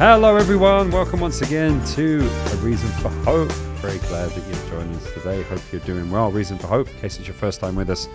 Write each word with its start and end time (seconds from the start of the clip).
Hello, 0.00 0.34
everyone. 0.36 0.90
Welcome 0.90 1.20
once 1.20 1.42
again 1.42 1.84
to 1.88 2.20
A 2.52 2.56
Reason 2.56 2.88
for 3.02 3.10
Hope. 3.22 3.52
Very 3.82 3.98
glad 3.98 4.30
that 4.30 4.48
you've 4.48 4.70
joined 4.70 4.96
us 4.96 5.12
today. 5.12 5.42
Hope 5.42 5.60
you're 5.70 5.82
doing 5.82 6.10
well. 6.10 6.30
Reason 6.30 6.56
for 6.56 6.68
Hope, 6.68 6.88
in 6.88 6.94
case 7.00 7.18
it's 7.18 7.28
your 7.28 7.34
first 7.34 7.60
time 7.60 7.76
with 7.76 7.90
us, 7.90 8.08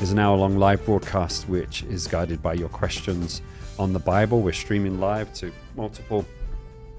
is 0.00 0.12
an 0.12 0.18
hour 0.18 0.36
long 0.36 0.58
live 0.58 0.84
broadcast 0.84 1.48
which 1.48 1.84
is 1.84 2.06
guided 2.06 2.42
by 2.42 2.52
your 2.52 2.68
questions 2.68 3.40
on 3.78 3.94
the 3.94 3.98
Bible. 3.98 4.42
We're 4.42 4.52
streaming 4.52 5.00
live 5.00 5.32
to 5.36 5.50
multiple 5.74 6.26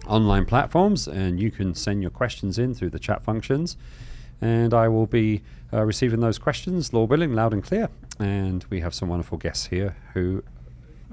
online 0.07 0.46
platforms, 0.46 1.07
and 1.07 1.39
you 1.39 1.52
can 1.52 1.75
send 1.75 2.02
your 2.02 2.10
questions 2.10 2.57
in 2.57 2.74
through 2.74 2.89
the 2.89 2.97
chat 2.97 3.24
functions. 3.24 3.78
And 4.42 4.74
I 4.74 4.88
will 4.88 5.06
be 5.06 5.43
uh, 5.71 5.84
receiving 5.84 6.21
those 6.21 6.39
questions, 6.39 6.92
Lord 6.92 7.11
willing, 7.11 7.34
loud 7.36 7.54
and 7.54 7.64
clear. 7.64 7.88
And 8.18 8.65
we 8.71 8.79
have 8.79 8.96
some 8.96 9.10
wonderful 9.10 9.38
guests 9.38 9.68
here 9.68 9.96
who 10.15 10.43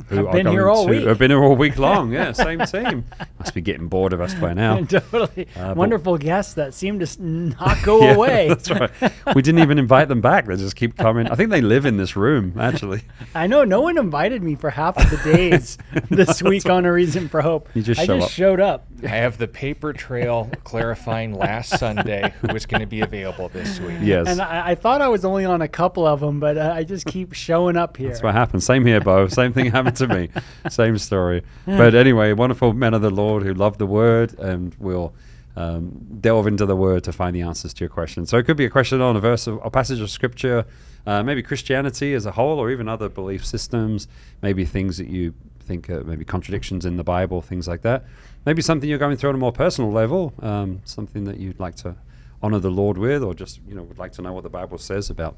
who 0.09 0.17
Have 0.25 0.33
been 0.33 0.47
here 0.47 0.69
all 0.69 0.87
to, 0.87 0.91
week. 0.91 1.07
Have 1.07 1.19
been 1.19 1.31
here 1.31 1.43
all 1.43 1.57
week 1.57 1.79
long. 1.79 2.13
Yeah, 2.13 2.33
same 2.33 2.61
team. 2.61 3.05
Must 3.39 3.55
be 3.55 3.61
getting 3.61 3.89
bored 3.89 4.13
of 4.13 4.21
us 4.21 4.35
by 4.35 4.53
now. 4.55 4.83
totally 4.85 5.47
Uh, 5.57 5.69
but- 5.69 5.77
wonderful 5.77 6.19
guests 6.19 6.55
that 6.55 6.75
seem 6.75 6.99
to 6.99 7.05
s- 7.05 7.19
not 7.19 7.83
go 7.83 8.01
Yeah, 8.05 8.15
away. 8.15 8.49
That's 8.49 8.71
right. 8.71 8.91
We 9.35 9.43
didn't 9.43 9.61
even 9.61 9.79
invite 9.79 10.09
them 10.09 10.21
back. 10.21 10.47
They 10.47 10.57
just 10.57 10.77
keep 10.77 10.97
coming. 10.97 11.27
I 11.29 11.35
think 11.35 11.51
they 11.51 11.61
live 11.61 11.87
in 11.87 11.97
this 11.97 12.17
room, 12.17 12.55
actually. 12.59 13.03
I 13.35 13.47
know 13.47 13.65
no 13.65 13.81
one 13.81 13.99
invited 13.99 14.43
me 14.43 14.55
for 14.55 14.71
half 14.71 14.97
of 14.97 15.11
the 15.11 15.33
days 15.33 15.79
this 16.11 16.43
week 16.43 16.67
on 16.69 16.85
a 16.87 16.93
reason 16.93 17.29
for 17.29 17.41
hope. 17.43 17.69
You 17.75 17.83
just 17.83 18.01
I 18.01 18.07
show 18.07 18.17
just 18.19 18.27
up. 18.29 18.33
showed 18.33 18.61
up. 18.61 18.87
I 19.03 19.09
have 19.09 19.39
the 19.39 19.48
paper 19.48 19.93
trail 19.93 20.51
clarifying 20.65 21.35
last 21.35 21.79
Sunday 21.79 22.33
who 22.41 22.53
was 22.53 22.67
going 22.67 22.81
to 22.81 22.87
be 22.87 23.01
available 23.01 23.48
this 23.48 23.81
week. 23.81 23.98
Yes. 24.03 24.27
And 24.29 24.41
I, 24.41 24.71
I 24.71 24.75
thought 24.75 25.01
I 25.03 25.09
was 25.09 25.25
only 25.25 25.45
on 25.45 25.62
a 25.62 25.69
couple 25.69 26.07
of 26.07 26.21
them, 26.21 26.39
but 26.41 26.59
uh, 26.59 26.73
I 26.75 26.85
just 26.85 27.07
keep 27.07 27.33
showing 27.33 27.77
up 27.77 27.97
here. 27.97 28.09
That's 28.09 28.23
what 28.23 28.35
happened. 28.35 28.62
Same 28.62 28.85
here, 28.85 29.01
Bo. 29.01 29.29
Same 29.29 29.53
thing 29.53 29.70
happened 29.98 30.33
to 30.33 30.38
me. 30.38 30.42
Same 30.70 30.98
story. 30.98 31.42
But 31.66 31.94
anyway, 31.94 32.33
wonderful 32.33 32.72
men 32.72 32.94
of 32.94 33.02
the 33.02 33.10
Lord 33.10 33.42
who 33.42 33.55
love 33.55 33.78
the 33.78 33.86
word 33.86 34.38
and 34.38 34.74
will 34.77 35.14
um, 35.56 36.06
delve 36.20 36.46
into 36.46 36.66
the 36.66 36.77
word 36.77 37.05
to 37.05 37.12
find 37.12 37.34
the 37.34 37.42
answers 37.42 37.74
to 37.74 37.80
your 37.80 37.91
question. 37.91 38.27
So 38.27 38.38
it 38.38 38.44
could 38.44 38.56
be 38.56 38.64
a 38.64 38.70
question 38.70 39.00
on 39.00 39.16
a 39.16 39.20
verse 39.20 39.46
of 39.46 39.61
a 39.64 39.70
passage 39.70 40.00
of 40.00 40.11
scripture, 40.11 40.64
uh, 41.06 41.22
maybe 41.22 41.42
Christianity 41.42 42.14
as 42.14 42.27
a 42.27 42.33
whole, 42.33 42.58
or 42.58 42.70
even 42.70 42.88
other 42.88 43.08
belief 43.08 43.44
systems, 43.44 44.08
maybe 44.42 44.64
things 44.64 44.98
that 44.98 45.08
you 45.08 45.34
think 45.61 45.88
are 45.91 46.05
maybe 46.05 46.24
contradictions 46.24 46.84
in 46.84 46.96
the 46.96 47.05
Bible, 47.05 47.41
things 47.41 47.68
like 47.68 47.83
that. 47.83 48.05
Maybe 48.46 48.62
something 48.62 48.88
you're 48.88 48.98
going 48.98 49.16
through 49.16 49.30
on 49.30 49.34
a 49.34 49.38
more 49.38 49.52
personal 49.52 49.91
level, 49.92 50.33
um, 50.41 50.80
something 50.84 51.24
that 51.24 51.38
you'd 51.38 51.61
like 51.61 51.77
to 51.77 51.96
honor 52.42 52.58
the 52.58 52.70
Lord 52.70 52.96
with, 52.96 53.22
or 53.22 53.34
just 53.34 53.61
you 53.68 53.74
know 53.74 53.83
would 53.83 53.98
like 53.98 54.12
to 54.12 54.22
know 54.22 54.33
what 54.33 54.44
the 54.44 54.50
Bible 54.50 54.78
says 54.78 55.11
about 55.11 55.36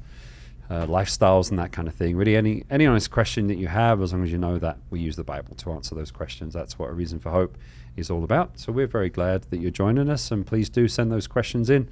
uh, 0.69 0.85
lifestyles 0.87 1.49
and 1.49 1.59
that 1.59 1.71
kind 1.71 1.87
of 1.87 1.93
thing. 1.93 2.15
Really, 2.15 2.35
any 2.35 2.63
any 2.69 2.85
honest 2.85 3.11
question 3.11 3.47
that 3.47 3.57
you 3.57 3.67
have, 3.67 4.01
as 4.01 4.13
long 4.13 4.23
as 4.23 4.31
you 4.31 4.37
know 4.37 4.57
that 4.59 4.77
we 4.89 4.99
use 4.99 5.15
the 5.15 5.23
Bible 5.23 5.55
to 5.55 5.71
answer 5.71 5.95
those 5.95 6.11
questions. 6.11 6.53
That's 6.53 6.79
what 6.79 6.89
a 6.89 6.93
reason 6.93 7.19
for 7.19 7.31
hope 7.31 7.57
is 7.95 8.09
all 8.09 8.23
about. 8.23 8.59
So 8.59 8.71
we're 8.71 8.87
very 8.87 9.09
glad 9.09 9.43
that 9.43 9.59
you're 9.59 9.71
joining 9.71 10.09
us, 10.09 10.31
and 10.31 10.45
please 10.45 10.69
do 10.69 10.87
send 10.87 11.11
those 11.11 11.27
questions 11.27 11.69
in 11.69 11.89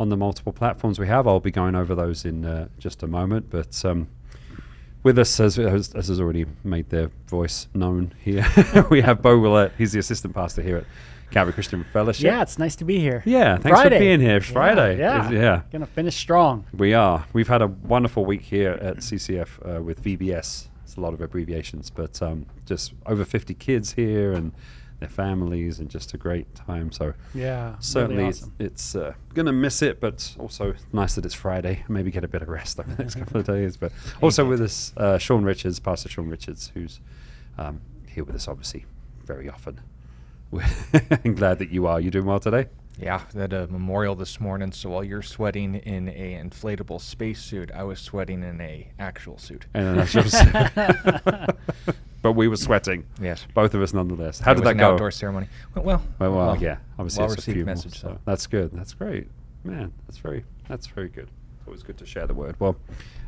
on 0.00 0.08
the 0.08 0.16
multiple 0.16 0.52
platforms 0.52 0.98
we 0.98 1.06
have. 1.06 1.26
I'll 1.26 1.40
be 1.40 1.50
going 1.50 1.74
over 1.74 1.94
those 1.94 2.24
in 2.24 2.44
uh, 2.44 2.68
just 2.78 3.02
a 3.02 3.06
moment, 3.06 3.46
but. 3.50 3.84
Um, 3.84 4.08
with 5.02 5.18
us, 5.18 5.38
as, 5.40 5.58
as, 5.58 5.94
as 5.94 6.08
has 6.08 6.20
already 6.20 6.46
made 6.64 6.90
their 6.90 7.10
voice 7.26 7.68
known 7.74 8.12
here, 8.20 8.46
we 8.90 9.00
have 9.00 9.22
Bo 9.22 9.38
Willett. 9.38 9.72
He's 9.78 9.92
the 9.92 9.98
assistant 9.98 10.34
pastor 10.34 10.62
here 10.62 10.76
at 10.78 10.84
Calvary 11.30 11.52
Christian 11.54 11.84
Fellowship. 11.92 12.24
yeah, 12.24 12.42
it's 12.42 12.58
nice 12.58 12.76
to 12.76 12.84
be 12.84 12.98
here. 12.98 13.22
Yeah, 13.24 13.56
thanks 13.56 13.80
Friday. 13.80 13.96
for 13.96 14.00
being 14.00 14.20
here. 14.20 14.36
It's 14.36 14.48
Yeah, 14.48 14.52
Friday. 14.52 14.98
Yeah, 14.98 15.18
It's- 15.26 15.32
yeah. 15.32 15.62
Gonna 15.72 15.86
finish 15.86 16.16
strong. 16.16 16.66
We 16.76 16.92
are. 16.94 17.24
We've 17.32 17.48
had 17.48 17.62
a 17.62 17.66
wonderful 17.68 18.24
week 18.24 18.42
here 18.42 18.72
at 18.80 18.98
CCF 18.98 19.78
uh, 19.78 19.82
with 19.82 20.02
VBS. 20.04 20.68
It's 20.84 20.96
a 20.96 21.00
lot 21.00 21.14
of 21.14 21.20
abbreviations, 21.22 21.88
but 21.88 22.20
um, 22.20 22.44
just 22.66 22.92
over 23.06 23.24
50 23.24 23.54
kids 23.54 23.92
here 23.94 24.32
and 24.32 24.52
their 25.02 25.10
families, 25.10 25.78
and 25.78 25.90
just 25.90 26.14
a 26.14 26.16
great 26.18 26.54
time. 26.54 26.90
So 26.92 27.12
Yeah, 27.34 27.74
certainly 27.80 28.16
really 28.16 28.28
it's, 28.30 28.42
awesome. 28.42 28.54
it's 28.58 28.96
uh, 28.96 29.14
to 29.34 29.52
miss 29.52 29.82
it, 29.82 30.00
but 30.00 30.34
also 30.38 30.74
nice 30.92 31.14
that 31.16 31.24
it's 31.26 31.34
Friday. 31.34 31.80
and 31.86 31.90
Maybe 31.96 32.10
get 32.10 32.24
a 32.24 32.28
bit 32.28 32.42
of 32.42 32.48
rest 32.48 32.80
over 32.80 32.90
the 32.94 33.02
next 33.02 33.16
couple 33.16 33.40
of 33.40 33.46
days. 33.46 33.76
But 33.76 33.92
also 34.22 34.44
with 34.48 34.60
us, 34.60 34.92
uh, 34.96 35.18
Sean 35.18 35.44
Richards, 35.44 35.78
Pastor 35.80 36.08
Sean 36.08 36.28
Richards, 36.28 36.70
who's 36.74 37.00
um, 37.58 37.80
here 38.08 38.24
with 38.24 38.34
us 38.36 38.48
obviously 38.48 38.86
very 39.24 39.48
often. 39.48 39.80
I'm 41.24 41.34
glad 41.34 41.58
that 41.60 41.70
you 41.70 41.86
are. 41.86 42.00
You 42.00 42.10
doing 42.10 42.26
well 42.26 42.40
today? 42.40 42.66
Yeah, 42.98 43.22
that 43.34 43.52
a 43.52 43.66
memorial 43.68 44.14
this 44.14 44.38
morning. 44.40 44.70
So 44.72 44.90
while 44.90 45.02
you're 45.02 45.22
sweating 45.22 45.76
in 45.76 46.08
a 46.08 46.38
inflatable 46.42 47.00
spacesuit, 47.00 47.70
I 47.72 47.84
was 47.84 47.98
sweating 48.00 48.42
in 48.42 48.60
a 48.60 48.88
actual 48.98 49.38
suit. 49.38 49.66
And 49.74 49.98
that's 49.98 50.12
just 50.12 50.34
but 52.22 52.32
we 52.32 52.48
were 52.48 52.56
sweating. 52.56 53.04
Yes. 53.20 53.46
Both 53.54 53.74
of 53.74 53.82
us 53.82 53.92
nonetheless. 53.92 54.38
How 54.40 54.52
It 54.52 54.56
did 54.56 54.64
that 54.64 54.70
an 54.72 54.76
go? 54.78 54.92
outdoor 54.92 55.10
ceremony. 55.10 55.48
Went 55.74 55.86
well. 55.86 56.02
Well, 56.18 56.32
well, 56.32 56.46
Well, 56.48 56.62
yeah. 56.62 56.76
Obviously, 56.98 57.24
well 57.24 57.32
it's 57.32 57.48
a 57.48 57.52
few 57.52 57.64
more, 57.64 57.74
message. 57.74 57.98
so 57.98 58.08
So 58.08 58.18
that's 58.24 58.46
good. 58.46 58.70
That's 58.72 58.94
great, 58.94 59.28
man. 59.64 59.92
That's 60.06 60.18
very 60.18 60.44
that's 60.68 60.86
very 60.86 61.08
good. 61.08 61.28
It's 61.58 61.66
always 61.66 61.82
good 61.82 61.98
to 61.98 62.06
share 62.06 62.26
the 62.26 62.34
word. 62.34 62.56
Well, 62.60 62.76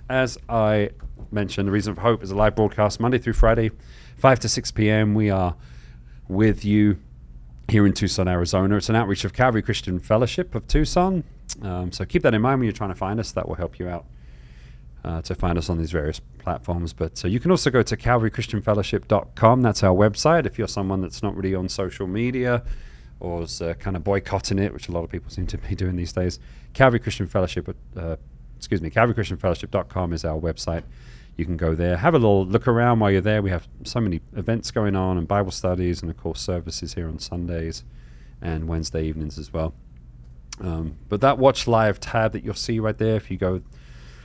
as 0.09 0.37
I 0.49 0.91
mentioned, 1.31 1.67
the 1.67 1.73
reason 1.73 1.95
for 1.95 2.03
hope 2.03 2.23
is 2.23 2.31
a 2.31 2.37
live 2.37 2.55
broadcast 2.55 3.01
Monday 3.01 3.19
through 3.19 3.33
Friday, 3.33 3.71
five 4.19 4.39
to 4.41 4.49
six 4.49 4.71
p.m. 4.71 5.15
We 5.15 5.31
are 5.31 5.57
with 6.29 6.65
you 6.65 6.99
here 7.69 7.87
in 7.87 7.93
Tucson, 7.93 8.29
Arizona. 8.29 8.77
It's 8.77 8.89
an 8.89 8.97
outreach 8.97 9.25
of 9.25 9.33
Calvary 9.33 9.63
Christian 9.63 9.99
Fellowship 9.99 10.55
of 10.55 10.67
Tucson. 10.67 11.25
Um, 11.63 11.93
so 11.93 12.05
keep 12.05 12.23
that 12.23 12.35
in 12.35 12.43
mind 12.43 12.61
when 12.61 12.67
you're 12.67 12.73
trying 12.73 12.91
to 12.91 12.97
find 12.97 13.19
us. 13.19 13.33
That 13.33 13.49
will 13.49 13.57
help 13.57 13.79
you 13.79 13.89
out 13.89 14.07
uh, 15.05 15.23
to 15.23 15.35
find 15.35 15.59
us 15.59 15.69
on 15.69 15.79
these 15.79 15.91
various 15.91 16.21
platforms. 16.39 16.93
But 16.93 17.25
uh, 17.25 17.29
you 17.29 17.41
can 17.41 17.51
also 17.51 17.71
go 17.71 17.83
to 17.83 17.97
calvarychristianfellowship.com. 17.97 19.63
That's 19.63 19.83
our 19.83 19.95
website. 19.95 20.47
If 20.47 20.59
you're 20.59 20.69
someone 20.69 21.01
that's 21.01 21.23
not 21.23 21.37
really 21.37 21.55
on 21.55 21.69
social 21.69 22.07
media 22.07 22.63
or 23.21 23.43
is 23.43 23.63
uh, 23.63 23.75
kind 23.75 23.97
of 23.97 24.05
boycotting 24.05 24.59
it, 24.59 24.73
which 24.73 24.89
a 24.89 24.93
lot 24.93 25.05
of 25.05 25.11
people 25.11 25.31
seem 25.33 25.47
to 25.49 25.59
be 25.59 25.75
doing 25.75 25.97
these 25.97 26.13
days, 26.13 26.39
Calvary 26.73 27.01
Christian 27.01 27.27
Fellowship, 27.27 27.75
uh, 27.97 28.17
excuse 28.57 28.81
me, 28.81 28.91
calvarychristianfellowship.com 28.91 30.13
is 30.13 30.25
our 30.25 30.39
website. 30.39 30.83
You 31.37 31.45
can 31.45 31.56
go 31.56 31.75
there, 31.75 31.97
have 31.97 32.15
a 32.15 32.19
little 32.19 32.47
look 32.47 32.69
around 32.69 33.00
while 33.00 33.11
you're 33.11 33.21
there. 33.21 33.43
We 33.43 33.50
have 33.50 33.67
so 33.83 34.00
many 34.00 34.21
events 34.37 34.71
going 34.71 34.95
on 34.95 35.19
and 35.19 35.27
Bible 35.27 35.50
studies, 35.50 36.00
and 36.00 36.11
of 36.11 36.17
course, 36.17 36.41
services 36.41 36.95
here 36.95 37.09
on 37.09 37.19
Sundays 37.19 37.84
and 38.41 38.69
Wednesday 38.69 39.05
evenings 39.05 39.39
as 39.39 39.53
well. 39.53 39.75
Um, 40.61 40.97
but 41.09 41.21
that 41.23 41.39
watch 41.39 41.67
live 41.67 41.99
tab 41.99 42.33
that 42.33 42.44
you'll 42.44 42.55
see 42.55 42.78
right 42.78 42.97
there, 42.97 43.17
if 43.17 43.31
you 43.31 43.37
go 43.37 43.62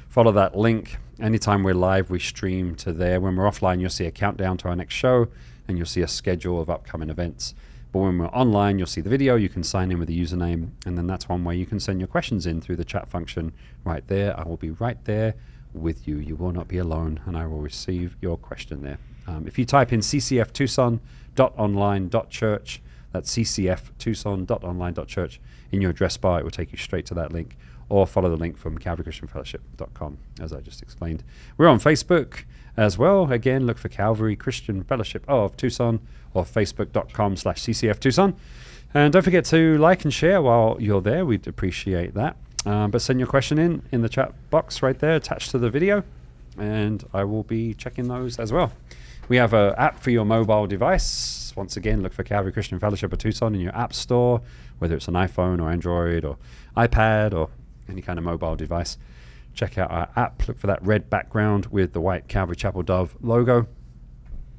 follow 0.07 0.31
that 0.33 0.55
link, 0.55 0.97
anytime 1.19 1.63
we're 1.63 1.73
live, 1.73 2.09
we 2.11 2.19
stream 2.19 2.75
to 2.75 2.93
there. 2.93 3.19
When 3.19 3.35
we're 3.35 3.49
offline, 3.49 3.79
you'll 3.79 3.89
see 3.89 4.05
a 4.05 4.11
countdown 4.11 4.57
to 4.57 4.69
our 4.69 4.75
next 4.75 4.93
show 4.93 5.29
and 5.67 5.77
you'll 5.77 5.87
see 5.87 6.01
a 6.01 6.07
schedule 6.07 6.61
of 6.61 6.69
upcoming 6.69 7.09
events. 7.09 7.53
But 7.91 7.99
when 7.99 8.19
we're 8.19 8.27
online, 8.27 8.77
you'll 8.77 8.87
see 8.87 9.01
the 9.01 9.09
video. 9.09 9.35
You 9.35 9.49
can 9.49 9.63
sign 9.63 9.91
in 9.91 9.97
with 9.97 10.09
a 10.09 10.13
username, 10.13 10.71
and 10.85 10.95
then 10.95 11.07
that's 11.07 11.27
one 11.27 11.43
way 11.43 11.55
you 11.55 11.65
can 11.65 11.79
send 11.79 11.99
your 11.99 12.07
questions 12.07 12.45
in 12.45 12.61
through 12.61 12.75
the 12.75 12.85
chat 12.85 13.09
function 13.09 13.51
right 13.83 14.07
there. 14.07 14.39
I 14.39 14.43
will 14.43 14.57
be 14.57 14.69
right 14.69 15.03
there 15.05 15.33
with 15.73 16.07
you. 16.07 16.17
You 16.17 16.35
will 16.35 16.51
not 16.51 16.67
be 16.67 16.77
alone, 16.77 17.21
and 17.25 17.35
I 17.37 17.47
will 17.47 17.61
receive 17.61 18.15
your 18.21 18.37
question 18.37 18.83
there. 18.83 18.99
Um, 19.27 19.47
if 19.47 19.59
you 19.59 19.65
type 19.65 19.93
in 19.93 19.99
ccftucson.online.church, 19.99 22.81
that's 23.11 23.35
ccftucson.online.church 23.35 25.39
in 25.71 25.81
your 25.81 25.91
address 25.91 26.17
bar, 26.17 26.39
it 26.39 26.43
will 26.43 26.51
take 26.51 26.71
you 26.71 26.77
straight 26.77 27.05
to 27.07 27.13
that 27.15 27.31
link, 27.31 27.57
or 27.89 28.07
follow 28.07 28.29
the 28.29 28.37
link 28.37 28.57
from 28.57 28.77
calvarychristianfellowship.com, 28.77 30.17
as 30.39 30.53
I 30.53 30.61
just 30.61 30.81
explained. 30.81 31.23
We're 31.57 31.67
on 31.67 31.79
Facebook 31.79 32.43
as 32.77 32.97
well. 32.97 33.31
Again, 33.31 33.65
look 33.65 33.77
for 33.77 33.89
Calvary 33.89 34.35
Christian 34.35 34.83
Fellowship 34.83 35.25
of 35.27 35.57
Tucson 35.57 35.99
or 36.33 36.43
facebook.com 36.43 37.35
slash 37.35 37.61
ccftucson. 37.61 38.35
And 38.93 39.13
don't 39.13 39.21
forget 39.21 39.45
to 39.45 39.77
like 39.77 40.03
and 40.03 40.13
share 40.13 40.41
while 40.41 40.77
you're 40.79 41.01
there. 41.01 41.25
We'd 41.25 41.47
appreciate 41.47 42.13
that. 42.15 42.37
Um, 42.65 42.91
but 42.91 43.01
send 43.01 43.19
your 43.19 43.27
question 43.27 43.57
in 43.57 43.83
in 43.91 44.01
the 44.01 44.09
chat 44.09 44.33
box 44.49 44.81
right 44.81 44.97
there 44.97 45.15
attached 45.15 45.51
to 45.51 45.57
the 45.57 45.69
video, 45.69 46.03
and 46.57 47.03
I 47.13 47.23
will 47.23 47.43
be 47.43 47.73
checking 47.73 48.07
those 48.07 48.37
as 48.37 48.51
well. 48.51 48.73
We 49.29 49.37
have 49.37 49.53
an 49.53 49.75
app 49.77 49.99
for 49.99 50.09
your 50.09 50.25
mobile 50.25 50.67
device. 50.67 51.53
Once 51.55 51.77
again, 51.77 52.01
look 52.01 52.13
for 52.13 52.23
Calvary 52.23 52.51
Christian 52.51 52.79
Fellowship 52.79 53.13
of 53.13 53.19
Tucson 53.19 53.53
in 53.55 53.61
your 53.61 53.75
app 53.75 53.93
store, 53.93 54.41
whether 54.79 54.95
it's 54.95 55.07
an 55.07 55.13
iPhone 55.13 55.61
or 55.61 55.69
Android 55.69 56.25
or 56.25 56.37
iPad 56.75 57.33
or 57.33 57.49
any 57.87 58.01
kind 58.01 58.17
of 58.17 58.25
mobile 58.25 58.55
device. 58.55 58.97
Check 59.53 59.77
out 59.77 59.91
our 59.91 60.09
app. 60.15 60.47
Look 60.47 60.57
for 60.57 60.67
that 60.67 60.83
red 60.83 61.09
background 61.09 61.67
with 61.67 61.93
the 61.93 62.01
white 62.01 62.27
Calvary 62.27 62.55
Chapel 62.55 62.83
Dove 62.83 63.15
logo. 63.21 63.67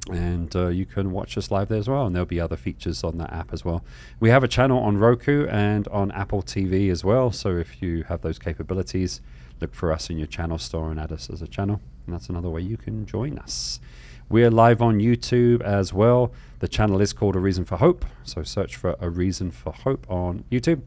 And 0.09 0.55
uh, 0.55 0.67
you 0.69 0.85
can 0.85 1.11
watch 1.11 1.37
us 1.37 1.51
live 1.51 1.69
there 1.69 1.77
as 1.77 1.87
well. 1.87 2.07
And 2.07 2.15
there'll 2.15 2.25
be 2.25 2.39
other 2.39 2.57
features 2.57 3.03
on 3.03 3.17
that 3.19 3.31
app 3.31 3.53
as 3.53 3.63
well. 3.63 3.83
We 4.19 4.29
have 4.29 4.43
a 4.43 4.47
channel 4.47 4.79
on 4.79 4.97
Roku 4.97 5.45
and 5.47 5.87
on 5.89 6.11
Apple 6.11 6.41
TV 6.41 6.89
as 6.89 7.03
well. 7.03 7.31
So 7.31 7.57
if 7.57 7.81
you 7.81 8.03
have 8.03 8.21
those 8.21 8.39
capabilities, 8.39 9.21
look 9.59 9.75
for 9.75 9.91
us 9.91 10.09
in 10.09 10.17
your 10.17 10.27
channel 10.27 10.57
store 10.57 10.89
and 10.89 10.99
add 10.99 11.11
us 11.11 11.29
as 11.29 11.41
a 11.41 11.47
channel. 11.47 11.81
And 12.05 12.15
that's 12.15 12.29
another 12.29 12.49
way 12.49 12.61
you 12.61 12.77
can 12.77 13.05
join 13.05 13.37
us. 13.37 13.79
We're 14.27 14.49
live 14.49 14.81
on 14.81 14.99
YouTube 14.99 15.61
as 15.61 15.93
well. 15.93 16.31
The 16.59 16.67
channel 16.67 17.01
is 17.01 17.13
called 17.13 17.35
A 17.35 17.39
Reason 17.39 17.65
for 17.65 17.77
Hope. 17.77 18.05
So 18.23 18.43
search 18.43 18.77
for 18.77 18.95
A 18.99 19.09
Reason 19.09 19.51
for 19.51 19.73
Hope 19.73 20.09
on 20.09 20.45
YouTube. 20.49 20.81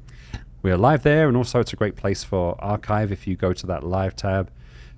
We 0.62 0.70
are 0.70 0.78
live 0.78 1.02
there, 1.02 1.28
and 1.28 1.36
also 1.36 1.60
it's 1.60 1.74
a 1.74 1.76
great 1.76 1.94
place 1.94 2.24
for 2.24 2.56
archive. 2.58 3.12
If 3.12 3.26
you 3.26 3.36
go 3.36 3.52
to 3.52 3.66
that 3.66 3.84
live 3.84 4.16
tab, 4.16 4.50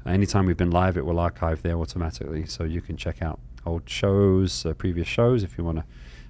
anytime 0.07 0.47
we've 0.47 0.57
been 0.57 0.71
live, 0.71 0.97
it 0.97 1.05
will 1.05 1.19
archive 1.19 1.63
there 1.63 1.77
automatically. 1.77 2.47
So 2.47 2.63
you 2.63 2.81
can 2.81 2.97
check 2.97 3.21
out 3.21 3.41
old 3.67 3.89
shows, 3.89 4.65
uh, 4.65 4.75
previous 4.75 5.09
shows, 5.09 5.43
if 5.43 5.59
you 5.59 5.65
want 5.65 5.79
to 5.79 5.85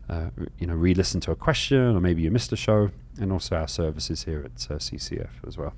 uh, 0.08 0.30
you 0.58 0.66
know, 0.66 0.74
re-listen 0.74 1.20
to 1.20 1.30
a 1.32 1.36
question, 1.36 1.96
or 1.96 2.00
maybe 2.00 2.22
you 2.22 2.30
missed 2.30 2.52
a 2.52 2.56
show, 2.56 2.90
and 3.20 3.32
also 3.32 3.56
our 3.56 3.68
services 3.68 4.24
here 4.24 4.40
at 4.44 4.70
uh, 4.70 4.78
CCF 4.78 5.30
as 5.46 5.58
well. 5.58 5.74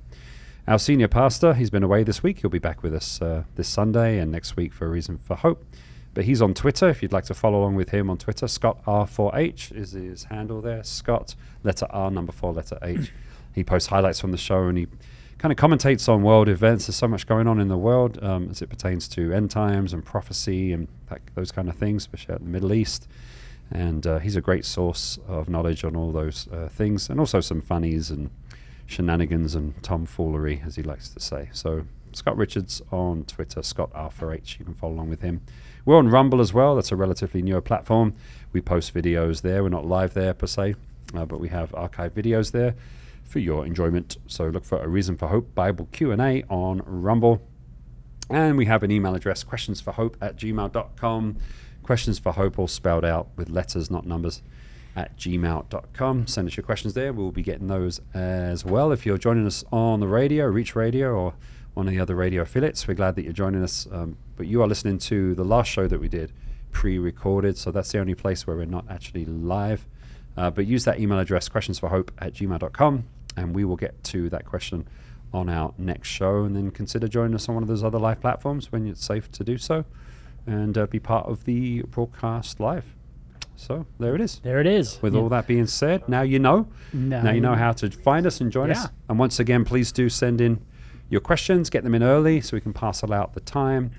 Our 0.66 0.78
senior 0.78 1.08
pastor, 1.08 1.54
he's 1.54 1.70
been 1.70 1.82
away 1.82 2.02
this 2.04 2.22
week. 2.22 2.40
He'll 2.40 2.50
be 2.50 2.58
back 2.58 2.82
with 2.82 2.94
us 2.94 3.22
uh, 3.22 3.44
this 3.54 3.68
Sunday 3.68 4.18
and 4.18 4.30
next 4.30 4.54
week 4.56 4.74
for 4.74 4.84
a 4.84 4.88
reason 4.88 5.16
for 5.16 5.34
hope. 5.34 5.64
But 6.12 6.24
he's 6.24 6.42
on 6.42 6.52
Twitter. 6.52 6.90
If 6.90 7.02
you'd 7.02 7.12
like 7.12 7.24
to 7.24 7.34
follow 7.34 7.60
along 7.60 7.76
with 7.76 7.90
him 7.90 8.10
on 8.10 8.18
Twitter, 8.18 8.46
Scott 8.48 8.84
R4H 8.84 9.74
is 9.74 9.92
his 9.92 10.24
handle 10.24 10.60
there. 10.60 10.84
Scott, 10.84 11.34
letter 11.62 11.86
R, 11.88 12.10
number 12.10 12.32
four, 12.32 12.52
letter 12.52 12.78
H. 12.82 13.12
he 13.54 13.64
posts 13.64 13.88
highlights 13.88 14.20
from 14.20 14.30
the 14.30 14.36
show 14.36 14.64
and 14.64 14.76
he 14.76 14.88
kind 15.38 15.52
of 15.52 15.58
commentates 15.58 16.08
on 16.08 16.22
world 16.22 16.48
events. 16.48 16.86
There's 16.86 16.96
so 16.96 17.08
much 17.08 17.26
going 17.26 17.46
on 17.46 17.60
in 17.60 17.68
the 17.68 17.78
world 17.78 18.22
um, 18.22 18.50
as 18.50 18.60
it 18.60 18.68
pertains 18.68 19.06
to 19.08 19.32
end 19.32 19.50
times 19.50 19.92
and 19.92 20.04
prophecy 20.04 20.72
and 20.72 20.88
that, 21.08 21.20
those 21.34 21.52
kind 21.52 21.68
of 21.68 21.76
things, 21.76 22.02
especially 22.02 22.34
out 22.34 22.40
in 22.40 22.46
the 22.46 22.52
Middle 22.52 22.72
East. 22.72 23.08
And 23.70 24.06
uh, 24.06 24.18
he's 24.18 24.34
a 24.34 24.40
great 24.40 24.64
source 24.64 25.18
of 25.28 25.48
knowledge 25.48 25.84
on 25.84 25.94
all 25.94 26.10
those 26.10 26.48
uh, 26.48 26.68
things, 26.68 27.08
and 27.08 27.20
also 27.20 27.40
some 27.40 27.60
funnies 27.60 28.10
and 28.10 28.30
shenanigans 28.86 29.54
and 29.54 29.80
tomfoolery, 29.82 30.62
as 30.64 30.76
he 30.76 30.82
likes 30.82 31.10
to 31.10 31.20
say. 31.20 31.50
So 31.52 31.84
Scott 32.12 32.36
Richards 32.36 32.80
on 32.90 33.24
Twitter, 33.24 33.62
Scott 33.62 33.92
R4H. 33.92 34.58
You 34.58 34.64
can 34.64 34.74
follow 34.74 34.94
along 34.94 35.10
with 35.10 35.20
him. 35.20 35.42
We're 35.84 35.98
on 35.98 36.08
Rumble 36.08 36.40
as 36.40 36.54
well. 36.54 36.74
That's 36.74 36.92
a 36.92 36.96
relatively 36.96 37.42
newer 37.42 37.60
platform. 37.60 38.14
We 38.52 38.62
post 38.62 38.94
videos 38.94 39.42
there. 39.42 39.62
We're 39.62 39.68
not 39.68 39.86
live 39.86 40.14
there 40.14 40.32
per 40.32 40.46
se, 40.46 40.74
uh, 41.14 41.26
but 41.26 41.38
we 41.38 41.50
have 41.50 41.70
archived 41.72 42.12
videos 42.12 42.52
there 42.52 42.74
for 43.28 43.38
your 43.38 43.64
enjoyment. 43.64 44.16
So 44.26 44.48
look 44.48 44.64
for 44.64 44.82
a 44.82 44.88
reason 44.88 45.16
for 45.16 45.28
hope 45.28 45.54
Bible 45.54 45.88
Q 45.92 46.10
and 46.10 46.20
A 46.20 46.42
on 46.48 46.82
Rumble. 46.84 47.46
And 48.30 48.58
we 48.58 48.66
have 48.66 48.82
an 48.82 48.90
email 48.90 49.14
address, 49.14 49.44
questions 49.44 49.80
for 49.80 49.92
hope 49.92 50.16
at 50.20 50.36
gmail.com. 50.36 51.36
Questions 51.82 52.18
for 52.18 52.32
hope, 52.32 52.58
all 52.58 52.68
spelled 52.68 53.04
out 53.04 53.28
with 53.36 53.48
letters, 53.48 53.90
not 53.90 54.06
numbers, 54.06 54.42
at 54.94 55.16
gmail.com. 55.16 56.26
Send 56.26 56.48
us 56.48 56.56
your 56.56 56.64
questions 56.64 56.94
there. 56.94 57.12
We'll 57.12 57.30
be 57.30 57.42
getting 57.42 57.68
those 57.68 58.00
as 58.12 58.64
well. 58.64 58.92
If 58.92 59.06
you're 59.06 59.16
joining 59.16 59.46
us 59.46 59.64
on 59.72 60.00
the 60.00 60.08
radio, 60.08 60.44
Reach 60.46 60.74
Radio, 60.76 61.14
or 61.14 61.34
one 61.74 61.86
of 61.86 61.92
the 61.92 62.00
other 62.00 62.14
radio 62.14 62.42
affiliates, 62.42 62.86
we're 62.86 62.94
glad 62.94 63.14
that 63.16 63.22
you're 63.22 63.32
joining 63.32 63.62
us. 63.62 63.86
Um, 63.90 64.16
but 64.36 64.46
you 64.46 64.62
are 64.62 64.66
listening 64.66 64.98
to 64.98 65.34
the 65.34 65.44
last 65.44 65.70
show 65.70 65.86
that 65.86 66.00
we 66.00 66.08
did 66.08 66.32
pre 66.72 66.98
recorded, 66.98 67.56
so 67.56 67.70
that's 67.70 67.90
the 67.92 67.98
only 67.98 68.14
place 68.14 68.46
where 68.46 68.56
we're 68.56 68.66
not 68.66 68.84
actually 68.90 69.24
live. 69.24 69.86
Uh, 70.36 70.50
but 70.50 70.66
use 70.66 70.84
that 70.84 71.00
email 71.00 71.18
address, 71.18 71.48
questions 71.48 71.78
for 71.78 71.88
hope 71.88 72.12
at 72.18 72.34
gmail.com, 72.34 73.04
and 73.38 73.54
we 73.54 73.64
will 73.64 73.76
get 73.76 74.02
to 74.04 74.28
that 74.30 74.44
question 74.44 74.86
on 75.32 75.48
our 75.48 75.72
next 75.78 76.08
show. 76.08 76.44
And 76.44 76.54
then 76.56 76.70
consider 76.70 77.08
joining 77.08 77.34
us 77.34 77.48
on 77.48 77.54
one 77.54 77.62
of 77.62 77.68
those 77.68 77.84
other 77.84 77.98
live 77.98 78.20
platforms 78.20 78.72
when 78.72 78.86
it's 78.86 79.04
safe 79.04 79.30
to 79.32 79.44
do 79.44 79.58
so 79.58 79.84
and 80.46 80.76
uh, 80.78 80.86
be 80.86 80.98
part 80.98 81.26
of 81.26 81.44
the 81.44 81.82
broadcast 81.82 82.58
live. 82.60 82.84
So 83.56 83.86
there 83.98 84.14
it 84.14 84.20
is. 84.20 84.38
There 84.40 84.60
it 84.60 84.66
is. 84.66 85.00
With 85.02 85.14
Yeah. 85.14 85.20
all 85.20 85.28
that 85.30 85.46
being 85.46 85.66
said, 85.66 86.08
now 86.08 86.22
you 86.22 86.38
know. 86.38 86.68
Now 86.92 87.22
Now 87.22 87.32
you 87.32 87.40
know 87.40 87.54
how 87.54 87.72
to 87.72 87.90
find 87.90 88.24
us 88.26 88.40
and 88.40 88.50
join 88.52 88.70
us. 88.70 88.86
And 89.08 89.18
once 89.18 89.40
again, 89.40 89.64
please 89.64 89.90
do 89.92 90.08
send 90.08 90.40
in 90.40 90.64
your 91.10 91.20
questions. 91.20 91.68
Get 91.68 91.82
them 91.84 91.94
in 91.94 92.02
early 92.02 92.40
so 92.40 92.56
we 92.56 92.60
can 92.60 92.72
parcel 92.72 93.12
out 93.12 93.34
the 93.34 93.40
time. 93.40 93.90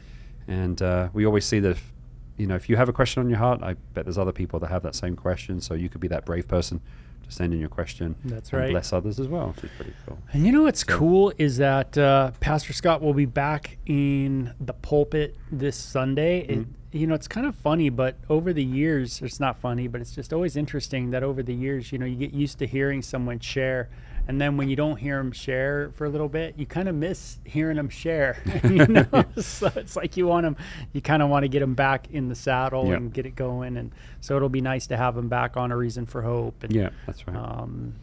And 0.47 0.81
uh, 0.81 1.09
we 1.13 1.25
always 1.25 1.45
see 1.45 1.59
that, 1.59 1.71
if, 1.71 1.93
you 2.37 2.47
know, 2.47 2.55
if 2.55 2.69
you 2.69 2.77
have 2.77 2.89
a 2.89 2.93
question 2.93 3.21
on 3.21 3.29
your 3.29 3.37
heart, 3.37 3.61
I 3.61 3.73
bet 3.93 4.05
there's 4.05 4.17
other 4.17 4.31
people 4.31 4.59
that 4.61 4.69
have 4.69 4.81
that 4.83 4.95
same 4.95 5.15
question. 5.15 5.59
So 5.61 5.73
you 5.75 5.89
could 5.89 6.01
be 6.01 6.07
that 6.07 6.25
brave 6.25 6.47
person 6.47 6.81
send 7.29 7.53
in 7.53 7.59
your 7.59 7.69
question. 7.69 8.15
That's 8.25 8.51
and 8.51 8.61
right. 8.61 8.71
Bless 8.71 8.91
others 8.93 9.19
as 9.19 9.27
well, 9.27 9.49
which 9.49 9.63
is 9.65 9.71
pretty 9.77 9.93
cool. 10.05 10.17
And 10.33 10.45
you 10.45 10.51
know 10.51 10.63
what's 10.63 10.81
So- 10.81 10.87
cool 10.97 11.33
is 11.37 11.57
that 11.57 11.97
uh, 11.97 12.31
Pastor 12.39 12.73
Scott 12.73 13.01
will 13.01 13.13
be 13.13 13.25
back 13.25 13.77
in 13.85 14.53
the 14.59 14.73
pulpit 14.73 15.35
this 15.51 15.75
Sunday. 15.77 16.39
It, 16.41 16.49
Mm-hmm. 16.59 16.97
you 16.97 17.05
know, 17.07 17.13
it's 17.13 17.27
kind 17.27 17.45
of 17.45 17.55
funny, 17.55 17.89
but 17.89 18.15
over 18.29 18.51
the 18.51 18.63
years, 18.63 19.21
it's 19.21 19.39
not 19.39 19.59
funny, 19.59 19.87
but 19.87 20.01
it's 20.01 20.15
just 20.15 20.33
always 20.33 20.55
interesting 20.55 21.11
that 21.11 21.21
over 21.23 21.43
the 21.43 21.53
years, 21.53 21.91
you 21.91 21.99
know, 21.99 22.05
you 22.07 22.15
get 22.15 22.33
used 22.33 22.57
to 22.59 22.65
hearing 22.67 23.01
someone 23.03 23.39
share. 23.39 23.89
And 24.29 24.39
then 24.39 24.57
when 24.57 24.69
you 24.69 24.75
don't 24.75 24.97
hear 24.97 25.17
them 25.17 25.31
share 25.31 25.89
for 25.95 26.05
a 26.05 26.09
little 26.09 26.29
bit, 26.29 26.53
you 26.55 26.67
kind 26.67 26.87
of 26.87 26.93
miss 26.93 27.39
hearing 27.45 27.77
them 27.77 27.89
share. 27.89 28.37
you 28.63 28.85
know, 28.87 29.25
so 29.41 29.71
it's 29.75 29.95
like 29.95 30.17
you 30.17 30.27
want 30.27 30.43
them, 30.43 30.55
you 30.93 31.01
kind 31.01 31.23
of 31.23 31.29
want 31.29 31.45
to 31.45 31.47
get 31.47 31.61
them 31.61 31.73
back 31.73 32.05
in 32.11 32.29
the 32.29 32.35
saddle 32.35 32.85
Yeah. 32.89 32.97
and 32.97 33.11
get 33.11 33.25
it 33.25 33.35
going. 33.35 33.75
And 33.75 33.91
so 34.21 34.35
it'll 34.35 34.47
be 34.47 34.61
nice 34.61 34.85
to 34.85 34.97
have 34.97 35.15
them 35.15 35.29
back 35.29 35.57
on 35.57 35.71
a 35.71 35.75
reason 35.77 36.05
for 36.05 36.21
hope. 36.21 36.63
And, 36.63 36.71
Yeah, 36.71 36.91
that's 37.07 37.27
right. 37.27 37.35
um, 37.35 37.95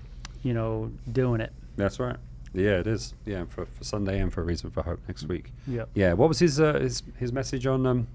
you 0.43 0.53
know, 0.53 0.91
doing 1.13 1.41
it. 1.41 1.53
That's 1.77 2.01
right. 2.01 2.17
Yeah, 2.53 2.81
it 2.81 2.89
is. 2.89 3.15
Yeah, 3.25 3.45
for, 3.45 3.65
for 3.67 3.85
Sunday 3.85 4.19
and 4.19 4.33
for 4.33 4.41
a 4.41 4.45
reason 4.45 4.71
for 4.71 4.83
hope 4.83 4.99
next 5.07 5.29
week. 5.29 5.53
Yeah. 5.65 5.85
Yeah. 5.95 6.15
What 6.15 6.29
was 6.29 6.41
his 6.41 6.59
uh, 6.59 6.81
his 6.81 7.05
his 7.19 7.33
message 7.33 7.69
on? 7.69 7.87
Um, 7.87 8.09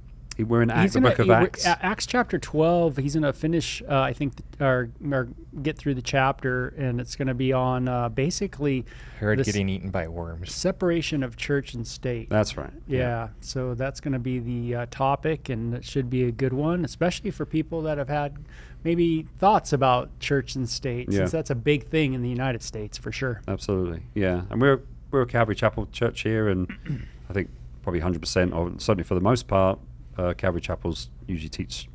we're 0.43 0.61
in 0.61 0.69
Act, 0.71 0.93
the 0.93 0.99
gonna- 0.99 1.09
book 1.11 1.19
of 1.19 1.25
he- 1.27 1.31
Acts. 1.31 1.65
Acts 1.65 2.05
chapter 2.05 2.37
12. 2.37 2.97
He's 2.97 3.13
going 3.13 3.23
to 3.23 3.33
finish, 3.33 3.81
uh, 3.89 3.99
I 4.01 4.13
think, 4.13 4.35
th- 4.35 4.61
or, 4.61 4.89
or 5.11 5.27
get 5.61 5.77
through 5.77 5.95
the 5.95 6.01
chapter, 6.01 6.69
and 6.77 6.99
it's 7.01 7.15
going 7.15 7.27
to 7.27 7.33
be 7.33 7.51
on 7.53 7.87
uh, 7.87 8.09
basically 8.09 8.85
Herod 9.19 9.43
getting 9.43 9.69
eaten 9.69 9.89
by 9.89 10.07
worms. 10.07 10.53
separation 10.53 11.23
of 11.23 11.37
church 11.37 11.73
and 11.73 11.85
state. 11.85 12.29
That's 12.29 12.57
right. 12.57 12.71
yeah, 12.87 13.29
so 13.41 13.73
that's 13.75 13.99
going 13.99 14.13
to 14.13 14.19
be 14.19 14.39
the 14.39 14.75
uh, 14.75 14.85
topic, 14.91 15.49
and 15.49 15.73
it 15.73 15.83
should 15.85 16.09
be 16.09 16.23
a 16.25 16.31
good 16.31 16.53
one, 16.53 16.85
especially 16.85 17.31
for 17.31 17.45
people 17.45 17.81
that 17.83 17.97
have 17.97 18.09
had 18.09 18.37
maybe 18.83 19.27
thoughts 19.37 19.73
about 19.73 20.09
church 20.19 20.55
and 20.55 20.67
state, 20.67 21.07
Yeah. 21.11 21.19
since 21.19 21.31
that's 21.31 21.49
a 21.51 21.55
big 21.55 21.87
thing 21.87 22.13
in 22.13 22.21
the 22.21 22.29
United 22.29 22.63
States 22.63 22.97
for 22.97 23.11
sure. 23.11 23.41
Absolutely. 23.47 24.03
Yeah. 24.15 24.41
And 24.49 24.59
we're 24.61 24.81
we're 25.11 25.21
a 25.23 25.25
Calvary 25.27 25.55
Chapel 25.55 25.87
church 25.91 26.21
here, 26.21 26.47
and 26.47 26.71
I 27.29 27.33
think 27.33 27.49
probably 27.83 27.99
100 27.99 28.21
percent, 28.21 28.53
or 28.53 28.71
certainly 28.77 29.03
for 29.03 29.13
the 29.15 29.19
most 29.21 29.47
part, 29.47 29.77
uh, 30.21 30.33
Calvary 30.33 30.61
Chapels 30.61 31.09
usually 31.27 31.49
teach 31.49 31.87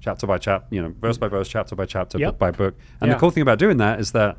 chapter 0.00 0.26
by 0.26 0.38
chapter, 0.38 0.66
you 0.74 0.80
know, 0.82 0.94
verse 1.00 1.18
by 1.18 1.28
verse, 1.28 1.48
chapter 1.48 1.76
by 1.76 1.84
chapter, 1.86 2.18
Yep. 2.18 2.30
book 2.32 2.38
by 2.38 2.50
book. 2.50 2.74
And 3.00 3.08
Yeah. 3.08 3.14
the 3.14 3.20
cool 3.20 3.30
thing 3.30 3.42
about 3.42 3.58
doing 3.58 3.76
that 3.78 4.00
is 4.00 4.12
that 4.12 4.38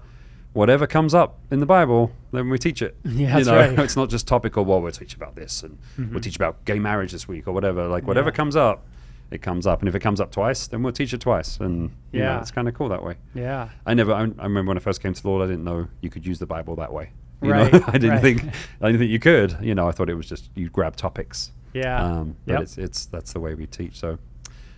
whatever 0.53 0.87
comes 0.87 1.13
up 1.13 1.37
in 1.51 1.59
the 1.59 1.65
Bible, 1.65 2.11
then 2.31 2.49
we 2.49 2.57
teach 2.57 2.81
it. 2.81 2.95
Yeah, 3.05 3.37
you 3.37 3.45
know, 3.45 3.55
right. 3.55 3.77
it's 3.79 3.95
not 3.95 4.09
just 4.09 4.27
topical. 4.27 4.65
Well, 4.65 4.81
we'll 4.81 4.91
teach 4.91 5.13
about 5.15 5.35
this, 5.35 5.63
and 5.63 5.77
we'll 6.11 6.19
teach 6.19 6.35
about 6.35 6.65
gay 6.65 6.79
marriage 6.79 7.11
this 7.11 7.27
week, 7.27 7.47
or 7.47 7.51
whatever. 7.53 7.87
Like 7.87 8.05
whatever 8.07 8.29
Yeah. 8.29 8.35
comes 8.35 8.55
up, 8.55 8.85
it 9.29 9.41
comes 9.41 9.65
up, 9.67 9.79
and 9.81 9.87
if 9.87 9.95
it 9.95 9.99
comes 10.01 10.19
up 10.19 10.31
twice, 10.31 10.67
then 10.67 10.83
we'll 10.83 10.91
teach 10.93 11.13
it 11.13 11.21
twice, 11.21 11.57
and 11.59 11.91
you 12.11 12.19
know, 12.19 12.25
Yeah. 12.25 12.39
it's 12.41 12.51
kind 12.51 12.67
of 12.67 12.73
cool 12.73 12.89
that 12.89 13.03
way. 13.03 13.15
Yeah. 13.33 13.69
I 13.85 13.93
never. 13.93 14.11
I, 14.13 14.21
I 14.23 14.43
remember 14.43 14.69
when 14.69 14.77
I 14.77 14.81
first 14.81 15.01
came 15.01 15.13
to 15.13 15.21
the 15.21 15.29
Lord, 15.29 15.43
I 15.47 15.49
didn't 15.51 15.63
know 15.63 15.87
you 16.01 16.09
could 16.09 16.25
use 16.25 16.39
the 16.39 16.45
Bible 16.47 16.75
that 16.77 16.91
way. 16.91 17.11
You 17.43 17.51
Right, 17.51 17.71
know, 17.71 17.83
I 17.87 17.91
didn't 17.93 18.09
right. 18.09 18.21
think. 18.21 18.43
I 18.81 18.87
didn't 18.87 18.99
think 18.99 19.11
you 19.11 19.19
could. 19.19 19.57
You 19.61 19.73
know, 19.73 19.87
I 19.87 19.91
thought 19.91 20.09
it 20.09 20.15
was 20.15 20.27
just 20.27 20.49
you 20.55 20.69
grab 20.69 20.95
topics. 20.95 21.51
Yeah. 21.73 22.03
Um, 22.03 22.35
but 22.45 22.53
Yep. 22.53 22.61
it's 22.63 22.77
it's 22.77 23.05
that's 23.05 23.33
the 23.33 23.39
way 23.39 23.53
we 23.55 23.65
teach. 23.67 23.97
So, 23.97 24.17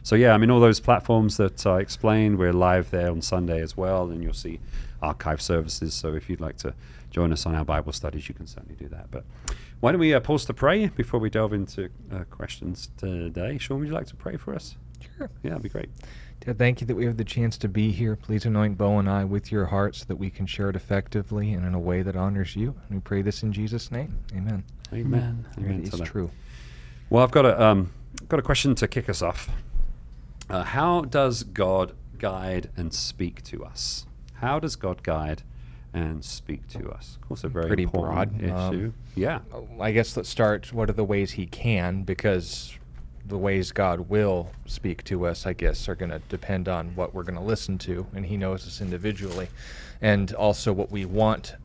so 0.04 0.16
yeah. 0.16 0.34
I 0.34 0.38
mean, 0.38 0.50
all 0.52 0.60
those 0.60 0.80
platforms 0.80 1.38
that 1.38 1.66
I 1.66 1.80
explained, 1.80 2.38
we're 2.38 2.54
live 2.54 2.92
there 2.92 3.10
on 3.10 3.22
Sunday 3.22 3.62
as 3.62 3.76
well, 3.78 4.10
and 4.10 4.24
you'll 4.24 4.34
see 4.34 4.60
archive 5.02 5.42
services. 5.42 5.94
So 5.94 6.14
if 6.14 6.30
you'd 6.30 6.42
like 6.42 6.58
to 6.58 6.74
join 7.12 7.32
us 7.34 7.46
on 7.46 7.56
our 7.56 7.66
Bible 7.66 7.92
studies, 7.92 8.28
you 8.30 8.36
can 8.36 8.48
certainly 8.48 8.76
do 8.76 8.88
that. 8.90 9.12
But 9.12 9.26
why 9.80 9.92
don't 9.92 10.00
we 10.00 10.14
uh, 10.14 10.20
pause 10.20 10.46
to 10.46 10.54
pray 10.54 10.88
before 10.88 11.20
we 11.20 11.30
delve 11.30 11.54
into 11.54 11.90
uh, 12.12 12.24
questions 12.30 12.90
today? 12.98 13.58
Sean, 13.58 13.80
would 13.80 13.88
you 13.88 13.94
like 13.94 14.08
to 14.08 14.16
pray 14.16 14.38
for 14.38 14.56
us? 14.56 14.78
Sure. 15.18 15.30
Yeah, 15.44 15.50
that'd 15.52 15.64
be 15.64 15.70
great. 15.70 15.90
Dad, 16.40 16.58
thank 16.58 16.82
you 16.82 16.88
that 16.88 16.96
we 16.96 17.06
have 17.06 17.18
the 17.18 17.24
chance 17.24 17.58
to 17.60 17.68
be 17.70 17.92
here. 17.92 18.16
Please 18.16 18.46
anoint 18.46 18.78
Bo 18.78 18.98
and 19.00 19.10
I 19.10 19.24
with 19.26 19.52
your 19.52 19.66
heart 19.66 19.96
so 19.96 20.06
that 20.08 20.16
we 20.16 20.30
can 20.30 20.46
share 20.46 20.70
it 20.70 20.76
effectively 20.76 21.54
and 21.54 21.66
in 21.66 21.74
a 21.74 21.80
way 21.80 22.02
that 22.02 22.16
honors 22.16 22.56
you. 22.56 22.76
And 22.90 22.98
we 22.98 23.02
pray 23.02 23.22
this 23.22 23.44
in 23.44 23.52
Jesus' 23.54 23.92
name. 23.92 24.18
Amen. 24.34 24.64
Amen. 24.94 25.46
Amen. 25.58 25.80
It 25.84 25.90
to 25.90 25.94
is 25.94 26.00
that. 26.00 26.06
true. 26.08 26.30
Well, 27.10 27.24
I've 27.24 27.32
got 27.32 27.46
a 27.46 27.62
um, 27.64 27.92
got 28.28 28.40
a 28.40 28.44
question 28.44 28.76
to 28.76 28.88
kick 28.88 29.10
us 29.10 29.22
off. 29.22 29.50
Uh, 30.50 30.64
how 30.64 31.02
does 31.02 31.44
God 31.44 31.94
guide 32.18 32.70
and 32.76 32.94
speak 32.94 33.44
to 33.44 33.64
us? 33.64 34.06
How 34.36 34.60
does 34.60 34.76
God 34.76 35.04
guide 35.04 35.44
and 35.94 36.24
speak 36.24 36.68
to 36.70 36.90
us? 36.90 37.18
Of 37.22 37.28
course, 37.28 37.44
a 37.44 37.48
very 37.50 37.68
Pretty 37.68 37.86
broad, 37.86 38.44
um, 38.52 38.74
issue. 38.74 38.94
yeah, 39.16 39.40
Oh, 39.54 39.68
I 39.80 39.92
guess 39.92 40.18
let's 40.18 40.30
start. 40.30 40.74
What 40.74 40.90
are 40.90 40.94
the 40.94 41.04
ways 41.04 41.32
he 41.32 41.46
can? 41.46 42.04
Because 42.04 42.74
the 43.26 43.38
ways 43.38 43.72
God 43.72 44.10
will 44.10 44.52
speak 44.66 45.04
to 45.06 45.26
us, 45.28 45.46
I 45.46 45.54
guess, 45.54 45.88
are 45.88 45.96
going 45.96 46.12
to 46.12 46.20
depend 46.30 46.68
on 46.68 46.94
what 46.96 47.14
we're 47.14 47.24
going 47.24 47.38
to 47.38 47.44
listen 47.44 47.78
to, 47.80 48.06
and 48.14 48.26
He 48.26 48.36
knows 48.36 48.68
us 48.68 48.82
individually, 48.82 49.48
and 50.02 50.34
also 50.34 50.74
what 50.74 50.92
we 50.92 51.06
want 51.06 51.56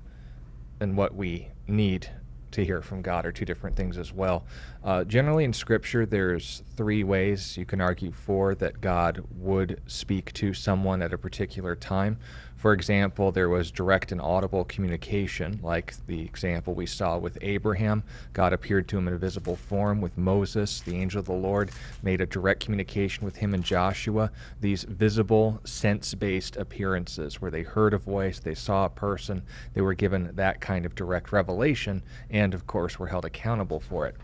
and 0.78 0.97
what 0.97 1.14
we 1.16 1.49
need 1.66 2.09
to 2.52 2.64
hear 2.64 2.83
from 2.83 3.02
God 3.02 3.26
are 3.26 3.33
two 3.33 3.45
different 3.45 3.76
things 3.76 3.99
as 3.99 4.12
well. 4.12 4.45
Uh, 4.83 5.05
generally, 5.05 5.45
in 5.45 5.52
Scripture, 5.52 6.07
there's 6.07 6.62
three 6.76 7.05
ways 7.05 7.57
you 7.57 7.64
can 7.64 7.81
argue 7.81 8.12
for 8.12 8.55
that 8.57 8.81
God 8.81 9.25
would 9.37 9.81
speak 9.87 10.33
to 10.35 10.55
someone 10.55 11.02
at 11.02 11.12
a 11.12 11.19
particular 11.19 11.75
time. 11.75 12.19
For 12.59 12.73
example, 12.73 13.31
there 13.31 13.49
was 13.49 13.71
direct 13.71 14.11
and 14.11 14.21
audible 14.21 14.65
communication, 14.65 15.61
like 15.62 15.95
the 16.09 16.21
example 16.21 16.75
we 16.75 16.87
saw 16.87 17.17
with 17.17 17.38
Abraham. 17.41 18.03
God 18.33 18.53
appeared 18.53 18.88
to 18.88 18.99
him 18.99 19.07
in 19.07 19.15
a 19.15 19.17
visible 19.19 19.55
form. 19.55 20.00
With 20.00 20.19
Moses, 20.19 20.81
the 20.81 20.97
angel 20.97 21.21
of 21.21 21.27
the 21.27 21.33
Lord 21.33 21.71
made 22.03 22.21
a 22.21 22.27
direct 22.27 22.59
communication 22.59 23.25
with 23.25 23.37
him 23.37 23.55
and 23.55 23.62
Joshua. 23.62 24.33
These 24.61 24.83
visible, 24.83 25.61
sense 25.62 26.15
based 26.15 26.57
appearances 26.57 27.41
where 27.41 27.53
they 27.53 27.62
heard 27.62 27.95
a 27.95 27.99
voice, 27.99 28.41
they 28.41 28.57
saw 28.57 28.87
a 28.87 28.91
person, 28.91 29.45
they 29.75 29.81
were 29.81 29.95
given 29.95 30.33
that 30.35 30.61
kind 30.61 30.85
of 30.85 30.97
direct 30.97 31.31
revelation, 31.31 32.03
and 32.29 32.55
of 32.55 32.67
course, 32.67 32.99
were 32.99 33.07
held 33.07 33.25
accountable 33.25 33.79
for 33.79 34.09
it. 34.09 34.17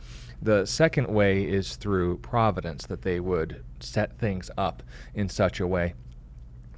The 0.43 0.67
second 0.67 1.07
way 1.07 1.45
is 1.45 1.77
through 1.77 2.19
providence, 2.19 2.85
that 2.87 3.03
they 3.03 3.21
would 3.21 3.63
set 3.79 4.19
things 4.19 4.51
up 4.59 4.83
in 5.15 5.29
such 5.29 5.61
a 5.61 5.69
way 5.69 5.95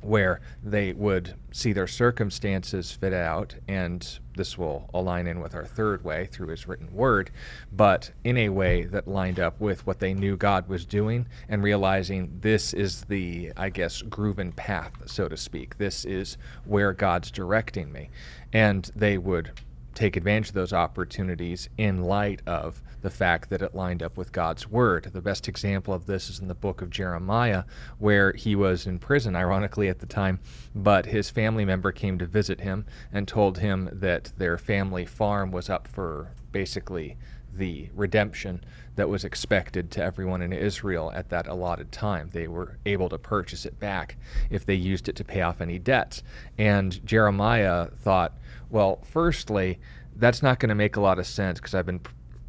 where 0.00 0.40
they 0.62 0.92
would 0.92 1.34
see 1.52 1.72
their 1.72 1.86
circumstances 1.86 2.92
fit 2.92 3.12
out, 3.12 3.54
and 3.68 4.18
this 4.36 4.58
will 4.58 4.88
align 4.92 5.26
in 5.26 5.40
with 5.40 5.54
our 5.54 5.64
third 5.64 6.04
way 6.04 6.26
through 6.26 6.48
his 6.48 6.68
written 6.68 6.92
word, 6.92 7.30
but 7.72 8.10
in 8.24 8.36
a 8.36 8.48
way 8.48 8.84
that 8.84 9.08
lined 9.08 9.40
up 9.40 9.60
with 9.60 9.86
what 9.86 9.98
they 9.98 10.14
knew 10.14 10.36
God 10.36 10.68
was 10.68 10.84
doing 10.84 11.26
and 11.48 11.62
realizing 11.62 12.38
this 12.40 12.72
is 12.74 13.02
the, 13.04 13.52
I 13.56 13.70
guess, 13.70 14.02
grooven 14.02 14.54
path, 14.54 14.92
so 15.06 15.28
to 15.28 15.36
speak. 15.36 15.78
This 15.78 16.04
is 16.04 16.36
where 16.64 16.92
God's 16.92 17.30
directing 17.30 17.90
me. 17.90 18.10
And 18.52 18.90
they 18.94 19.18
would 19.18 19.52
take 19.94 20.16
advantage 20.16 20.48
of 20.48 20.54
those 20.54 20.72
opportunities 20.74 21.68
in 21.78 22.02
light 22.02 22.42
of 22.46 22.82
the 23.02 23.10
fact 23.10 23.50
that 23.50 23.62
it 23.62 23.74
lined 23.74 24.02
up 24.02 24.16
with 24.16 24.32
God's 24.32 24.68
word. 24.68 25.10
The 25.12 25.20
best 25.20 25.48
example 25.48 25.94
of 25.94 26.06
this 26.06 26.28
is 26.28 26.38
in 26.38 26.48
the 26.48 26.54
book 26.54 26.82
of 26.82 26.90
Jeremiah, 26.90 27.64
where 27.98 28.32
he 28.32 28.56
was 28.56 28.86
in 28.86 28.98
prison, 28.98 29.36
ironically, 29.36 29.88
at 29.88 30.00
the 30.00 30.06
time, 30.06 30.40
but 30.74 31.06
his 31.06 31.30
family 31.30 31.64
member 31.64 31.92
came 31.92 32.18
to 32.18 32.26
visit 32.26 32.60
him 32.60 32.86
and 33.12 33.28
told 33.28 33.58
him 33.58 33.88
that 33.92 34.32
their 34.36 34.58
family 34.58 35.04
farm 35.04 35.50
was 35.50 35.68
up 35.70 35.86
for 35.88 36.32
basically 36.52 37.16
the 37.52 37.88
redemption 37.94 38.62
that 38.96 39.08
was 39.08 39.24
expected 39.24 39.90
to 39.90 40.02
everyone 40.02 40.42
in 40.42 40.52
Israel 40.52 41.12
at 41.14 41.28
that 41.30 41.46
allotted 41.46 41.92
time. 41.92 42.30
They 42.32 42.48
were 42.48 42.78
able 42.86 43.08
to 43.10 43.18
purchase 43.18 43.66
it 43.66 43.78
back 43.78 44.16
if 44.50 44.64
they 44.64 44.74
used 44.74 45.08
it 45.08 45.16
to 45.16 45.24
pay 45.24 45.42
off 45.42 45.60
any 45.60 45.78
debts. 45.78 46.22
And 46.58 47.04
Jeremiah 47.06 47.88
thought, 48.02 48.34
well, 48.70 49.00
firstly, 49.04 49.78
that's 50.16 50.42
not 50.42 50.58
going 50.58 50.70
to 50.70 50.74
make 50.74 50.96
a 50.96 51.00
lot 51.00 51.18
of 51.18 51.26
sense 51.26 51.60
because 51.60 51.74
I've 51.74 51.86
been 51.86 52.00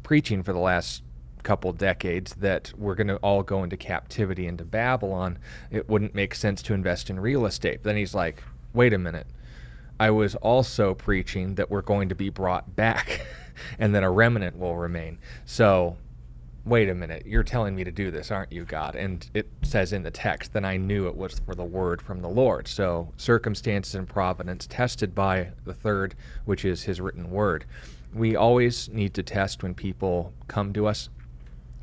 preaching 0.08 0.42
for 0.42 0.54
the 0.54 0.58
last 0.58 1.02
couple 1.42 1.70
decades 1.70 2.34
that 2.36 2.72
we're 2.78 2.94
going 2.94 3.08
to 3.08 3.16
all 3.16 3.42
go 3.42 3.62
into 3.62 3.76
captivity 3.76 4.46
into 4.46 4.64
Babylon. 4.64 5.38
It 5.70 5.86
wouldn't 5.86 6.14
make 6.14 6.34
sense 6.34 6.62
to 6.62 6.72
invest 6.72 7.10
in 7.10 7.20
real 7.20 7.44
estate. 7.44 7.80
But 7.82 7.90
Then 7.90 7.98
he's 7.98 8.14
like, 8.14 8.42
wait 8.72 8.94
a 8.94 8.98
minute. 8.98 9.26
I 10.00 10.08
was 10.08 10.34
also 10.36 10.94
preaching 10.94 11.56
that 11.56 11.70
we're 11.70 11.82
going 11.82 12.08
to 12.08 12.14
be 12.14 12.30
brought 12.30 12.74
back 12.74 13.26
and 13.78 13.94
that 13.94 14.02
a 14.02 14.08
remnant 14.08 14.58
will 14.58 14.76
remain. 14.76 15.18
So 15.44 15.98
wait 16.64 16.88
a 16.88 16.94
minute, 16.94 17.26
you're 17.26 17.42
telling 17.42 17.76
me 17.76 17.84
to 17.84 17.92
do 17.92 18.10
this, 18.10 18.30
aren't 18.30 18.50
you, 18.50 18.64
God? 18.64 18.96
And 18.96 19.28
it 19.34 19.50
says 19.60 19.92
in 19.92 20.04
the 20.04 20.10
text, 20.10 20.54
then 20.54 20.64
I 20.64 20.78
knew 20.78 21.06
it 21.06 21.16
was 21.16 21.38
for 21.38 21.54
the 21.54 21.64
word 21.64 22.00
from 22.00 22.22
the 22.22 22.30
Lord. 22.30 22.66
So 22.66 23.12
circumstances 23.18 23.94
and 23.94 24.08
providence 24.08 24.66
tested 24.66 25.14
by 25.14 25.50
the 25.66 25.74
third, 25.74 26.14
which 26.46 26.64
is 26.64 26.84
his 26.84 26.98
written 26.98 27.30
word. 27.30 27.66
We 28.14 28.36
always 28.36 28.88
need 28.88 29.14
to 29.14 29.22
test 29.22 29.62
when 29.62 29.74
people 29.74 30.32
come 30.46 30.72
to 30.72 30.86
us 30.86 31.08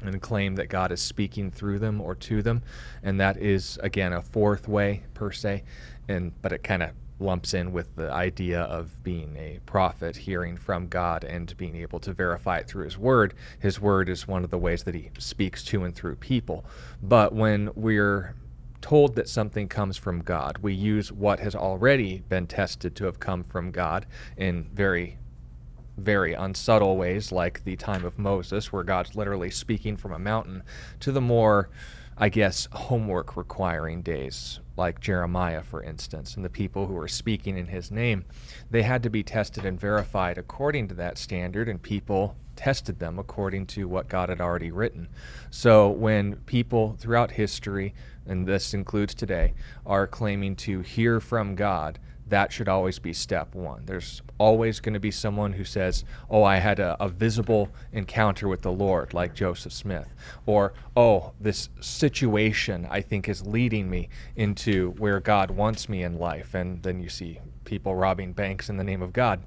and 0.02 0.22
claim 0.22 0.56
that 0.56 0.70
God 0.70 0.92
is 0.92 1.02
speaking 1.02 1.52
through 1.52 1.80
them 1.80 2.02
or 2.02 2.16
to 2.16 2.42
them. 2.42 2.64
And 3.04 3.20
that 3.20 3.38
is, 3.38 3.80
again, 3.82 4.14
a 4.14 4.22
fourth 4.22 4.68
way 4.68 5.04
per 5.14 5.32
se. 5.32 5.64
And 6.08 6.32
but 6.42 6.52
it 6.52 6.64
kind 6.64 6.84
of 6.84 6.92
lumps 7.20 7.54
in 7.54 7.72
with 7.72 7.96
the 7.96 8.12
idea 8.12 8.62
of 8.62 9.04
being 9.04 9.36
a 9.38 9.60
prophet, 9.66 10.18
hearing 10.18 10.58
from 10.58 10.88
God, 10.88 11.24
and 11.24 11.56
being 11.58 11.76
able 11.78 12.00
to 12.02 12.14
verify 12.14 12.58
it 12.58 12.68
through 12.68 12.86
His 12.86 12.98
Word. 12.98 13.34
His 13.60 13.80
Word 13.80 14.10
is 14.10 14.28
one 14.28 14.44
of 14.44 14.52
the 14.52 14.58
ways 14.58 14.84
that 14.84 14.96
He 14.96 15.12
speaks 15.18 15.64
to 15.66 15.84
and 15.84 15.96
through 15.96 16.18
people. 16.18 16.66
But 17.02 17.34
when 17.34 17.70
we're 17.76 18.36
told 18.82 19.16
that 19.16 19.30
something 19.30 19.68
comes 19.68 19.98
from 19.98 20.22
God, 20.22 20.58
we 20.62 20.74
use 20.74 21.12
what 21.12 21.40
has 21.40 21.56
already 21.56 22.20
been 22.30 22.48
tested 22.48 22.96
to 22.98 23.06
have 23.06 23.20
come 23.20 23.44
from 23.44 23.72
God 23.72 24.06
in 24.38 24.70
very 24.74 25.18
very 25.98 26.34
unsubtle 26.34 26.98
ways, 26.98 27.32
like 27.32 27.64
the 27.64 27.76
time 27.76 28.06
of 28.06 28.20
Moses, 28.20 28.72
where 28.72 28.84
God's 28.84 29.16
literally 29.16 29.52
speaking 29.52 29.98
from 29.98 30.12
a 30.12 30.20
mountain, 30.20 30.64
to 31.00 31.12
the 31.12 31.22
more 31.22 31.70
I 32.18 32.30
guess, 32.30 32.70
homework 32.72 33.36
requiring 33.36 34.02
days, 34.02 34.62
like 34.78 35.02
Jeremiah, 35.02 35.62
for 35.62 35.84
instance, 35.84 36.36
and 36.36 36.46
the 36.46 36.50
people 36.50 36.88
who 36.88 36.94
were 36.94 37.10
speaking 37.10 37.58
in 37.58 37.68
his 37.68 37.92
name. 37.92 38.24
They 38.72 38.84
had 38.84 39.04
to 39.04 39.10
be 39.10 39.22
tested 39.22 39.66
and 39.66 39.78
verified 39.78 40.38
according 40.38 40.88
to 40.88 40.94
that 40.96 41.18
standard, 41.18 41.68
and 41.68 41.82
people 41.82 42.38
tested 42.56 43.00
them 43.00 43.20
according 43.20 43.66
to 43.66 43.90
what 43.90 44.08
God 44.08 44.30
had 44.30 44.40
already 44.40 44.72
written. 44.72 45.10
So 45.50 45.90
when 45.90 46.38
people 46.46 46.96
throughout 46.98 47.32
history, 47.32 47.94
and 48.26 48.48
this 48.48 48.74
includes 48.74 49.14
today, 49.14 49.54
are 49.86 50.08
claiming 50.08 50.56
to 50.58 50.80
hear 50.80 51.20
from 51.20 51.56
God, 51.56 52.00
that 52.28 52.52
should 52.52 52.68
always 52.68 52.98
be 52.98 53.14
step 53.14 53.54
one. 53.54 53.86
There's 53.86 54.22
always 54.40 54.80
going 54.80 54.94
to 54.94 55.00
be 55.00 55.12
someone 55.12 55.54
who 55.54 55.64
says, 55.64 56.04
Oh, 56.30 56.44
I 56.44 56.58
had 56.58 56.80
a, 56.80 56.98
a, 57.00 57.08
visible 57.08 57.70
encounter 57.92 58.48
with 58.48 58.62
the 58.62 58.72
Lord, 58.72 59.14
like 59.14 59.36
Joseph 59.36 59.74
Smith. 59.74 60.14
Or, 60.46 60.74
Oh, 60.98 61.34
this 61.40 61.70
situation 61.80 62.88
I 62.90 63.02
think 63.02 63.30
is 63.30 63.46
leading 63.46 63.90
me 63.90 64.10
into 64.36 64.92
where 64.92 65.20
God 65.20 65.52
wants 65.52 65.88
me 65.88 66.04
in 66.04 66.18
life. 66.18 66.56
And 66.56 66.82
then 66.82 67.00
you 67.00 67.10
see 67.10 67.40
people 67.64 67.96
robbing 67.96 68.34
banks 68.34 68.70
in 68.70 68.78
the 68.78 68.84
name 68.84 69.02
of 69.02 69.14
God. 69.14 69.42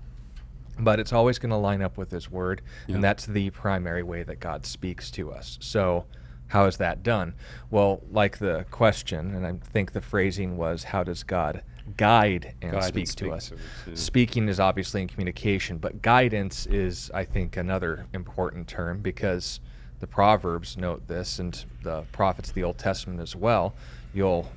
But 0.78 1.00
it's 1.00 1.12
always 1.12 1.40
going 1.40 1.50
to 1.50 1.56
line 1.56 1.82
up 1.82 1.98
with 1.98 2.12
His 2.12 2.30
Word, 2.30 2.62
yeah. 2.86 2.94
and 2.94 3.02
that's 3.02 3.26
the 3.26 3.50
primary 3.50 4.04
way 4.04 4.22
that 4.22 4.38
God 4.38 4.64
speaks 4.64 5.10
to 5.12 5.32
us. 5.32 5.58
So, 5.60 6.04
how 6.46 6.66
is 6.66 6.76
that 6.76 7.02
done? 7.02 7.34
Well, 7.68 8.00
like 8.12 8.38
the 8.38 8.64
question, 8.70 9.34
and 9.34 9.44
I 9.44 9.54
think 9.72 9.90
the 9.90 10.00
phrasing 10.00 10.56
was, 10.56 10.84
How 10.84 11.02
does 11.02 11.24
God 11.24 11.64
guide 11.96 12.54
and 12.62 12.72
guide 12.72 12.84
speak 12.84 13.08
and 13.08 13.16
to 13.18 13.32
us. 13.32 13.52
To 13.84 13.96
Speaking 13.96 14.48
is 14.48 14.60
obviously 14.60 15.02
in 15.02 15.08
communication, 15.08 15.78
but 15.78 16.02
guidance 16.02 16.66
is, 16.66 17.10
I 17.14 17.24
think, 17.24 17.56
another 17.56 18.06
important 18.12 18.68
term 18.68 19.00
because 19.00 19.60
the 20.00 20.06
Proverbs 20.06 20.76
note 20.76 21.06
this, 21.08 21.38
and 21.38 21.64
the 21.82 22.02
prophets 22.12 22.50
of 22.50 22.54
the 22.54 22.64
Old 22.64 22.78
Testament 22.78 23.20
as 23.20 23.34
well. 23.34 23.74
You'll 24.14 24.50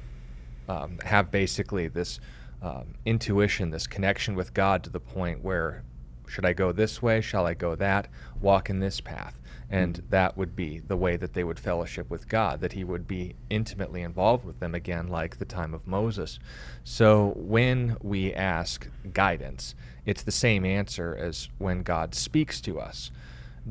um, 0.69 1.00
have 1.03 1.31
basically 1.31 1.88
this 1.88 2.19
um, 2.61 2.93
intuition, 3.05 3.71
this 3.71 3.88
connection 3.88 4.35
with 4.35 4.53
God 4.53 4.83
to 4.83 4.89
the 4.89 5.00
point 5.00 5.43
where 5.43 5.83
should 6.27 6.45
I 6.45 6.53
go 6.53 6.71
this 6.71 7.01
way? 7.01 7.19
Shall 7.19 7.45
I 7.45 7.53
go 7.53 7.75
that? 7.75 8.07
Walk 8.39 8.69
in 8.69 8.79
this 8.79 9.01
path. 9.01 9.40
And 9.72 9.96
mm. 9.96 10.10
that 10.10 10.38
would 10.38 10.56
be 10.56 10.80
the 10.80 10.98
way 10.98 11.16
that 11.16 11.34
they 11.34 11.44
would 11.44 11.60
fellowship 11.60 12.10
with 12.10 12.28
God, 12.28 12.60
that 12.60 12.74
He 12.74 12.84
would 12.84 13.08
be 13.08 13.36
intimately 13.50 14.01
involved 14.01 14.46
with 14.46 14.60
them 14.60 14.75
again, 14.75 15.08
like 15.08 15.38
the 15.38 15.46
time 15.46 15.74
of 15.74 15.88
Moses. 15.88 16.38
So 16.84 17.34
when 17.38 17.98
we 18.01 18.34
ask 18.34 18.88
guidance, 19.13 19.74
it's 20.06 20.24
the 20.24 20.32
same 20.32 20.66
answer 20.66 21.16
as 21.20 21.50
when 21.58 21.84
God 21.84 22.13
speaks 22.13 22.60
to 22.62 22.80
us. 22.80 23.12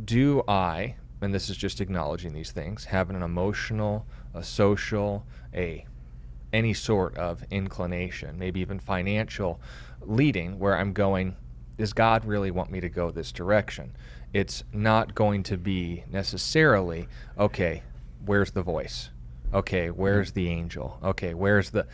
Do 0.05 0.43
I, 0.49 0.97
and 1.21 1.35
this 1.35 1.51
is 1.51 1.57
just 1.57 1.81
acknowledging 1.81 2.33
these 2.33 2.53
things, 2.53 2.87
have 2.87 3.11
an 3.11 3.23
emotional, 3.23 4.07
a 4.35 4.43
social, 4.43 5.25
a 5.55 5.85
any 6.53 6.75
sort 6.75 7.17
of 7.17 7.45
inclination, 7.51 8.39
maybe 8.39 8.61
even 8.61 8.81
financial 8.81 9.61
leading, 10.01 10.59
where 10.59 10.77
I'm 10.77 10.93
going, 10.93 11.37
does 11.79 11.93
God 11.93 12.25
really 12.25 12.51
want 12.51 12.71
me 12.71 12.81
to 12.81 12.89
go 12.89 13.11
this 13.11 13.33
direction? 13.33 13.97
It's 14.33 14.63
not 14.73 15.15
going 15.15 15.43
to 15.45 15.57
be 15.57 16.05
necessarily, 16.11 17.09
okay, 17.39 17.83
where's 18.25 18.53
the 18.53 18.63
voice? 18.63 19.11
Okay, 19.53 19.91
where's 19.91 20.33
the 20.33 20.49
angel? 20.49 20.99
Okay, 21.03 21.35
where's 21.35 21.71
the. 21.71 21.87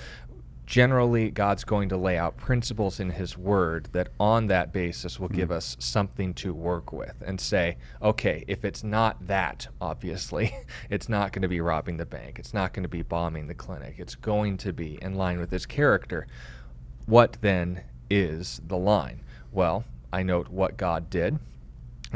Generally, 0.66 1.30
God's 1.30 1.62
going 1.62 1.88
to 1.90 1.96
lay 1.96 2.18
out 2.18 2.36
principles 2.36 2.98
in 2.98 3.10
His 3.10 3.38
Word 3.38 3.88
that 3.92 4.08
on 4.18 4.48
that 4.48 4.72
basis 4.72 5.18
will 5.18 5.28
mm 5.28 5.36
give 5.36 5.50
us 5.50 5.76
something 5.78 6.34
to 6.34 6.52
work 6.52 6.92
with 6.92 7.22
and 7.24 7.40
say, 7.40 7.76
okay, 8.02 8.44
if 8.48 8.64
it's 8.64 8.82
not 8.82 9.26
that, 9.28 9.68
obviously, 9.80 10.54
it's 10.90 11.08
not 11.08 11.32
going 11.32 11.42
to 11.42 11.48
be 11.48 11.60
robbing 11.60 11.96
the 11.96 12.04
bank. 12.04 12.38
It's 12.38 12.52
not 12.52 12.72
going 12.72 12.82
to 12.82 12.88
be 12.88 13.02
bombing 13.02 13.46
the 13.46 13.54
clinic. 13.54 13.94
It's 13.98 14.16
going 14.16 14.56
to 14.58 14.72
be 14.72 14.98
in 15.00 15.14
line 15.14 15.38
with 15.38 15.50
His 15.50 15.66
character. 15.66 16.26
What 17.06 17.38
then 17.40 17.82
is 18.10 18.60
the 18.66 18.76
line? 18.76 19.20
Well, 19.52 19.84
I 20.12 20.22
note 20.24 20.48
what 20.48 20.76
God 20.76 21.08
did. 21.08 21.38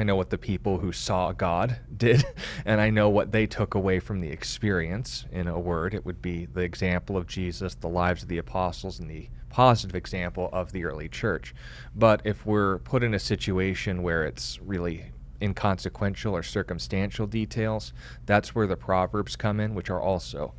I 0.01 0.03
know 0.03 0.17
what 0.17 0.31
the 0.31 0.39
people 0.39 0.79
who 0.79 0.93
saw 0.93 1.33
God 1.33 1.77
did, 1.95 2.25
and 2.65 2.81
I 2.81 2.89
know 2.89 3.11
what 3.11 3.33
they 3.33 3.47
took 3.47 3.75
away 3.75 4.01
from 4.01 4.23
the 4.23 4.31
experience. 4.31 5.27
In 5.31 5.47
a 5.47 5.61
word, 5.61 5.93
it 5.93 6.07
would 6.07 6.23
be 6.23 6.47
the 6.47 6.63
example 6.63 7.19
of 7.19 7.27
Jesus, 7.27 7.75
the 7.75 7.87
lives 7.87 8.23
of 8.23 8.31
the 8.31 8.39
apostles, 8.39 8.99
and 8.99 9.11
the 9.11 9.29
positive 9.51 9.95
example 9.95 10.49
of 10.55 10.73
the 10.73 10.87
early 10.87 11.11
church. 11.11 11.55
But 11.95 12.23
if 12.25 12.47
we're 12.47 12.79
put 12.79 13.03
in 13.03 13.13
a 13.13 13.19
situation 13.19 14.03
where 14.03 14.25
it's 14.25 14.59
really 14.63 15.13
inconsequential 15.43 16.35
or 16.35 16.43
circumstantial 16.43 17.27
details, 17.27 17.93
that's 18.25 18.55
where 18.55 18.67
the 18.67 18.79
Proverbs 18.79 19.37
come 19.37 19.61
in, 19.61 19.75
which 19.75 19.91
are 19.91 20.01
also 20.01 20.55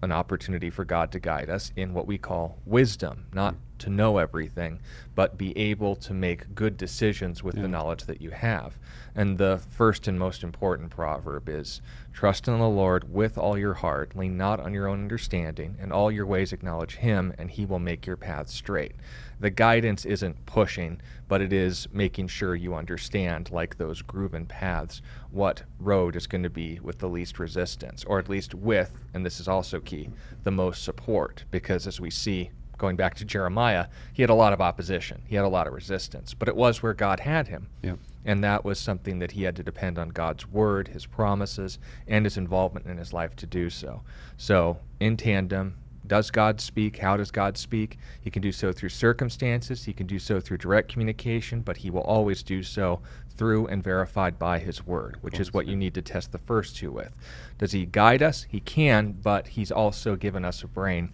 an 0.00 0.10
opportunity 0.10 0.70
for 0.70 0.86
God 0.86 1.12
to 1.12 1.20
guide 1.20 1.50
us 1.50 1.70
in 1.76 1.92
what 1.92 2.06
we 2.06 2.16
call 2.16 2.56
wisdom, 2.64 3.26
not 3.34 3.56
to 3.78 3.90
know 3.90 4.18
everything, 4.18 4.80
but 5.14 5.38
be 5.38 5.56
able 5.56 5.96
to 5.96 6.14
make 6.14 6.54
good 6.54 6.76
decisions 6.76 7.42
with 7.42 7.56
yeah. 7.56 7.62
the 7.62 7.68
knowledge 7.68 8.04
that 8.04 8.20
you 8.20 8.30
have. 8.30 8.78
And 9.14 9.38
the 9.38 9.60
first 9.70 10.08
and 10.08 10.18
most 10.18 10.42
important 10.42 10.90
proverb 10.90 11.48
is 11.48 11.80
trust 12.12 12.48
in 12.48 12.58
the 12.58 12.68
Lord 12.68 13.12
with 13.12 13.38
all 13.38 13.56
your 13.56 13.74
heart, 13.74 14.16
lean 14.16 14.36
not 14.36 14.60
on 14.60 14.74
your 14.74 14.88
own 14.88 15.02
understanding, 15.02 15.76
and 15.80 15.92
all 15.92 16.10
your 16.10 16.26
ways 16.26 16.52
acknowledge 16.52 16.96
him, 16.96 17.32
and 17.38 17.50
he 17.50 17.64
will 17.64 17.78
make 17.78 18.06
your 18.06 18.16
path 18.16 18.48
straight. 18.48 18.92
The 19.38 19.50
guidance 19.50 20.06
isn't 20.06 20.46
pushing, 20.46 21.00
but 21.28 21.42
it 21.42 21.52
is 21.52 21.88
making 21.92 22.28
sure 22.28 22.54
you 22.54 22.74
understand, 22.74 23.50
like 23.50 23.76
those 23.76 24.02
grooven 24.02 24.48
paths, 24.48 25.02
what 25.30 25.62
road 25.78 26.16
is 26.16 26.26
going 26.26 26.42
to 26.42 26.50
be 26.50 26.78
with 26.80 26.98
the 26.98 27.08
least 27.08 27.38
resistance, 27.38 28.04
or 28.04 28.18
at 28.18 28.28
least 28.28 28.54
with, 28.54 29.04
and 29.12 29.24
this 29.24 29.40
is 29.40 29.48
also 29.48 29.80
key, 29.80 30.10
the 30.44 30.50
most 30.50 30.82
support. 30.82 31.44
Because 31.50 31.86
as 31.86 32.00
we 32.00 32.10
see 32.10 32.50
going 32.78 32.96
back 32.96 33.14
to 33.16 33.24
Jeremiah, 33.24 33.86
he 34.12 34.22
had 34.22 34.30
a 34.30 34.34
lot 34.34 34.52
of 34.52 34.60
opposition. 34.60 35.22
He 35.26 35.36
had 35.36 35.44
a 35.44 35.48
lot 35.48 35.66
of 35.66 35.72
resistance, 35.72 36.34
but 36.34 36.48
it 36.48 36.56
was 36.56 36.82
where 36.82 36.94
God 36.94 37.20
had 37.20 37.48
him. 37.48 37.68
Yep. 37.82 37.98
And 38.24 38.42
that 38.42 38.64
was 38.64 38.80
something 38.80 39.20
that 39.20 39.32
he 39.32 39.44
had 39.44 39.56
to 39.56 39.62
depend 39.62 39.98
on 39.98 40.08
God's 40.08 40.48
word, 40.48 40.88
his 40.88 41.06
promises, 41.06 41.78
and 42.08 42.26
his 42.26 42.36
involvement 42.36 42.86
in 42.86 42.98
his 42.98 43.12
life 43.12 43.36
to 43.36 43.46
do 43.46 43.70
so. 43.70 44.02
So, 44.36 44.78
in 44.98 45.16
tandem, 45.16 45.76
does 46.06 46.30
God 46.30 46.60
speak? 46.60 46.98
How 46.98 47.16
does 47.16 47.30
God 47.30 47.56
speak? 47.56 47.98
He 48.20 48.30
can 48.30 48.42
do 48.42 48.52
so 48.52 48.72
through 48.72 48.90
circumstances, 48.90 49.84
he 49.84 49.92
can 49.92 50.06
do 50.06 50.18
so 50.18 50.40
through 50.40 50.58
direct 50.58 50.88
communication, 50.88 51.60
but 51.60 51.78
he 51.78 51.90
will 51.90 52.02
always 52.02 52.42
do 52.42 52.62
so 52.62 53.00
through 53.36 53.66
and 53.66 53.82
verified 53.82 54.38
by 54.38 54.58
his 54.58 54.86
word, 54.86 55.18
which 55.20 55.38
is 55.38 55.52
what 55.52 55.66
you 55.66 55.76
need 55.76 55.94
to 55.94 56.02
test 56.02 56.32
the 56.32 56.38
first 56.38 56.76
two 56.76 56.90
with. 56.90 57.12
Does 57.58 57.72
he 57.72 57.86
guide 57.86 58.22
us? 58.22 58.46
He 58.48 58.60
can, 58.60 59.12
but 59.12 59.48
he's 59.48 59.70
also 59.70 60.16
given 60.16 60.44
us 60.44 60.62
a 60.62 60.68
brain 60.68 61.12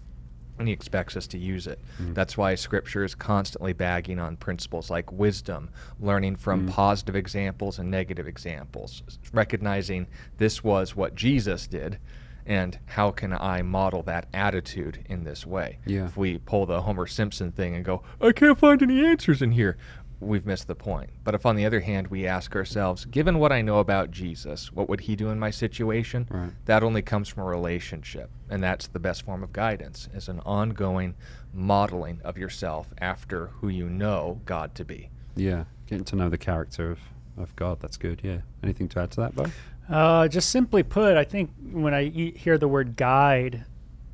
and 0.59 0.68
he 0.68 0.75
expects 0.75 1.16
us 1.16 1.26
to 1.28 1.38
use 1.38 1.66
it. 1.66 1.80
Mm. 2.00 2.14
That's 2.14 2.37
why 2.37 2.54
scripture 2.54 3.04
is 3.04 3.14
constantly 3.14 3.73
bagging 3.73 4.18
on 4.18 4.37
principles 4.37 4.90
like 4.90 5.11
wisdom, 5.11 5.71
learning 5.99 6.37
from 6.37 6.66
Mm. 6.66 6.71
positive 6.71 7.16
examples 7.16 7.78
and 7.78 7.90
negative 7.90 8.26
examples, 8.28 9.02
recognizing 9.32 10.06
this 10.38 10.62
was 10.62 10.94
what 10.94 11.14
Jesus 11.14 11.66
did 11.66 11.99
and 12.44 12.76
how 12.87 13.12
can 13.12 13.32
I 13.32 13.62
model 13.62 14.02
that 14.02 14.26
attitude 14.35 15.04
in 15.09 15.23
this 15.25 15.47
way? 15.47 15.78
Yeah. 15.87 16.06
If 16.06 16.16
we 16.16 16.38
pull 16.38 16.66
the 16.66 16.82
Homer 16.82 17.06
Simpson 17.06 17.52
thing 17.52 17.75
and 17.76 17.85
go, 17.85 18.02
I 18.21 18.32
can't 18.32 18.59
find 18.59 18.82
any 18.82 19.04
answers 19.04 19.42
in 19.42 19.52
here, 19.52 19.76
we've 20.23 20.47
missed 20.47 20.69
the 20.69 20.75
point. 20.75 21.11
But 21.25 21.35
if 21.35 21.45
on 21.45 21.57
the 21.57 21.67
other 21.67 21.81
hand 21.81 22.09
we 22.09 22.26
ask 22.26 22.55
ourselves, 22.55 23.05
given 23.05 23.38
what 23.38 23.52
I 23.52 23.61
know 23.62 23.79
about 23.79 24.11
Jesus, 24.11 24.73
what 24.73 24.88
would 24.88 25.00
he 25.00 25.17
do 25.17 25.29
in 25.31 25.38
my 25.38 25.50
situation? 25.50 26.26
Right. 26.31 26.50
That 26.67 26.83
only 26.83 27.02
comes 27.02 27.29
from 27.29 27.43
a 27.43 27.47
relationship, 27.47 28.31
and 28.49 28.62
that's 28.62 28.87
the 28.87 28.99
best 28.99 29.23
form 29.23 29.43
of 29.43 29.52
guidance, 29.52 30.09
is 30.14 30.29
an 30.29 30.41
ongoing 30.41 31.14
modeling 31.52 32.21
of 32.25 32.38
yourself 32.38 32.88
after 32.99 33.49
who 33.49 33.69
you 33.69 33.88
know 33.88 34.41
God 34.47 34.75
to 34.76 34.85
be. 34.85 35.11
Yeah. 35.37 35.64
Getting 35.87 36.05
to 36.07 36.17
know 36.17 36.29
the 36.29 36.38
character 36.38 36.93
of, 36.93 37.00
of 37.37 37.55
God. 37.57 37.81
That's 37.81 37.97
good. 37.97 38.21
Yeah. 38.23 38.38
Anything 38.62 38.88
to 38.91 39.00
add 39.00 39.11
to 39.12 39.21
that, 39.23 39.35
Bo? 39.35 39.47
Uh, 39.88 40.29
just 40.29 40.50
simply 40.50 40.83
put, 40.83 41.17
I 41.17 41.25
think 41.25 41.50
when 41.73 41.93
I 41.93 42.05
e- 42.05 42.37
hear 42.37 42.57
the 42.57 42.69
word 42.69 42.97
guide, 42.97 43.64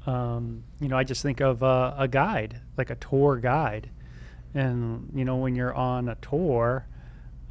um, 0.07 0.65
you 0.81 0.88
know, 0.88 0.97
I 0.97 1.05
just 1.05 1.23
think 1.23 1.41
of 1.41 1.62
uh, 1.62 1.95
a 1.99 2.09
guide, 2.09 2.61
like 2.77 2.88
a 2.91 2.95
tour 2.97 3.37
guide. 3.37 3.91
And, 4.55 5.11
you 5.14 5.25
know, 5.25 5.37
when 5.37 5.55
you're 5.55 5.75
on 5.75 6.09
a 6.09 6.14
tour 6.17 6.87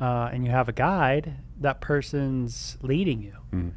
uh, 0.01 0.29
and 0.31 0.43
you 0.45 0.51
have 0.51 0.67
a 0.69 0.73
guide, 0.73 1.35
that 1.61 1.81
person's 1.81 2.77
leading 2.81 3.21
you 3.21 3.33
Mm. 3.53 3.71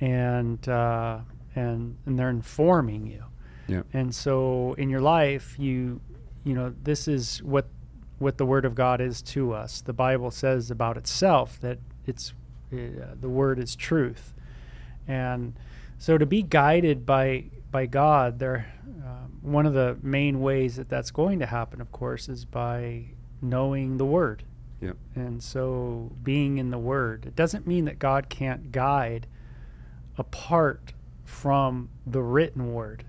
and, 0.00 0.68
uh, 0.68 1.18
and, 1.54 1.96
and 2.06 2.18
they're 2.18 2.30
informing 2.30 3.06
you. 3.06 3.24
Yeah. 3.68 3.82
And 3.92 4.14
so 4.14 4.74
in 4.78 4.88
your 4.88 5.00
life, 5.00 5.56
you, 5.58 6.00
you 6.44 6.54
know, 6.54 6.74
this 6.82 7.06
is 7.06 7.42
what, 7.42 7.66
what 8.18 8.38
the 8.38 8.46
Word 8.46 8.64
of 8.64 8.74
God 8.74 9.00
is 9.00 9.22
to 9.22 9.52
us. 9.52 9.80
The 9.80 9.92
Bible 9.92 10.30
says 10.30 10.70
about 10.70 10.96
itself 10.96 11.60
that 11.60 11.78
it's 12.06 12.32
uh, 12.72 13.14
the 13.20 13.28
Word 13.28 13.58
is 13.58 13.76
truth, 13.76 14.32
and 15.08 15.54
so 15.98 16.16
to 16.18 16.24
be 16.26 16.42
guided 16.42 17.04
by 17.04 17.44
by 17.70 17.86
God, 17.86 18.38
there, 18.38 18.72
um, 19.04 19.38
one 19.42 19.66
of 19.66 19.74
the 19.74 19.96
main 20.02 20.40
ways 20.40 20.76
that 20.76 20.88
that's 20.88 21.10
going 21.10 21.38
to 21.38 21.46
happen, 21.46 21.80
of 21.80 21.92
course, 21.92 22.28
is 22.28 22.44
by 22.44 23.04
knowing 23.40 23.96
the 23.96 24.04
Word. 24.04 24.42
Yep. 24.80 24.96
And 25.14 25.42
so 25.42 26.10
being 26.22 26.58
in 26.58 26.70
the 26.70 26.78
Word, 26.78 27.26
it 27.26 27.36
doesn't 27.36 27.66
mean 27.66 27.84
that 27.84 27.98
God 27.98 28.28
can't 28.28 28.72
guide 28.72 29.26
apart 30.18 30.92
from 31.24 31.88
the 32.06 32.22
written 32.22 32.72
Word, 32.72 33.04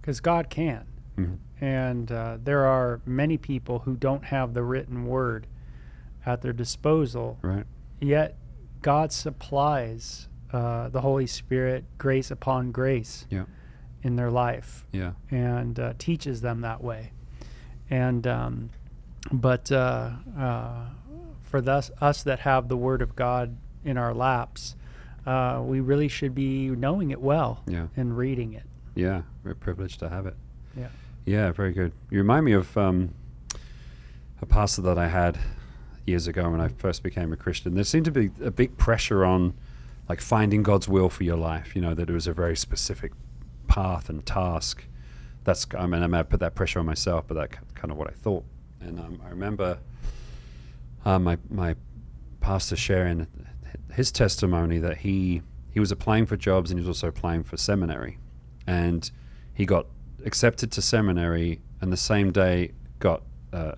because 0.00 0.20
God 0.20 0.48
can. 0.48 0.86
Mhm. 1.16 1.38
And 1.60 2.12
uh, 2.12 2.38
there 2.42 2.64
are 2.66 3.00
many 3.04 3.36
people 3.36 3.80
who 3.80 3.96
don't 3.96 4.24
have 4.26 4.54
the 4.54 4.62
written 4.62 5.06
Word 5.06 5.46
at 6.24 6.42
their 6.42 6.52
disposal, 6.52 7.38
Right. 7.42 7.66
yet 8.00 8.36
God 8.82 9.10
supplies 9.12 10.28
uh, 10.52 10.88
the 10.88 11.00
Holy 11.02 11.26
Spirit 11.26 11.84
grace 11.98 12.30
upon 12.30 12.70
grace 12.72 13.26
Yeah. 13.28 13.44
In 14.02 14.16
their 14.16 14.30
life 14.30 14.84
Yeah. 14.92 15.12
and 15.30 15.78
uh, 15.78 15.94
teaches 15.98 16.40
them 16.40 16.60
that 16.62 16.82
way. 16.82 17.12
And 17.90 18.26
um, 18.26 18.70
but 19.32 19.70
uh, 19.72 20.10
uh, 20.38 20.84
for 21.42 21.60
thus, 21.60 21.90
us 22.00 22.22
that 22.22 22.40
have 22.40 22.68
the 22.68 22.76
Word 22.76 23.02
of 23.02 23.16
God 23.16 23.56
in 23.84 23.96
our 23.98 24.14
laps, 24.14 24.76
uh, 25.26 25.60
we 25.64 25.80
really 25.80 26.08
should 26.08 26.34
be 26.34 26.68
knowing 26.68 27.10
it 27.10 27.20
well 27.20 27.62
Yeah. 27.66 27.86
and 27.96 28.16
reading 28.16 28.52
it. 28.52 28.64
Yeah. 28.94 29.22
We're 29.44 29.54
privileged 29.54 30.00
to 30.00 30.08
have 30.08 30.26
it. 30.26 30.36
Yeah. 30.76 30.88
Yeah, 31.26 31.52
very 31.52 31.72
good. 31.72 31.92
You 32.10 32.18
remind 32.18 32.44
me 32.46 32.52
of 32.52 32.76
um, 32.76 33.14
a 34.40 34.46
pastor 34.46 34.82
that 34.82 34.98
I 34.98 35.08
had 35.08 35.38
years 36.06 36.26
ago 36.26 36.48
when 36.50 36.60
I 36.60 36.68
first 36.68 37.02
became 37.02 37.32
a 37.32 37.36
Christian. 37.36 37.74
There 37.74 37.84
seemed 37.84 38.06
to 38.06 38.10
be 38.10 38.30
a 38.42 38.50
big 38.50 38.78
pressure 38.78 39.24
on, 39.24 39.54
like, 40.08 40.20
finding 40.22 40.62
God's 40.62 40.88
will 40.88 41.10
for 41.10 41.24
your 41.24 41.36
life. 41.36 41.74
You 41.76 41.82
know, 41.82 41.92
that 41.94 42.08
it 42.08 42.12
was 42.12 42.26
a 42.26 42.32
very 42.32 42.56
specific 42.56 43.12
path 43.68 44.08
and 44.08 44.26
task. 44.26 44.84
That's, 45.44 45.66
I 45.78 45.86
mean, 45.86 46.02
I 46.02 46.08
may 46.08 46.18
have 46.18 46.28
put 46.28 46.40
that 46.40 46.54
pressure 46.54 46.80
on 46.80 46.86
myself, 46.86 47.26
but 47.28 47.34
that's 47.34 47.56
kind 47.74 47.92
of 47.92 47.96
what 47.96 48.08
I 48.08 48.12
thought. 48.12 48.44
And 48.80 48.98
um, 48.98 49.22
I 49.24 49.30
remember 49.30 49.78
uh, 51.04 51.18
my 51.18 51.38
my 51.48 51.76
pastor 52.40 52.76
sharing 52.76 53.26
his 53.92 54.12
testimony 54.12 54.78
that 54.78 54.98
he 54.98 55.42
he 55.70 55.80
was 55.80 55.90
applying 55.92 56.26
for 56.26 56.36
jobs 56.36 56.70
and 56.70 56.78
he 56.78 56.86
was 56.86 56.88
also 56.88 57.08
applying 57.08 57.42
for 57.44 57.56
seminary, 57.56 58.18
and 58.66 59.10
he 59.54 59.64
got 59.66 59.86
accepted 60.24 60.70
to 60.72 60.82
seminary 60.82 61.60
and 61.80 61.92
the 61.92 61.96
same 61.96 62.32
day 62.32 62.72
got 62.98 63.22
uh, 63.52 63.72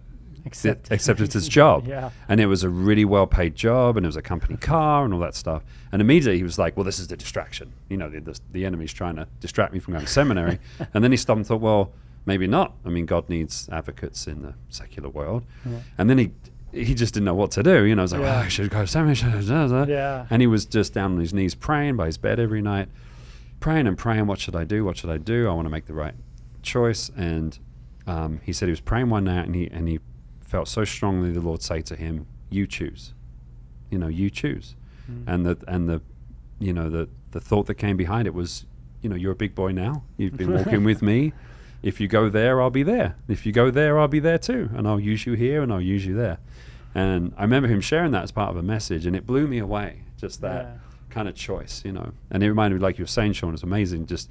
Accepted. 0.46 0.92
accepted 0.92 1.30
to 1.30 1.38
his 1.38 1.48
job. 1.48 1.86
Yeah. 1.90 2.10
And 2.28 2.40
it 2.40 2.46
was 2.46 2.62
a 2.62 2.68
really 2.68 3.04
well 3.04 3.26
paid 3.26 3.54
job 3.56 3.96
and 3.96 4.04
it 4.06 4.08
was 4.08 4.16
a 4.16 4.22
company 4.22 4.56
car 4.60 5.04
and 5.04 5.12
all 5.14 5.20
that 5.20 5.34
stuff. 5.34 5.62
And 5.92 6.00
immediately 6.00 6.36
he 6.38 6.42
was 6.44 6.58
like, 6.58 6.76
well, 6.76 6.84
this 6.84 6.98
is 6.98 7.08
the 7.08 7.16
distraction. 7.16 7.72
You 7.88 7.96
know, 7.96 8.08
the, 8.08 8.20
the, 8.20 8.40
the 8.52 8.64
enemy's 8.64 8.92
trying 8.92 9.16
to 9.16 9.26
distract 9.40 9.72
me 9.72 9.78
from 9.80 9.94
going 9.94 10.04
to 10.04 10.10
seminary. 10.10 10.58
and 10.94 11.02
then 11.02 11.10
he 11.10 11.16
stopped 11.16 11.38
and 11.38 11.46
thought, 11.46 11.60
well, 11.60 11.92
maybe 12.26 12.46
not. 12.46 12.74
I 12.84 12.90
mean, 12.90 13.06
God 13.06 13.28
needs 13.28 13.68
advocates 13.72 14.26
in 14.26 14.42
the 14.42 14.54
secular 14.68 15.08
world. 15.08 15.44
Yeah. 15.64 15.78
And 15.98 16.08
then 16.10 16.18
he 16.18 16.30
he 16.72 16.94
just 16.94 17.14
didn't 17.14 17.24
know 17.24 17.34
what 17.34 17.50
to 17.52 17.64
do. 17.64 17.84
You 17.84 17.96
know, 17.96 18.02
I 18.02 18.04
was 18.04 18.12
like, 18.12 18.20
Yeah. 18.22 18.36
oh, 18.36 18.40
I 18.42 18.48
should 18.48 18.70
go 18.70 18.82
to 18.82 18.86
seminary. 18.86 19.16
should 19.16 19.30
I 19.34 19.40
do 19.40 19.68
that?" 19.68 19.88
Yeah. 19.88 20.26
And 20.30 20.40
he 20.40 20.46
was 20.46 20.64
just 20.66 20.92
down 20.94 21.12
on 21.14 21.18
his 21.18 21.34
knees 21.34 21.56
praying 21.56 21.96
by 21.96 22.06
his 22.06 22.16
bed 22.16 22.38
every 22.38 22.62
night, 22.62 22.88
praying 23.58 23.88
and 23.88 23.98
praying, 23.98 24.28
what 24.28 24.38
should 24.38 24.54
I 24.54 24.62
do? 24.62 24.84
What 24.84 24.96
should 24.96 25.10
I 25.10 25.16
do? 25.16 25.48
I 25.48 25.52
want 25.52 25.66
to 25.66 25.70
make 25.70 25.86
the 25.86 25.94
right 25.94 26.14
choice. 26.62 27.10
And 27.16 27.58
um, 28.06 28.40
he 28.44 28.52
said 28.52 28.66
he 28.66 28.70
was 28.70 28.80
praying 28.80 29.10
one 29.10 29.24
night 29.24 29.46
and 29.46 29.54
he, 29.56 29.66
and 29.66 29.88
he 29.88 29.98
felt 30.50 30.66
so 30.68 30.84
strongly 30.84 31.30
the 31.30 31.40
Lord 31.40 31.62
say 31.62 31.80
to 31.82 31.94
him, 31.94 32.26
you 32.50 32.66
choose. 32.66 33.14
You 33.88 33.98
know, 33.98 34.08
you 34.08 34.30
choose. 34.30 34.74
Mm. 35.10 35.24
And 35.28 35.46
the, 35.46 35.58
and 35.68 35.88
the, 35.88 36.02
you 36.58 36.72
know, 36.72 36.90
the, 36.90 37.08
the 37.30 37.40
thought 37.40 37.66
that 37.66 37.74
came 37.74 37.96
behind 37.96 38.26
it 38.26 38.34
was, 38.34 38.66
you 39.00 39.08
know, 39.08 39.14
you're 39.14 39.32
a 39.32 39.36
big 39.36 39.54
boy 39.54 39.70
now. 39.70 40.02
You've 40.16 40.36
been 40.36 40.52
walking 40.52 40.82
with 40.84 41.02
me. 41.02 41.32
If 41.82 42.00
you 42.00 42.08
go 42.08 42.28
there, 42.28 42.60
I'll 42.60 42.68
be 42.70 42.82
there. 42.82 43.14
If 43.28 43.46
you 43.46 43.52
go 43.52 43.70
there, 43.70 43.98
I'll 43.98 44.08
be 44.08 44.18
there 44.18 44.38
too. 44.38 44.68
And 44.74 44.88
I'll 44.88 44.98
use 45.00 45.24
you 45.24 45.34
here 45.34 45.62
and 45.62 45.72
I'll 45.72 45.80
use 45.80 46.04
you 46.04 46.14
there. 46.14 46.38
And 46.96 47.32
I 47.38 47.42
remember 47.42 47.68
him 47.68 47.80
sharing 47.80 48.10
that 48.12 48.24
as 48.24 48.32
part 48.32 48.50
of 48.50 48.56
a 48.56 48.62
message, 48.64 49.06
and 49.06 49.14
it 49.14 49.24
blew 49.26 49.46
me 49.46 49.58
away. 49.58 50.02
Just 50.16 50.40
that 50.40 50.64
Yeah. 50.64 50.76
kind 51.10 51.28
of 51.28 51.36
choice, 51.36 51.82
you 51.84 51.92
know. 51.92 52.12
And 52.30 52.42
it 52.42 52.48
reminded 52.48 52.78
me, 52.80 52.82
like 52.82 52.98
you 52.98 53.04
were 53.04 53.08
saying, 53.08 53.34
Sean, 53.34 53.54
it's 53.54 53.62
amazing. 53.62 54.06
Just 54.06 54.28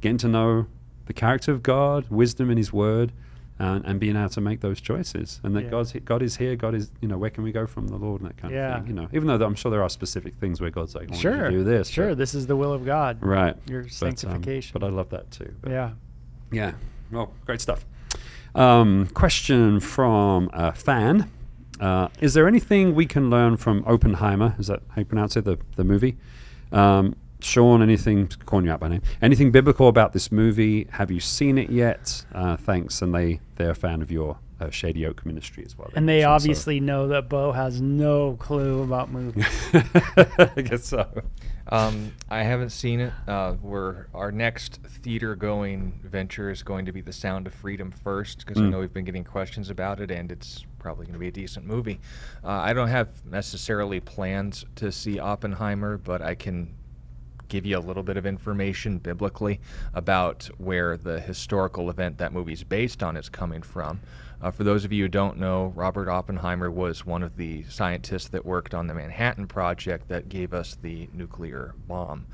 getting 0.00 0.18
to 0.18 0.28
know 0.28 0.66
the 1.06 1.12
character 1.12 1.52
of 1.52 1.62
God, 1.62 2.10
wisdom 2.10 2.50
in 2.50 2.58
His 2.58 2.72
Word, 2.72 3.12
and, 3.60 3.84
and 3.84 4.00
being 4.00 4.16
able 4.16 4.28
to 4.30 4.40
make 4.40 4.60
those 4.60 4.80
choices. 4.80 5.38
And 5.44 5.54
that 5.54 5.64
Yeah. 5.64 5.70
God's 5.70 5.92
God 6.04 6.22
is 6.22 6.36
here. 6.36 6.56
God 6.56 6.74
is, 6.74 6.90
you 7.00 7.06
know, 7.08 7.18
where 7.18 7.30
can 7.30 7.44
we 7.44 7.52
go 7.52 7.66
from 7.66 7.86
the 7.88 7.96
Lord 7.96 8.22
and 8.22 8.30
that 8.30 8.36
kind 8.38 8.52
Yeah. 8.54 8.78
of 8.78 8.80
thing. 8.80 8.88
You 8.88 8.94
know, 9.02 9.08
even 9.12 9.28
though 9.28 9.44
I'm 9.46 9.54
sure 9.54 9.70
there 9.70 9.82
are 9.82 9.88
specific 9.90 10.34
things 10.36 10.60
where 10.60 10.70
God's 10.70 10.94
like, 10.94 11.08
I 11.08 11.12
want 11.12 11.22
you 11.24 11.30
Sure. 11.30 11.44
to 11.44 11.50
do 11.50 11.62
this. 11.64 11.88
Sure. 11.88 12.08
but- 12.08 12.18
This 12.18 12.34
is 12.34 12.46
the 12.46 12.56
will 12.56 12.72
of 12.72 12.84
God. 12.84 13.18
right. 13.22 13.54
Your 13.68 13.82
But, 13.82 13.86
um, 13.86 13.90
sanctification. 13.90 14.72
But, 14.80 14.86
I 14.86 14.90
love 14.90 15.10
that 15.10 15.30
too. 15.30 15.52
But 15.60 15.70
yeah. 15.72 15.90
yeah. 16.50 16.72
Well, 17.12 17.32
great 17.46 17.60
stuff. 17.60 17.84
Um, 18.54 19.06
question 19.14 19.78
from 19.80 20.50
a 20.52 20.72
fan. 20.72 21.28
Uh, 21.78 22.08
is 22.20 22.34
there 22.34 22.46
anything 22.48 22.94
we 22.94 23.06
can 23.06 23.30
learn 23.30 23.56
from 23.56 23.84
Oppenheimer? 23.86 24.54
Is 24.58 24.66
that 24.66 24.82
how 24.88 25.00
you 25.00 25.04
pronounce 25.04 25.36
it, 25.36 25.44
the, 25.44 25.58
the 25.76 25.84
movie? 25.84 26.16
Um, 26.72 27.14
Sean, 27.44 27.82
anything, 27.82 28.28
calling 28.46 28.66
you 28.66 28.72
out 28.72 28.80
by 28.80 28.88
name, 28.88 29.02
anything 29.22 29.50
biblical 29.50 29.88
about 29.88 30.12
this 30.12 30.30
movie? 30.32 30.86
Have 30.92 31.10
you 31.10 31.20
seen 31.20 31.58
it 31.58 31.70
yet? 31.70 32.24
Uh, 32.34 32.56
thanks. 32.56 33.02
And 33.02 33.14
they, 33.14 33.40
they're 33.56 33.70
a 33.70 33.74
fan 33.74 34.02
of 34.02 34.10
your 34.10 34.38
uh, 34.60 34.68
Shady 34.70 35.06
Oak 35.06 35.24
ministry 35.24 35.64
as 35.64 35.76
well. 35.78 35.90
And 35.94 36.08
they 36.08 36.20
mentioned, 36.20 36.24
so- 36.24 36.34
obviously 36.34 36.80
know 36.80 37.08
that 37.08 37.28
Bo 37.28 37.52
has 37.52 37.80
no 37.80 38.36
clue 38.38 38.82
about 38.82 39.10
movies. 39.10 39.46
I 39.72 40.62
guess 40.62 40.84
so. 40.84 41.06
Um, 41.72 42.12
I 42.28 42.42
haven't 42.42 42.70
seen 42.70 43.00
it. 43.00 43.12
Uh, 43.28 43.54
we're, 43.62 44.06
our 44.12 44.32
next 44.32 44.80
theater 44.84 45.36
going 45.36 46.00
venture 46.02 46.50
is 46.50 46.62
going 46.64 46.84
to 46.86 46.92
be 46.92 47.00
The 47.00 47.12
Sound 47.12 47.46
of 47.46 47.54
Freedom 47.54 47.90
first, 47.92 48.40
because 48.40 48.58
I 48.58 48.64
Mm. 48.64 48.70
know 48.70 48.80
we've 48.80 48.92
been 48.92 49.04
getting 49.04 49.24
questions 49.24 49.70
about 49.70 50.00
it, 50.00 50.10
and 50.10 50.32
it's 50.32 50.64
probably 50.80 51.06
going 51.06 51.12
to 51.14 51.18
be 51.20 51.28
a 51.28 51.32
decent 51.32 51.64
movie. 51.66 52.00
Uh, 52.42 52.48
I 52.48 52.72
don't 52.72 52.88
have 52.88 53.24
necessarily 53.24 54.00
plans 54.00 54.64
to 54.76 54.90
see 54.90 55.18
Oppenheimer, 55.20 55.96
but 55.96 56.22
I 56.22 56.34
can 56.34 56.74
give 57.50 57.66
you 57.66 57.76
a 57.76 57.80
little 57.80 58.02
bit 58.02 58.16
of 58.16 58.24
information 58.24 58.96
biblically 58.96 59.60
about 59.92 60.48
where 60.56 60.96
the 60.96 61.20
historical 61.20 61.90
event 61.90 62.16
that 62.16 62.32
movie's 62.32 62.64
based 62.64 63.02
on 63.02 63.16
is 63.16 63.28
coming 63.28 63.60
from. 63.60 64.00
Uh, 64.42 64.50
for 64.50 64.64
those 64.64 64.86
of 64.86 64.92
you 64.92 65.04
who 65.04 65.08
don't 65.08 65.36
know, 65.36 65.70
Robert 65.76 66.08
Oppenheimer 66.08 66.70
was 66.70 67.04
one 67.04 67.22
of 67.22 67.36
the 67.36 67.62
scientists 67.64 68.28
that 68.28 68.46
worked 68.46 68.72
on 68.72 68.86
the 68.86 68.94
Manhattan 68.94 69.46
Project 69.46 70.08
that 70.08 70.30
gave 70.30 70.54
us 70.54 70.78
the 70.80 71.10
nuclear 71.12 71.74
bomb. 71.86 72.26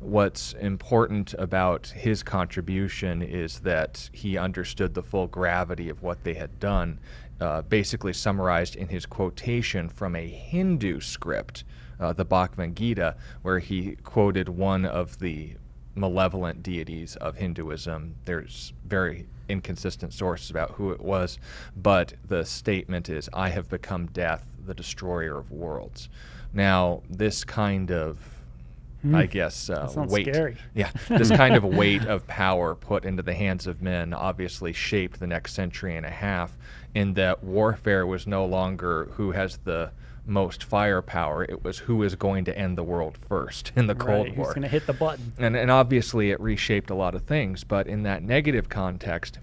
What's 0.00 0.54
important 0.54 1.34
about 1.38 1.86
his 1.86 2.24
contribution 2.24 3.22
is 3.22 3.60
that 3.60 4.10
he 4.12 4.36
understood 4.36 4.94
the 4.94 5.04
full 5.04 5.28
gravity 5.28 5.88
of 5.88 6.02
what 6.02 6.24
they 6.24 6.34
had 6.34 6.58
done, 6.58 6.98
uh, 7.40 7.62
basically 7.62 8.12
summarized 8.12 8.74
in 8.74 8.88
his 8.88 9.06
quotation 9.06 9.88
from 9.88 10.16
a 10.16 10.26
Hindu 10.26 10.98
script, 10.98 11.62
uh, 12.02 12.12
the 12.12 12.24
Bhagavad 12.24 12.76
Gita, 12.76 13.16
where 13.42 13.58
he 13.58 13.96
quoted 14.02 14.48
one 14.48 14.84
of 14.84 15.18
the 15.18 15.54
malevolent 15.94 16.62
deities 16.62 17.16
of 17.16 17.36
Hinduism. 17.36 18.16
There's 18.24 18.72
very 18.86 19.26
inconsistent 19.48 20.12
sources 20.12 20.50
about 20.50 20.72
who 20.72 20.90
it 20.90 21.00
was, 21.00 21.38
but 21.76 22.14
the 22.26 22.44
statement 22.44 23.08
is, 23.08 23.28
I 23.32 23.50
have 23.50 23.68
become 23.68 24.06
death, 24.06 24.44
the 24.64 24.74
destroyer 24.74 25.38
of 25.38 25.50
worlds. 25.50 26.08
Now, 26.52 27.02
this 27.08 27.44
kind 27.44 27.90
of 27.90 28.18
I 29.12 29.26
guess 29.26 29.68
uh, 29.68 29.90
weight. 30.08 30.32
scary. 30.32 30.56
Yeah, 30.74 30.90
this 31.08 31.30
kind 31.30 31.56
of 31.56 31.64
weight 31.64 32.04
of 32.04 32.26
power 32.28 32.74
put 32.76 33.04
into 33.04 33.22
the 33.22 33.34
hands 33.34 33.66
of 33.66 33.82
men 33.82 34.14
obviously 34.14 34.72
shaped 34.72 35.18
the 35.18 35.26
next 35.26 35.54
century 35.54 35.96
and 35.96 36.06
a 36.06 36.10
half. 36.10 36.56
In 36.94 37.14
that 37.14 37.42
warfare 37.42 38.06
was 38.06 38.26
no 38.26 38.44
longer 38.44 39.06
who 39.14 39.32
has 39.32 39.56
the 39.58 39.90
most 40.26 40.62
firepower; 40.64 41.44
it 41.44 41.64
was 41.64 41.78
who 41.78 42.02
is 42.02 42.14
going 42.14 42.44
to 42.44 42.56
end 42.56 42.78
the 42.78 42.84
world 42.84 43.18
first 43.28 43.72
in 43.76 43.86
the 43.86 43.94
Cold 43.94 44.28
right, 44.28 44.36
War. 44.36 44.46
Who's 44.46 44.54
going 44.54 44.62
to 44.62 44.68
hit 44.68 44.86
the 44.86 44.92
button? 44.92 45.32
And, 45.38 45.56
and 45.56 45.70
obviously, 45.70 46.30
it 46.30 46.40
reshaped 46.40 46.90
a 46.90 46.94
lot 46.94 47.14
of 47.14 47.22
things. 47.22 47.64
But 47.64 47.86
in 47.86 48.02
that 48.04 48.22
negative 48.22 48.68
context, 48.68 49.38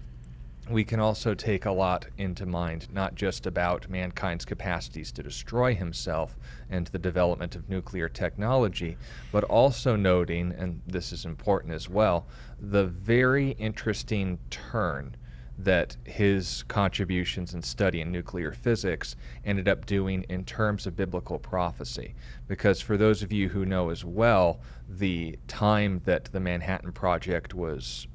we 0.70 0.84
can 0.84 1.00
also 1.00 1.34
take 1.34 1.64
a 1.64 1.72
lot 1.72 2.06
into 2.16 2.46
mind, 2.46 2.86
not 2.92 3.14
just 3.14 3.46
about 3.46 3.90
mankind's 3.90 4.44
capacities 4.44 5.10
to 5.12 5.22
destroy 5.22 5.74
himself 5.74 6.36
and 6.70 6.86
the 6.88 6.98
development 6.98 7.56
of 7.56 7.68
nuclear 7.68 8.08
technology, 8.08 8.96
but 9.32 9.44
also 9.44 9.96
noting, 9.96 10.54
and 10.56 10.80
this 10.86 11.12
is 11.12 11.24
important 11.24 11.74
as 11.74 11.88
well, 11.88 12.26
the 12.60 12.86
very 12.86 13.50
interesting 13.52 14.38
turn 14.48 15.16
that 15.64 15.96
his 16.04 16.64
contributions 16.68 17.54
and 17.54 17.64
study 17.64 18.00
in 18.00 18.10
nuclear 18.10 18.52
physics 18.52 19.16
ended 19.44 19.68
up 19.68 19.86
doing 19.86 20.24
in 20.28 20.44
terms 20.44 20.86
of 20.86 20.96
biblical 20.96 21.38
prophecy. 21.38 22.14
Because 22.48 22.80
for 22.80 22.96
those 22.96 23.22
of 23.22 23.32
you 23.32 23.48
who 23.48 23.64
know 23.64 23.90
as 23.90 24.04
well, 24.04 24.60
the 24.88 25.38
time 25.48 26.00
that 26.04 26.26
the 26.26 26.40
Manhattan 26.40 26.92
Project 26.92 27.54
was 27.54 28.06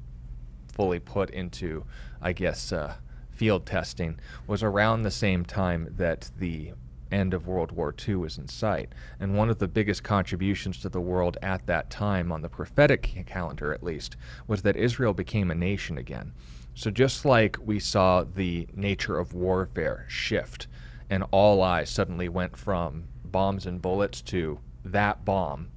fully 0.72 0.98
put 1.00 1.30
into, 1.30 1.84
I 2.20 2.32
guess, 2.32 2.72
uh, 2.72 2.94
field 3.30 3.66
testing 3.66 4.18
was 4.46 4.62
around 4.62 5.02
the 5.02 5.10
same 5.10 5.44
time 5.44 5.92
that 5.96 6.30
the 6.38 6.72
end 7.10 7.34
of 7.34 7.46
World 7.46 7.72
War 7.72 7.94
II 8.06 8.16
was 8.16 8.38
in 8.38 8.48
sight. 8.48 8.90
And 9.20 9.36
one 9.36 9.50
of 9.50 9.58
the 9.58 9.68
biggest 9.68 10.02
contributions 10.02 10.78
to 10.80 10.88
the 10.88 11.00
world 11.00 11.36
at 11.42 11.66
that 11.66 11.90
time, 11.90 12.32
on 12.32 12.42
the 12.42 12.48
prophetic 12.48 13.24
calendar 13.26 13.72
at 13.72 13.82
least, 13.82 14.16
was 14.46 14.62
that 14.62 14.76
Israel 14.76 15.12
became 15.12 15.50
a 15.50 15.54
nation 15.54 15.98
again. 15.98 16.32
So 16.74 16.90
just 16.90 17.24
like 17.24 17.56
we 17.64 17.78
saw 17.78 18.24
the 18.24 18.68
nature 18.74 19.18
of 19.18 19.32
warfare 19.32 20.04
shift, 20.08 20.66
and 21.08 21.24
all 21.30 21.62
eyes 21.62 21.88
suddenly 21.88 22.28
went 22.28 22.56
from 22.56 23.04
bombs 23.24 23.66
and 23.66 23.80
bullets 23.80 24.20
to 24.22 24.58
that 24.84 25.24
bomb 25.24 25.68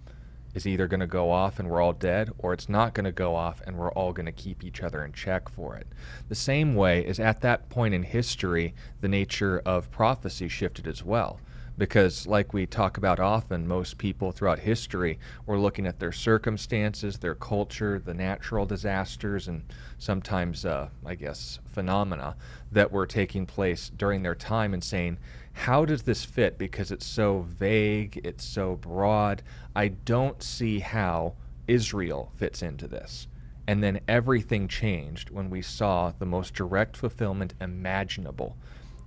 is 0.53 0.65
either 0.65 0.88
going 0.88 0.99
to 0.99 1.07
go 1.07 1.31
off 1.31 1.59
and 1.59 1.69
we're 1.69 1.81
all 1.81 1.93
dead, 1.93 2.31
or 2.38 2.53
it's 2.53 2.69
not 2.69 2.93
going 2.93 3.05
to 3.05 3.12
go 3.12 3.35
off 3.35 3.62
and 3.65 3.77
we're 3.77 3.91
all 3.91 4.13
going 4.13 4.25
to 4.25 4.31
keep 4.31 4.63
each 4.63 4.81
other 4.81 5.03
in 5.03 5.13
check 5.13 5.49
for 5.49 5.75
it. 5.75 5.88
The 6.27 6.35
same 6.35 6.75
way 6.75 7.05
is 7.05 7.19
at 7.19 7.41
that 7.41 7.69
point 7.69 7.93
in 7.93 8.03
history, 8.03 8.73
the 9.01 9.07
nature 9.07 9.62
of 9.65 9.91
prophecy 9.91 10.47
shifted 10.47 10.88
as 10.88 11.03
well. 11.03 11.39
Because, 11.77 12.27
like 12.27 12.51
we 12.51 12.65
talk 12.65 12.97
about 12.97 13.21
often, 13.21 13.65
most 13.65 13.97
people 13.97 14.33
throughout 14.33 14.59
history 14.59 15.17
were 15.45 15.57
looking 15.57 15.88
at 15.88 15.97
their 15.97 16.12
circumstances, 16.12 17.19
their 17.19 17.35
culture, 17.35 18.01
the 18.03 18.13
natural 18.13 18.65
disasters, 18.65 19.47
and 19.47 19.63
sometimes, 19.97 20.65
uh, 20.65 20.89
I 21.05 21.15
guess, 21.15 21.59
phenomena 21.71 22.35
that 22.73 22.91
were 22.91 23.07
taking 23.07 23.45
place 23.45 23.89
during 23.95 24.23
their 24.23 24.35
time 24.35 24.73
and 24.73 24.83
saying, 24.83 25.19
how 25.53 25.85
does 25.85 26.03
this 26.03 26.23
fit? 26.23 26.57
Because 26.57 26.91
it's 26.91 27.05
so 27.05 27.41
vague, 27.41 28.21
it's 28.23 28.45
so 28.45 28.75
broad. 28.75 29.43
I 29.75 29.89
don't 29.89 30.41
see 30.41 30.79
how 30.79 31.35
Israel 31.67 32.31
fits 32.35 32.62
into 32.62 32.88
this. 32.88 33.27
And 33.67 33.83
then 33.83 33.99
everything 34.07 34.67
changed 34.67 35.29
when 35.29 35.49
we 35.49 35.62
saw 35.62 36.12
the 36.17 36.25
most 36.25 36.55
direct 36.55 36.97
fulfillment 36.97 37.53
imaginable 37.62 38.57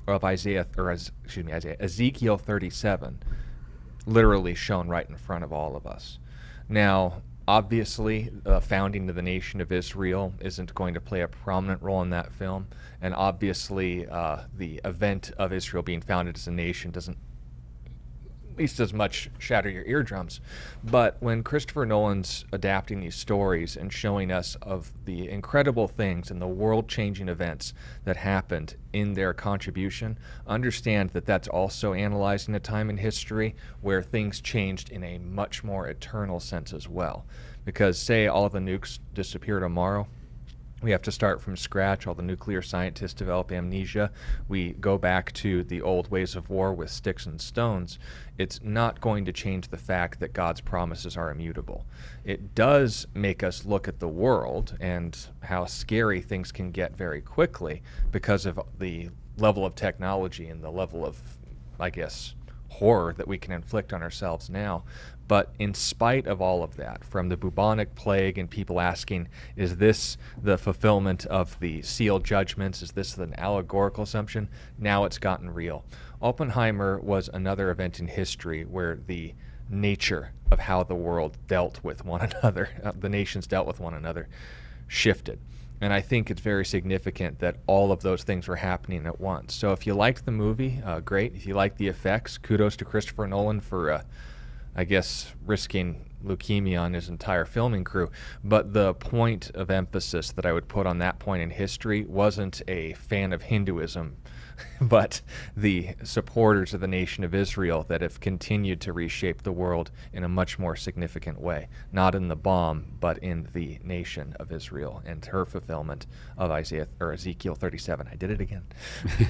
of 0.07 0.25
Isaiah, 0.25 0.67
or 0.77 0.93
excuse 0.93 1.45
me, 1.45 1.53
Isaiah, 1.53 1.77
Ezekiel 1.81 2.39
37, 2.39 3.23
literally 4.07 4.55
shown 4.55 4.89
right 4.89 5.09
in 5.09 5.17
front 5.17 5.45
of 5.45 5.53
all 5.53 5.75
of 5.77 5.87
us. 5.87 6.19
Now, 6.69 7.23
obviously, 7.49 8.31
the 8.33 8.61
founding 8.61 9.09
of 9.09 9.15
the 9.17 9.23
nation 9.23 9.61
of 9.61 9.73
Israel 9.73 10.33
isn't 10.41 10.75
going 10.75 10.95
to 10.95 11.01
play 11.01 11.23
a 11.23 11.29
prominent 11.29 11.83
role 11.83 12.03
in 12.03 12.11
that 12.11 12.33
film, 12.33 12.69
and 13.01 13.15
obviously, 13.15 14.07
uh, 14.09 14.43
the 14.57 14.81
event 14.85 15.33
of 15.39 15.53
Israel 15.53 15.83
being 15.83 16.01
founded 16.01 16.37
as 16.37 16.47
a 16.47 16.53
nation 16.53 16.91
doesn't 16.91 17.19
least 18.57 18.81
as 18.81 18.93
much 18.93 19.31
shatter 19.39 19.69
your 19.69 19.85
eardrums. 19.85 20.41
But 20.83 21.17
when 21.21 21.43
Christopher 21.43 21.87
Nolan's 21.87 22.45
adapting 22.53 23.01
these 23.01 23.15
stories 23.15 23.77
and 23.77 23.93
showing 23.93 24.31
us 24.31 24.57
of 24.63 24.93
the 25.05 25.29
incredible 25.29 25.89
things 25.89 26.31
and 26.31 26.41
the 26.41 26.47
world-changing 26.47 27.29
events 27.29 27.75
that 28.05 28.17
happened 28.17 28.77
in 28.93 29.15
their 29.15 29.33
contribution, 29.33 30.19
understand 30.47 31.11
that 31.11 31.27
that's 31.27 31.49
also 31.49 31.93
analyzing 31.93 32.55
a 32.55 32.61
time 32.61 32.91
in 32.91 32.97
history 32.97 33.55
where 33.81 34.03
things 34.03 34.41
changed 34.41 34.91
in 34.91 35.03
a 35.05 35.19
much 35.19 35.65
more 35.65 35.89
eternal 35.89 36.41
sense 36.41 36.73
as 36.73 36.89
well. 36.89 37.25
Because 37.65 37.99
say 37.99 38.27
all 38.27 38.49
the 38.49 38.59
nukes 38.59 38.99
disappear 39.15 39.61
tomorrow, 39.61 40.09
we 40.83 40.91
have 40.91 41.03
to 41.03 41.13
start 41.13 41.41
from 41.41 41.57
scratch. 41.57 42.07
All 42.07 42.15
the 42.15 42.23
nuclear 42.23 42.61
scientists 42.61 43.15
develop 43.15 43.53
amnesia. 43.53 44.11
We 44.49 44.73
go 44.73 44.99
back 44.99 45.33
to 45.35 45.63
the 45.63 45.81
old 45.81 46.11
ways 46.11 46.35
of 46.35 46.51
war 46.51 46.75
with 46.75 46.91
sticks 46.91 47.25
and 47.25 47.41
stones. 47.41 47.99
It's 48.37 48.61
not 48.63 49.01
going 49.01 49.25
to 49.27 49.33
change 49.33 49.69
the 49.69 49.77
fact 49.77 50.19
that 50.21 50.33
God's 50.33 50.61
promises 50.61 51.17
are 51.17 51.31
immutable. 51.31 51.87
It 52.25 52.55
does 52.55 53.07
make 53.15 53.43
us 53.43 53.65
look 53.65 53.87
at 53.87 54.01
the 54.01 54.09
world 54.09 54.77
and 54.81 55.17
how 55.45 55.67
scary 55.67 56.21
things 56.21 56.51
can 56.51 56.73
get 56.73 56.97
very 56.97 57.21
quickly 57.21 57.83
because 58.11 58.45
of 58.45 58.61
the 58.79 59.11
level 59.39 59.65
of 59.65 59.75
technology 59.75 60.49
and 60.49 60.63
the 60.63 60.71
level 60.71 61.07
of, 61.07 61.23
I 61.79 61.91
guess, 61.91 62.35
horror 62.73 63.13
that 63.15 63.29
we 63.29 63.39
can 63.39 63.53
inflict 63.53 63.93
on 63.93 64.03
ourselves 64.03 64.49
now. 64.51 64.85
But 65.29 65.55
in 65.59 65.73
spite 65.73 66.27
of 66.27 66.43
all 66.43 66.63
of 66.63 66.77
that, 66.77 67.05
from 67.05 67.29
the 67.29 67.37
bubonic 67.37 67.95
plague 67.95 68.39
and 68.39 68.51
people 68.51 68.81
asking, 68.81 69.29
is 69.57 69.77
this 69.77 70.19
the 70.43 70.59
fulfillment 70.59 71.25
of 71.27 71.59
the 71.61 71.83
sealed 71.83 72.25
judgments? 72.25 72.83
Is 72.83 72.93
this 72.93 73.17
an 73.17 73.35
allegorical 73.39 74.05
assumption? 74.05 74.49
Now 74.79 75.05
it's 75.05 75.19
gotten 75.19 75.51
real. 75.51 75.85
Oppenheimer 76.21 76.99
was 77.01 77.31
another 77.33 77.71
event 77.71 78.01
in 78.01 78.09
history 78.09 78.65
where 78.65 78.99
the 79.07 79.35
nature 79.69 80.33
of 80.51 80.59
how 80.59 80.83
the 80.83 80.95
world 80.95 81.39
dealt 81.47 81.83
with 81.83 82.05
one 82.05 82.21
another, 82.43 82.69
uh, 82.85 82.93
the 82.99 83.09
nations 83.09 83.47
dealt 83.47 83.67
with 83.67 83.81
one 83.81 83.95
another, 83.95 84.29
shifted. 84.87 85.39
And 85.83 85.93
I 85.93 86.01
think 86.01 86.31
it's 86.31 86.41
very 86.41 86.65
significant 86.65 87.41
that 87.41 87.57
all 87.67 87.91
of 87.91 88.03
those 88.03 88.23
things 88.23 88.47
were 88.47 88.55
happening 88.55 89.05
at 89.05 89.21
once. 89.21 89.53
So 89.53 89.73
if 89.73 89.85
you 89.85 89.95
liked 89.95 90.25
the 90.25 90.31
movie, 90.31 90.81
uh, 90.87 91.01
great. 91.01 91.35
If 91.35 91.45
you 91.45 91.55
liked 91.55 91.77
the 91.77 91.89
effects, 91.89 92.39
kudos 92.39 92.77
to 92.77 92.85
Christopher 92.85 93.27
Nolan 93.27 93.59
for, 93.59 93.91
uh, 93.91 94.03
I 94.77 94.85
guess, 94.85 95.33
risking 95.45 96.09
leukemia 96.25 96.81
on 96.81 96.93
his 96.93 97.09
entire 97.09 97.45
filming 97.45 97.83
crew. 97.83 98.13
But 98.45 98.73
the 98.73 98.95
point 98.95 99.51
of 99.55 99.73
emphasis 99.73 100.31
that 100.31 100.47
I 100.47 100.53
would 100.53 100.69
put 100.69 100.87
on 100.87 100.99
that 100.99 101.19
point 101.19 101.43
in 101.43 101.51
history 101.51 102.05
wasn't 102.05 102.63
a 102.69 102.93
fan 102.93 103.33
of 103.33 103.43
Hinduism, 103.43 104.19
but 104.81 105.21
the 105.57 105.91
supporters 106.03 106.75
of 106.75 106.81
the 106.81 106.89
nation 106.89 107.25
of 107.25 107.35
Israel 107.35 107.85
that 107.89 108.01
have 108.01 108.21
continued 108.21 108.81
to 108.83 108.93
reshape 108.93 109.43
the 109.43 109.53
world 109.53 109.91
in 110.13 110.25
a 110.25 110.29
much 110.29 110.59
more 110.59 110.77
significant 110.77 111.41
way. 111.41 111.69
Not 111.93 112.15
in 112.15 112.29
the 112.29 112.37
bomb, 112.37 112.87
but 113.01 113.19
in 113.19 113.49
the 113.53 113.79
nation 113.83 114.35
of 114.39 114.53
Israel 114.53 115.03
and 115.05 115.25
her 115.27 115.45
fulfillment 115.45 116.07
of 116.37 116.51
Isaiah 116.51 116.89
or 117.01 117.13
Ezekiel 117.13 117.55
37. 117.55 118.09
I 118.11 118.17
did 118.17 118.31
it 118.31 118.41
again. 118.41 118.63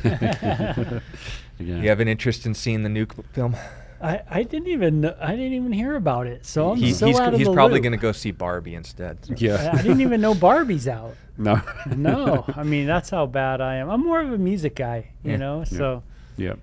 Again. 1.60 1.82
You 1.82 1.88
have 1.90 2.00
an 2.00 2.08
interest 2.08 2.46
in 2.46 2.54
seeing 2.54 2.82
the 2.82 2.88
nuke 2.88 3.24
film? 3.32 3.54
I, 4.02 4.22
I 4.28 4.42
didn't 4.42 4.68
even 4.68 5.04
I 5.04 5.30
didn't 5.36 5.52
even 5.52 5.72
hear 5.72 5.94
about 5.96 6.26
it. 6.26 6.44
So 6.44 6.72
I'm 6.72 6.76
He- 6.78 6.92
so 6.92 7.06
he's 7.06 7.20
out 7.20 7.32
of 7.34 7.38
he's 7.38 7.46
the 7.48 7.54
probably 7.54 7.80
going 7.80 7.92
to 7.92 7.98
go 7.98 8.12
see 8.12 8.30
Barbie 8.32 8.74
instead. 8.74 9.24
so. 9.24 9.34
Yeah. 9.36 9.70
I, 9.72 9.78
I 9.78 9.82
didn't 9.82 10.00
even 10.00 10.20
know 10.20 10.34
Barbie's 10.34 10.88
out. 10.88 11.14
No. 11.38 11.62
No, 11.96 12.44
I 12.56 12.62
mean 12.62 12.86
that's 12.86 13.08
how 13.08 13.24
bad 13.26 13.60
I 13.62 13.76
am. 13.76 13.88
I'm 13.88 14.02
more 14.02 14.20
of 14.20 14.30
a 14.32 14.38
music 14.38 14.74
guy, 14.76 15.06
you 15.24 15.30
Yeah. 15.32 15.36
know. 15.38 15.64
So 15.64 16.02
Yeah. 16.36 16.54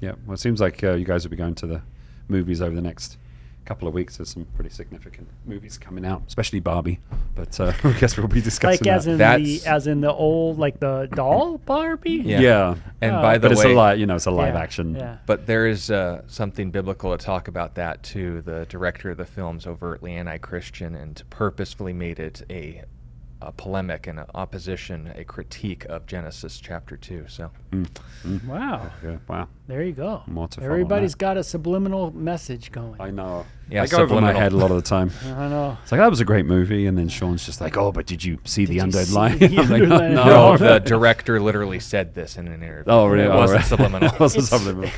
Yeah. 0.00 0.12
Well, 0.26 0.34
it 0.34 0.40
seems 0.40 0.60
like 0.60 0.82
uh, 0.82 0.94
you 0.94 1.04
guys 1.04 1.22
will 1.24 1.30
be 1.30 1.36
going 1.36 1.54
to 1.56 1.66
the 1.66 1.82
movies 2.28 2.60
over 2.60 2.74
the 2.74 2.82
next 2.82 3.18
couple 3.66 3.86
of 3.88 3.94
weeks, 3.94 4.16
there's 4.16 4.30
some 4.30 4.46
pretty 4.54 4.70
significant 4.70 5.28
movies 5.44 5.76
coming 5.76 6.04
out, 6.06 6.22
especially 6.28 6.60
Barbie. 6.60 7.00
But 7.34 7.58
uh, 7.60 7.72
I 7.84 7.92
guess 7.92 8.16
we'll 8.16 8.28
be 8.28 8.40
discussing 8.40 8.86
Like 8.86 8.94
as 8.94 9.04
that. 9.04 9.10
in 9.12 9.18
That's- 9.18 9.62
the 9.64 9.68
as 9.68 9.86
in 9.86 10.00
the 10.00 10.12
old 10.12 10.58
like 10.58 10.80
the 10.80 11.08
doll 11.14 11.58
Barbie. 11.58 12.22
Yeah. 12.24 12.40
yeah. 12.40 12.74
And 13.00 13.16
Oh. 13.16 13.22
by 13.22 13.38
the 13.38 13.48
but 13.48 13.52
it's 13.52 13.64
way, 13.64 13.72
a 13.72 13.76
live, 13.76 13.98
you 13.98 14.06
know, 14.06 14.14
it's 14.16 14.26
a 14.26 14.30
live 14.30 14.54
Yeah, 14.54 14.60
action. 14.60 14.94
Yeah. 14.94 15.16
But 15.26 15.46
there 15.46 15.66
is 15.66 15.90
uh, 15.90 16.22
something 16.26 16.70
biblical 16.70 17.16
to 17.16 17.22
talk 17.22 17.48
about 17.48 17.74
that 17.74 18.02
too. 18.02 18.40
The 18.42 18.66
director 18.68 19.10
of 19.10 19.16
the 19.18 19.26
film's 19.26 19.66
overtly 19.66 20.12
anti-Christian 20.14 20.94
and 20.94 21.22
purposefully 21.30 21.92
made 21.92 22.18
it 22.20 22.42
a, 22.48 22.82
a 23.46 23.52
polemic 23.52 24.06
and 24.08 24.18
an 24.18 24.26
opposition, 24.34 25.12
a 25.16 25.24
critique 25.24 25.84
of 25.86 26.04
Genesis 26.06 26.58
chapter 26.60 26.96
two. 26.96 27.24
So 27.28 27.50
Mm, 27.72 27.88
mm. 28.24 28.44
Wow. 28.46 28.90
Yeah, 29.04 29.16
Wow. 29.28 29.48
There 29.68 29.82
you 29.82 29.92
go. 29.92 30.22
More 30.26 30.46
to 30.48 30.56
follow 30.60 30.66
on 30.68 30.72
Everybody's 30.72 31.12
that. 31.12 31.18
got 31.18 31.36
a 31.36 31.44
subliminal 31.44 32.10
message 32.12 32.70
going. 32.72 33.00
I 33.00 33.10
know. 33.10 33.44
Yeah, 33.68 33.82
I 33.82 33.86
go 33.86 33.98
over 33.98 34.20
my 34.20 34.32
head 34.32 34.52
a 34.52 34.56
lot 34.56 34.70
of 34.70 34.76
the 34.76 34.82
time. 34.88 35.10
I 35.24 35.48
know. 35.48 35.76
It's 35.82 35.90
like 35.92 36.00
that 36.00 36.10
was 36.10 36.20
a 36.20 36.24
great 36.24 36.46
movie, 36.46 36.86
and 36.86 36.96
then 36.98 37.08
Sean's 37.08 37.44
just 37.44 37.60
like, 37.60 37.76
"Oh, 37.76 37.90
but 37.92 38.06
did 38.06 38.22
you 38.24 38.38
see 38.44 38.64
the 38.64 38.76
you 38.76 38.82
undead 38.82 39.06
see 39.06 39.14
line?" 39.14 39.38
the 39.38 39.48
like, 39.56 39.82
underline? 39.82 40.14
no, 40.14 40.24
no, 40.24 40.52
Oh. 40.52 40.56
the 40.56 40.78
director 40.94 41.40
literally 41.40 41.80
said 41.80 42.14
this 42.14 42.36
in 42.36 42.46
an 42.48 42.62
interview. 42.62 42.84
Oh, 42.86 43.06
really? 43.06 43.24
It 43.26 43.30
Oh, 43.30 43.38
wasn't 43.38 43.58
right. 43.60 43.66
subliminal. 43.68 44.14
it 44.14 44.20
wasn't 44.20 44.44
subliminal. 44.44 44.90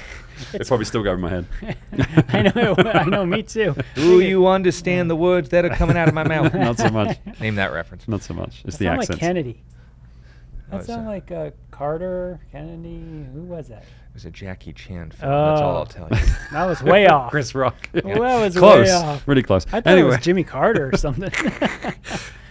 It 0.52 0.66
probably 0.66 0.84
still 0.86 1.02
go 1.02 1.10
over 1.10 1.18
my 1.18 1.28
head. 1.30 1.46
I 2.28 2.42
know. 2.54 2.74
I 2.78 3.04
know. 3.04 3.24
Me 3.26 3.42
too. 3.42 3.74
Do 3.94 4.20
you 4.20 4.46
understand 4.46 5.10
the 5.10 5.16
words 5.16 5.48
that 5.50 5.64
are 5.64 5.70
coming 5.70 5.96
out 5.96 6.08
of 6.08 6.14
my 6.14 6.26
mouth? 6.26 6.52
Not 6.54 6.78
so 6.78 6.88
much. 6.90 7.18
Name 7.40 7.54
that 7.56 7.72
reference. 7.72 8.06
Not 8.08 8.22
so 8.22 8.34
much. 8.34 8.62
It's 8.64 8.76
That 8.76 8.78
the 8.78 8.84
sound 8.86 8.98
accent. 9.00 9.10
like 9.10 9.20
Kennedy. 9.20 9.62
Oh, 9.62 10.70
That 10.72 10.76
it's 10.78 10.86
sound 10.86 11.06
a- 11.06 11.10
like 11.10 11.30
uh, 11.30 11.50
Carter, 11.70 12.40
Kennedy. 12.52 13.26
Who 13.32 13.42
was 13.42 13.68
that? 13.68 13.82
It 13.82 14.14
was 14.14 14.24
a 14.24 14.30
Jackie 14.30 14.72
Chan 14.72 15.10
film. 15.12 15.30
That's 15.30 15.60
all 15.60 15.74
Oh. 15.74 15.76
I'll 15.78 15.86
tell 15.86 16.08
you. 16.10 16.18
That 16.52 16.66
was 16.66 16.82
way 16.82 17.06
off. 17.06 17.30
Chris 17.30 17.54
Rock. 17.54 17.88
Well, 17.92 18.02
that 18.20 18.40
was 18.40 18.54
way 18.56 18.60
close. 18.60 18.90
off. 18.90 19.28
Really 19.28 19.42
close. 19.42 19.66
I 19.68 19.80
thought 19.80 19.86
anyway, 19.86 20.08
it 20.08 20.10
was 20.16 20.20
Jimmy 20.24 20.44
Carter 20.44 20.90
or 20.92 20.96
something. 20.96 21.30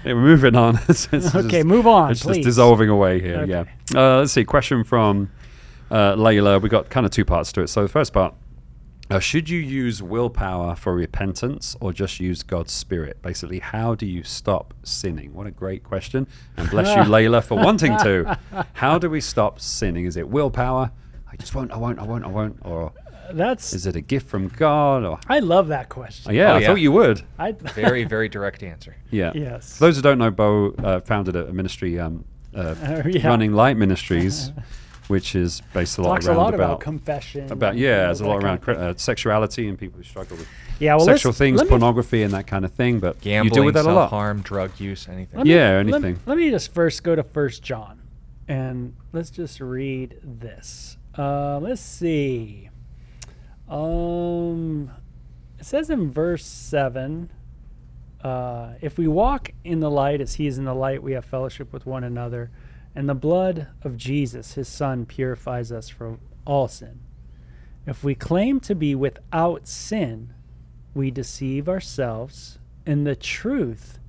Yeah, 0.06 0.14
we're 0.14 0.22
moving 0.22 0.56
on. 0.56 0.76
It's- 0.76 1.10
it's 1.12 1.36
Okay, 1.36 1.50
just- 1.58 1.66
move 1.66 1.86
on, 1.88 2.12
It's 2.12 2.22
please. 2.24 2.38
just 2.38 2.46
dissolving 2.46 2.90
away 2.90 3.20
here. 3.20 3.38
Okay. 3.40 3.50
Yeah. 3.52 3.64
Uh, 4.00 4.20
let's 4.20 4.32
see. 4.32 4.46
Question 4.46 4.84
from 4.84 5.30
uh, 5.92 6.16
Layla. 6.16 6.62
We 6.62 6.70
got 6.70 6.90
kind 6.90 7.06
of 7.06 7.12
two 7.12 7.26
parts 7.26 7.52
to 7.54 7.62
it. 7.62 7.68
So 7.68 7.82
the 7.84 7.88
first 7.90 8.14
part. 8.14 8.34
Uh, 9.10 9.20
should 9.20 9.48
you 9.50 9.58
use 9.58 10.04
willpower 10.04 10.76
for 10.76 10.94
repentance 10.94 11.78
or 11.80 11.94
just 11.94 12.20
use 12.20 12.44
God's 12.44 12.74
Spirit? 12.74 13.22
Basically, 13.22 13.60
how 13.60 13.96
do 13.96 14.06
you 14.06 14.22
stop 14.22 14.74
sinning? 14.84 15.34
What 15.34 15.48
a 15.48 15.52
great 15.52 15.82
question. 15.86 16.28
And 16.58 16.70
bless 16.70 16.88
you, 16.90 17.04
Layla, 17.14 17.42
for 17.42 17.56
wanting 17.56 17.98
to. 18.00 18.38
How 18.74 18.98
do 18.98 19.10
we 19.10 19.22
stop 19.22 19.62
sinning? 19.62 20.04
Is 20.04 20.18
it 20.18 20.28
willpower? 20.28 20.92
I 21.32 21.38
just 21.38 21.56
won't, 21.56 21.72
I 21.72 21.78
won't, 21.78 22.00
I 22.00 22.04
won't, 22.04 22.26
I 22.26 22.28
won't. 22.28 22.58
Or 22.66 22.92
That's. 23.32 23.72
is 23.72 23.86
it 23.86 23.96
a 23.96 24.02
gift 24.02 24.28
from 24.28 24.50
God? 24.50 25.06
Or 25.06 25.20
I 25.30 25.40
love 25.40 25.70
that 25.70 25.88
question. 25.88 26.30
Oh, 26.30 26.34
yeah, 26.34 26.52
Oh, 26.52 26.56
I 26.56 26.60
yeah. 26.60 26.68
thought 26.68 26.82
you 26.82 26.92
would. 26.92 27.22
I, 27.40 27.52
Very, 27.76 28.04
very 28.04 28.28
direct 28.28 28.62
answer. 28.62 28.98
Yeah. 29.10 29.32
Yes. 29.34 29.78
For 29.78 29.86
those 29.86 29.96
who 29.96 30.02
don't 30.02 30.18
know, 30.18 30.32
Bo 30.32 30.74
uh, 30.84 31.00
founded 31.00 31.38
a, 31.38 31.48
a 31.48 31.54
ministry, 31.54 31.98
um, 31.98 32.26
uh, 32.54 32.76
Uh, 32.84 33.04
yeah. 33.10 33.26
Running 33.26 33.54
Light 33.54 33.78
Ministries, 33.78 34.52
which 35.08 35.36
is 35.36 35.62
based 35.74 35.98
a 35.98 36.02
lot 36.02 36.10
talks 36.16 36.26
a 36.26 36.30
around 36.30 36.38
lot 36.38 36.54
about, 36.54 36.66
about, 36.66 36.80
confession. 36.82 37.52
about 37.52 37.78
yeah, 37.78 38.00
all 38.02 38.06
there's 38.06 38.22
a 38.22 38.28
lot 38.28 38.44
around 38.44 38.68
of 38.68 38.70
uh, 38.70 38.98
sexuality 38.98 39.68
and 39.68 39.78
people 39.78 39.98
who 39.98 40.04
struggle 40.04 40.38
with 40.38 40.48
yeah, 40.80 40.96
well, 40.96 41.06
sexual 41.06 41.32
things, 41.34 41.64
pornography, 41.64 42.22
and 42.22 42.34
that 42.34 42.46
kind 42.46 42.64
of 42.64 42.72
thing. 42.72 43.00
But 43.00 43.20
Gambling, 43.22 43.46
you 43.46 43.56
deal 43.56 43.66
with 43.66 43.74
that 43.76 43.86
a 43.86 43.92
lot. 43.92 44.10
self-harm, 44.10 44.42
drug 44.42 44.80
use, 44.80 45.08
anything. 45.08 45.38
Let 45.38 45.48
me- 45.48 45.54
Yeah, 45.54 45.70
let- 45.72 45.94
anything. 45.94 46.20
Let, 46.26 46.38
me 46.38 46.50
just 46.52 46.74
first 46.74 47.04
go 47.04 47.16
to 47.16 47.24
First 47.24 47.64
John, 47.64 48.02
and 48.48 48.96
let's 49.12 49.32
just 49.32 49.60
read 49.60 50.20
this. 50.24 50.98
Uh, 51.18 51.58
let's 51.60 51.82
see. 51.82 52.70
Um, 53.68 54.92
it 55.60 55.66
says 55.66 55.90
in 55.90 56.12
verse 56.12 56.46
seven, 56.46 57.32
uh, 58.24 58.74
"If 58.82 58.98
we 58.98 59.08
walk 59.08 59.52
in 59.64 59.80
the 59.80 59.90
light 59.90 60.22
as 60.22 60.36
He 60.36 60.48
is 60.48 60.58
in 60.58 60.66
the 60.66 60.76
light, 60.76 61.02
we 61.02 61.14
have 61.14 61.26
fellowship 61.26 61.74
with 61.74 61.86
one 61.86 62.04
another, 62.04 62.52
and 62.98 63.08
the 63.08 63.14
blood 63.14 63.68
of 63.84 63.96
Jesus, 63.96 64.56
His 64.56 64.68
Son, 64.68 65.06
purifies 65.06 65.72
us 65.72 65.88
from 65.88 66.20
all 66.48 66.68
sin. 66.68 67.00
If 67.86 68.04
we 68.04 68.16
claim 68.16 68.60
to 68.62 68.74
be 68.74 68.96
without 68.96 69.68
sin, 69.68 70.34
we 70.96 71.12
deceive 71.12 71.70
ourselves, 71.70 72.58
and 72.88 73.06
the 73.06 73.16
truth 73.16 74.00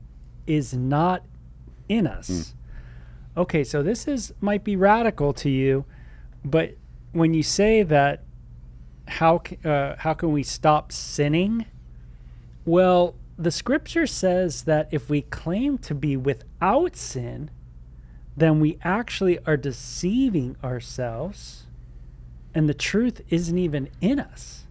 is 0.46 0.72
not 0.72 1.22
in 1.86 2.06
us. 2.06 2.54
Okay, 3.36 3.62
so 3.62 3.82
this 3.82 4.08
is 4.08 4.32
might 4.40 4.64
be 4.64 4.74
radical 4.74 5.34
to 5.34 5.50
you, 5.50 5.84
but 6.42 6.74
when 7.12 7.34
you 7.34 7.42
say 7.42 7.82
that, 7.82 8.22
how 9.06 9.42
uh, 9.66 9.96
how 9.98 10.14
can 10.14 10.32
we 10.32 10.42
stop 10.42 10.92
sinning? 10.92 11.66
Well, 12.64 13.16
the 13.36 13.50
scripture 13.50 14.06
says 14.06 14.62
that 14.62 14.88
if 14.92 15.10
we 15.10 15.20
claim 15.20 15.76
to 15.78 15.94
be 15.94 16.16
without 16.16 16.96
sin, 16.96 17.50
then 18.38 18.60
we 18.60 18.78
actually 18.82 19.38
are 19.46 19.56
deceiving 19.56 20.56
ourselves, 20.62 21.66
and 22.54 22.68
the 22.68 22.74
truth 22.74 23.20
isn't 23.28 23.58
even 23.58 23.88
in 24.00 24.20
us. 24.20 24.64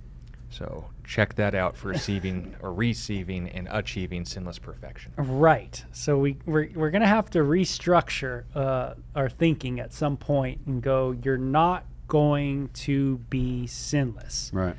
So 0.50 0.90
check 1.04 1.36
that 1.36 1.54
out 1.54 1.78
for 1.78 1.90
receiving 1.90 2.56
or 2.62 2.74
receiving 2.74 3.50
and 3.50 3.68
achieving 3.72 4.26
sinless 4.26 4.60
perfection. 4.60 5.14
Right. 5.18 5.84
So 5.92 6.18
we 6.18 6.38
we're, 6.46 6.70
we're 6.74 6.90
going 6.90 7.02
to 7.02 7.08
have 7.08 7.30
to 7.32 7.40
restructure 7.40 8.44
uh, 8.56 8.96
our 9.16 9.30
thinking 9.30 9.80
at 9.80 9.94
some 9.94 10.18
point 10.18 10.62
and 10.66 10.82
go. 10.82 11.16
You're 11.24 11.38
not 11.38 11.86
going 12.08 12.70
to 12.70 13.18
be 13.30 13.68
sinless. 13.68 14.50
Right. 14.54 14.76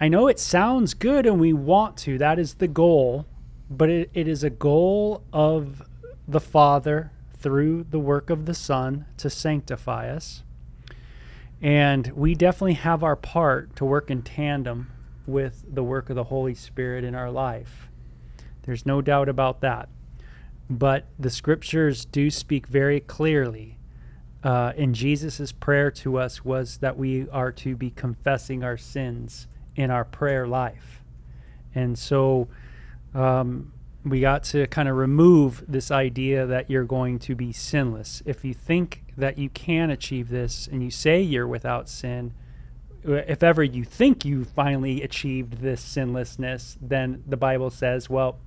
I 0.00 0.08
know 0.08 0.28
it 0.28 0.38
sounds 0.38 0.94
good 0.94 1.26
and 1.26 1.38
we 1.38 1.52
want 1.52 1.96
to. 1.98 2.18
That 2.18 2.38
is 2.38 2.54
the 2.54 2.68
goal, 2.68 3.26
but 3.68 3.90
it, 3.90 4.10
it 4.14 4.26
is 4.26 4.42
a 4.42 4.50
goal 4.50 5.22
of 5.32 5.82
the 6.26 6.40
Father 6.40 7.12
through 7.40 7.84
the 7.90 7.98
work 7.98 8.30
of 8.30 8.46
the 8.46 8.54
Son 8.54 9.06
to 9.16 9.30
sanctify 9.30 10.08
us. 10.10 10.42
And 11.62 12.08
we 12.08 12.34
definitely 12.34 12.74
have 12.74 13.02
our 13.02 13.16
part 13.16 13.76
to 13.76 13.84
work 13.84 14.10
in 14.10 14.22
tandem 14.22 14.90
with 15.26 15.64
the 15.68 15.84
work 15.84 16.10
of 16.10 16.16
the 16.16 16.24
Holy 16.24 16.54
Spirit 16.54 17.04
in 17.04 17.14
our 17.14 17.30
life. 17.30 17.88
There's 18.62 18.86
no 18.86 19.02
doubt 19.02 19.28
about 19.28 19.60
that. 19.60 19.88
But 20.68 21.06
the 21.18 21.30
scriptures 21.30 22.04
do 22.04 22.30
speak 22.30 22.66
very 22.66 23.00
clearly. 23.00 23.78
Uh, 24.42 24.72
and 24.76 24.94
Jesus' 24.94 25.52
prayer 25.52 25.90
to 25.90 26.18
us 26.18 26.44
was 26.44 26.78
that 26.78 26.96
we 26.96 27.28
are 27.30 27.52
to 27.52 27.76
be 27.76 27.90
confessing 27.90 28.64
our 28.64 28.76
sins 28.76 29.48
in 29.76 29.90
our 29.90 30.04
prayer 30.04 30.46
life. 30.46 31.02
And 31.74 31.98
so 31.98 32.48
um, 33.14 33.72
we 34.04 34.20
got 34.20 34.44
to 34.44 34.66
kind 34.68 34.88
of 34.88 34.96
remove 34.96 35.64
this 35.68 35.90
idea 35.90 36.46
that 36.46 36.70
you're 36.70 36.84
going 36.84 37.18
to 37.20 37.34
be 37.34 37.52
sinless. 37.52 38.22
If 38.24 38.44
you 38.44 38.54
think 38.54 39.04
that 39.16 39.36
you 39.38 39.50
can 39.50 39.90
achieve 39.90 40.30
this 40.30 40.66
and 40.66 40.82
you 40.82 40.90
say 40.90 41.20
you're 41.20 41.46
without 41.46 41.88
sin, 41.88 42.32
uh, 43.06 43.12
if 43.12 43.42
ever 43.42 43.62
you 43.62 43.84
think 43.84 44.24
you 44.24 44.44
finally 44.44 45.02
achieved 45.02 45.60
this 45.60 45.82
sinlessness, 45.82 46.78
then 46.80 47.22
the 47.26 47.36
Bible 47.36 47.70
says, 47.70 48.08
well, 48.08 48.38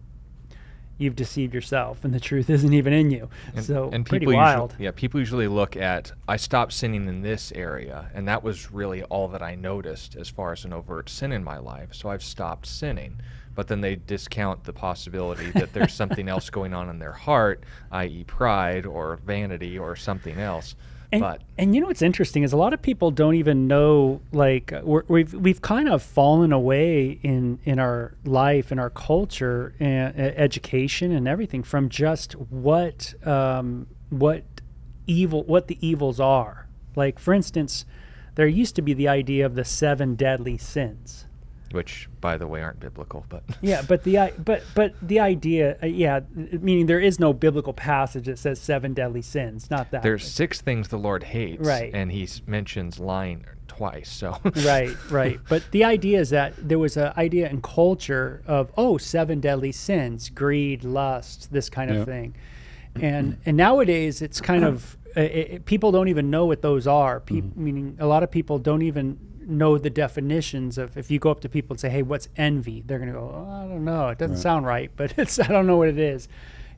you've 0.98 1.16
deceived 1.16 1.54
yourself 1.54 2.04
and 2.04 2.14
the 2.14 2.20
truth 2.20 2.50
isn't 2.50 2.74
even 2.74 2.94
in 2.94 3.12
you. 3.12 3.30
And, 3.56 3.66
so 3.66 3.90
and 3.92 4.06
pretty 4.06 4.26
wild. 4.26 4.72
Usually, 4.72 4.86
yeah, 4.86 4.92
people 4.92 5.20
usually 5.20 5.48
look 5.48 5.76
at 5.76 6.12
I 6.28 6.38
stopped 6.38 6.74
sinning 6.74 7.08
in 7.08 7.22
this 7.22 7.52
area, 7.54 8.10
and 8.14 8.28
that 8.28 8.44
was 8.44 8.72
really 8.72 9.04
all 9.04 9.28
that 9.30 9.42
I 9.42 9.56
noticed 9.56 10.16
as 10.16 10.30
far 10.30 10.52
as 10.52 10.66
an 10.66 10.74
overt 10.74 11.10
sin 11.10 11.32
in 11.32 11.44
my 11.44 11.58
life. 11.58 11.94
So 11.94 12.10
I've 12.10 12.24
stopped 12.24 12.66
sinning. 12.66 13.20
But 13.56 13.68
then 13.68 13.82
they 13.82 13.96
discount 13.96 14.64
the 14.64 14.74
possibility 14.74 15.52
that 15.52 15.74
there's 15.74 15.94
something 16.02 16.28
else 16.28 16.50
going 16.50 16.74
on 16.74 16.90
in 16.90 17.00
their 17.00 17.12
heart, 17.12 17.64
i.e., 17.92 18.24
pride 18.26 18.86
or 18.86 19.18
vanity 19.18 19.78
or 19.78 19.96
something 19.96 20.40
else. 20.40 20.76
And, 21.14 21.22
but 21.22 21.42
and 21.60 21.76
you 21.76 21.82
know 21.82 21.88
what's 21.88 22.02
interesting 22.02 22.42
is 22.42 22.54
a 22.54 22.58
lot 22.58 22.74
of 22.74 22.82
people 22.82 23.12
don't 23.12 23.36
even 23.36 23.68
know 23.68 24.20
like 24.32 24.74
we're, 24.82 25.04
we've 25.08 25.32
we've 25.32 25.62
kind 25.62 25.88
of 25.88 26.02
fallen 26.02 26.52
away 26.52 27.20
in 27.22 27.60
in 27.66 27.78
our 27.78 28.16
life 28.26 28.72
in 28.72 28.80
our 28.80 28.90
culture 28.90 29.76
and 29.80 30.20
uh, 30.20 30.24
education 30.36 31.12
and 31.12 31.28
everything 31.28 31.62
from 31.62 31.88
just 31.88 32.34
what 32.34 33.14
um, 33.28 33.86
what 34.10 34.44
evil 35.06 35.44
what 35.44 35.68
the 35.68 35.78
evils 35.88 36.20
are. 36.20 36.68
Like 36.96 37.20
for 37.20 37.32
instance, 37.32 37.86
there 38.34 38.48
used 38.48 38.76
to 38.78 38.82
be 38.82 38.96
the 38.96 39.08
idea 39.08 39.46
of 39.46 39.54
the 39.54 39.66
seven 39.66 40.16
deadly 40.16 40.58
sins. 40.58 41.28
Which, 41.74 42.08
by 42.22 42.38
the 42.38 42.48
way, 42.48 42.62
aren't 42.62 42.80
biblical. 42.80 43.26
But 43.30 43.44
Yeah, 43.62 43.82
but 43.88 44.04
the 44.04 44.18
i- 44.20 44.32
but 44.32 44.64
but 44.76 44.94
the 45.02 45.20
idea, 45.20 45.78
uh, 45.84 45.88
yeah, 45.88 46.22
meaning 46.36 46.86
there 46.86 47.00
is 47.00 47.20
no 47.20 47.34
biblical 47.34 47.74
passage 47.74 48.26
that 48.28 48.40
says 48.40 48.60
seven 48.62 48.94
deadly 48.94 49.22
sins. 49.22 49.70
Not 49.70 49.92
that. 49.92 50.04
there's 50.04 50.26
six 50.30 50.62
things 50.62 50.88
the 50.90 50.98
Lord 51.00 51.24
hates, 51.24 51.66
Right. 51.68 51.92
And 51.94 52.12
He 52.12 52.28
mentions 52.48 53.00
lying 53.00 53.46
twice. 53.68 54.10
So 54.12 54.38
right, 54.66 54.96
right. 55.10 55.40
But 55.50 55.64
the 55.72 55.84
idea 55.84 56.20
is 56.20 56.30
that 56.30 56.54
there 56.58 56.80
was 56.80 56.96
an 56.96 57.12
idea 57.18 57.50
in 57.50 57.62
culture 57.62 58.44
of 58.46 58.72
oh, 58.78 58.98
seven 58.98 59.40
deadly 59.40 59.72
sins: 59.72 60.30
greed, 60.30 60.84
lust, 60.84 61.52
this 61.52 61.70
kind 61.70 61.90
of 61.92 61.98
Yeah. 61.98 62.06
thing. 62.06 62.36
And 63.02 63.38
and 63.46 63.58
nowadays 63.58 64.22
it's 64.22 64.40
kind 64.40 64.64
of 64.64 64.98
uh, 65.18 65.22
it, 65.22 65.26
it- 65.52 65.66
people 65.66 65.92
don't 65.92 66.08
even 66.10 66.30
know 66.30 66.46
what 66.46 66.62
those 66.62 66.86
are. 66.88 67.20
Pe- 67.20 67.42
Meaning 67.56 67.98
a 68.00 68.06
lot 68.06 68.22
of 68.24 68.30
people 68.30 68.60
don't 68.60 68.84
even 68.84 69.18
know 69.50 69.78
the 69.78 69.90
definitions 69.90 70.78
of 70.78 70.98
if 70.98 71.10
you 71.12 71.20
go 71.20 71.32
up 71.32 71.40
to 71.42 71.50
people 71.50 71.74
and 71.74 71.80
say, 71.80 71.90
"Hey, 71.90 72.02
what's 72.04 72.28
envy?" 72.38 72.82
They're 72.86 73.00
going 73.00 73.12
to 73.12 73.18
go, 73.20 73.32
oh, 73.48 73.52
"I 73.52 73.68
don't 73.68 73.86
know. 73.86 74.10
It 74.10 74.18
doesn't 74.18 74.36
Right. 74.36 74.42
sound 74.42 74.66
right, 74.66 74.92
but 74.96 75.14
it's 75.18 75.40
I 75.40 75.48
don't 75.48 75.68
know 75.68 75.78
what 75.78 75.90
it 75.90 76.00
is." 76.00 76.28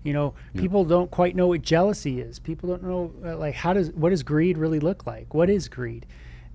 You 0.04 0.14
know, 0.14 0.34
Yeah. 0.54 0.62
people 0.62 0.86
don't 0.86 1.10
quite 1.10 1.36
know 1.36 1.48
what 1.48 1.62
jealousy 1.64 2.22
is. 2.22 2.38
People 2.40 2.70
don't 2.70 2.84
know 2.84 3.12
uh, 3.26 3.38
like 3.38 3.56
how 3.56 3.74
does 3.74 3.92
what 3.92 4.12
does 4.12 4.24
greed 4.24 4.58
really 4.58 4.80
look 4.80 5.06
like? 5.08 5.34
What 5.34 5.50
is 5.50 5.68
greed? 5.68 6.06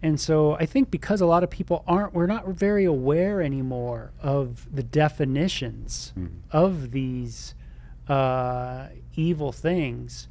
And 0.03 0.18
so 0.18 0.55
I 0.55 0.64
think 0.66 0.90
because 0.90 1.20
a 1.20 1.27
lot 1.27 1.42
of 1.44 1.51
people 1.51 1.85
aren't, 1.87 2.14
we're 2.14 2.27
not 2.27 2.49
very 2.49 2.87
aware 2.87 3.42
anymore 3.42 4.12
of 4.23 4.66
the 4.75 4.83
definitions 4.83 6.12
Mhm. 6.18 6.29
of 6.53 6.90
these 6.92 7.55
uh, 8.09 8.88
evil 9.14 9.53
things, 9.53 10.27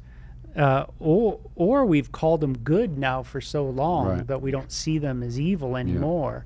uh, 0.56 0.86
or 0.98 1.40
or 1.54 1.84
we've 1.84 2.10
called 2.12 2.40
them 2.40 2.56
good 2.58 2.98
now 2.98 3.22
for 3.22 3.40
so 3.40 3.64
long 3.68 4.06
Right. 4.08 4.26
that 4.26 4.42
we 4.42 4.50
don't 4.50 4.72
see 4.72 4.98
them 4.98 5.22
as 5.22 5.38
evil 5.38 5.76
anymore. 5.76 6.44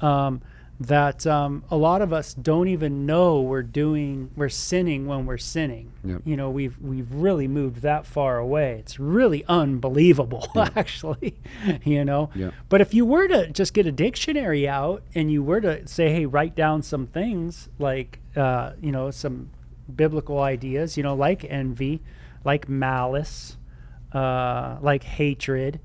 Um, 0.00 0.40
that 0.80 1.24
um, 1.28 1.62
a 1.70 1.76
lot 1.76 2.02
of 2.02 2.12
us 2.12 2.34
don't 2.34 2.66
even 2.66 3.06
know 3.06 3.40
we're 3.40 3.62
doing 3.62 4.30
we're 4.34 4.48
sinning 4.48 5.06
when 5.06 5.26
we're 5.26 5.38
sinning. 5.38 5.92
Yep. 6.02 6.22
You 6.24 6.36
know, 6.36 6.50
we've 6.50 6.76
we've 6.80 7.12
really 7.12 7.46
moved 7.46 7.82
that 7.82 8.04
far 8.04 8.38
away. 8.38 8.78
It's 8.80 8.98
really 8.98 9.44
unbelievable, 9.48 10.48
actually. 10.56 11.36
You 11.84 12.04
know, 12.04 12.30
Yeah. 12.34 12.50
but 12.68 12.80
if 12.80 12.94
you 12.94 13.04
were 13.06 13.28
to 13.28 13.46
just 13.52 13.74
get 13.74 13.86
a 13.86 13.92
dictionary 13.92 14.66
out 14.66 15.02
and 15.14 15.30
you 15.30 15.42
were 15.44 15.60
to 15.60 15.86
say, 15.86 16.10
hey, 16.12 16.26
write 16.26 16.56
down 16.56 16.82
some 16.82 17.06
things 17.06 17.68
like, 17.78 18.18
uh, 18.34 18.72
you 18.80 18.90
know, 18.90 19.12
some 19.12 19.50
biblical 19.94 20.40
ideas, 20.40 20.96
you 20.96 21.04
know, 21.04 21.14
like 21.14 21.44
envy, 21.44 22.00
like 22.44 22.68
malice, 22.68 23.56
uh, 24.12 24.78
like 24.80 25.04
hatred, 25.04 25.80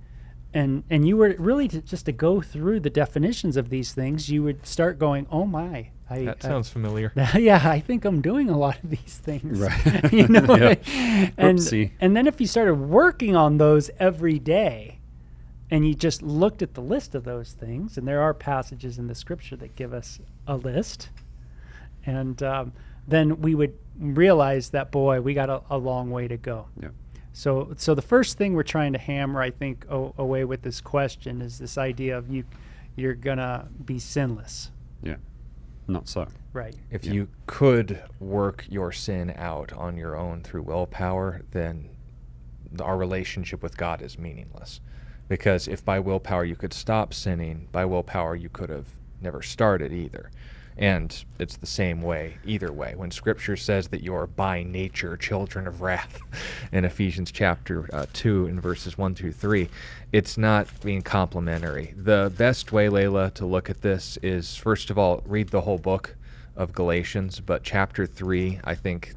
and 0.53 0.83
and 0.89 1.07
you 1.07 1.17
were 1.17 1.35
really 1.37 1.67
to, 1.69 1.81
just 1.81 2.05
to 2.05 2.11
go 2.11 2.41
through 2.41 2.79
the 2.79 2.89
definitions 2.89 3.57
of 3.57 3.69
these 3.69 3.93
things, 3.93 4.29
you 4.29 4.43
would 4.43 4.65
start 4.65 4.97
going, 4.99 5.27
oh 5.31 5.45
my. 5.45 5.89
I, 6.09 6.23
That 6.23 6.37
I- 6.45 6.47
sounds 6.47 6.69
familiar. 6.69 7.11
yeah, 7.37 7.61
I 7.69 7.81
think 7.81 8.05
I'm 8.05 8.21
doing 8.21 8.49
a 8.49 8.57
lot 8.57 8.81
of 8.81 8.89
these 8.89 9.19
things. 9.21 9.59
Right. 9.59 10.13
you 10.13 10.27
know, 10.29 10.55
Yeah. 10.55 10.75
and 11.37 11.59
Oopsie. 11.59 11.91
and 11.99 12.15
then 12.15 12.27
if 12.27 12.39
you 12.39 12.47
started 12.47 12.75
working 12.75 13.35
on 13.35 13.57
those 13.57 13.91
every 13.99 14.39
day, 14.39 14.99
and 15.69 15.85
you 15.85 15.93
just 15.93 16.21
looked 16.21 16.61
at 16.61 16.75
the 16.75 16.81
list 16.81 17.13
of 17.13 17.25
those 17.25 17.51
things, 17.51 17.97
and 17.97 18.07
there 18.07 18.21
are 18.21 18.33
passages 18.33 18.97
in 18.97 19.07
the 19.07 19.15
scripture 19.15 19.57
that 19.57 19.75
give 19.75 19.93
us 19.93 20.19
a 20.47 20.55
list, 20.55 21.09
and 22.05 22.41
um, 22.41 22.71
then 23.05 23.41
we 23.41 23.53
would 23.53 23.77
realize 23.99 24.69
that 24.71 24.91
boy, 24.91 25.21
we 25.21 25.33
got 25.33 25.49
a, 25.49 25.61
a 25.69 25.77
long 25.77 26.09
way 26.11 26.27
to 26.27 26.37
go. 26.37 26.67
Yeah. 26.81 26.89
So, 27.33 27.73
so 27.77 27.93
the 27.93 28.01
first 28.01 28.37
thing 28.37 28.53
we're 28.53 28.63
trying 28.63 28.93
to 28.93 28.99
hammer, 28.99 29.41
I 29.41 29.51
think, 29.51 29.85
o- 29.91 30.13
away 30.17 30.43
with 30.45 30.61
this 30.63 30.81
question 30.81 31.41
is 31.41 31.59
this 31.59 31.77
idea 31.77 32.17
of 32.17 32.29
you, 32.29 32.43
you're 32.95 33.13
gonna 33.13 33.67
be 33.85 33.99
sinless, 33.99 34.71
Yeah. 35.03 35.17
Not 35.87 36.07
so. 36.09 36.27
right? 36.53 36.75
If 36.89 37.05
Yeah. 37.05 37.13
you 37.13 37.27
could 37.45 38.01
work 38.19 38.65
your 38.69 38.91
sin 38.91 39.33
out 39.35 39.71
on 39.73 39.97
your 39.97 40.15
own 40.17 40.41
through 40.41 40.63
willpower, 40.63 41.43
then 41.51 41.89
our 42.81 42.97
relationship 42.97 43.61
with 43.61 43.77
God 43.77 44.01
is 44.01 44.17
meaningless. 44.17 44.81
Because 45.29 45.67
if 45.67 45.85
by 45.85 45.99
willpower 45.99 46.43
you 46.43 46.55
could 46.55 46.73
stop 46.73 47.13
sinning, 47.13 47.67
by 47.71 47.85
willpower 47.85 48.35
you 48.35 48.49
could 48.49 48.69
have 48.69 48.87
never 49.21 49.41
started 49.41 49.93
either. 49.93 50.31
And 50.77 51.25
it's 51.39 51.57
the 51.57 51.65
same 51.65 52.01
way, 52.01 52.37
either 52.45 52.71
way. 52.71 52.93
When 52.95 53.09
Scripture 53.09 53.57
says 53.57 53.87
that 53.87 54.03
you're 54.03 54.27
by 54.27 54.61
nature 54.61 55.17
children 55.17 55.67
of 55.67 55.81
wrath 55.81 56.19
in 56.71 56.85
Ephesians 56.85 57.31
chapter 57.31 57.89
uh, 57.91 58.05
2 58.13 58.45
and 58.45 58.61
verses 58.61 58.97
1 58.97 59.15
through 59.15 59.31
3, 59.31 59.69
it's 60.11 60.37
not 60.37 60.67
being 60.81 61.01
complimentary. 61.01 61.93
The 61.97 62.31
best 62.37 62.71
way, 62.71 62.87
Layla, 62.87 63.33
to 63.35 63.45
look 63.45 63.69
at 63.69 63.81
this 63.81 64.17
is 64.21 64.55
first 64.55 64.91
of 64.91 64.99
all, 64.99 65.23
read 65.25 65.49
the 65.49 65.61
whole 65.61 65.79
book 65.79 66.15
of 66.55 66.73
Galatians, 66.73 67.39
but 67.39 67.63
chapter 67.63 68.05
3, 68.05 68.59
I 68.63 68.75
think, 68.75 69.15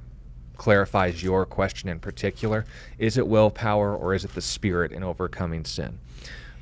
clarifies 0.57 1.23
your 1.23 1.47
question 1.47 1.89
in 1.89 1.99
particular. 1.99 2.65
Is 2.99 3.17
it 3.17 3.27
willpower 3.27 3.95
or 3.95 4.15
is 4.15 4.25
it 4.25 4.35
the 4.35 4.43
Spirit 4.43 4.93
in 4.93 5.03
overcoming 5.03 5.65
sin? 5.65 5.99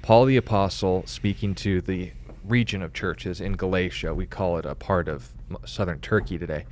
Paul 0.02 0.24
the 0.24 0.36
Apostle, 0.36 1.02
speaking 1.06 1.54
to 1.56 1.80
the 1.80 2.12
region 2.48 2.82
of 2.82 2.92
churches 2.92 3.40
in 3.40 3.52
Galatia, 3.52 4.14
we 4.14 4.26
call 4.26 4.58
it 4.58 4.64
a 4.64 4.74
part 4.74 5.08
of 5.08 5.32
southern 5.64 6.00
Turkey 6.00 6.38
today. 6.38 6.64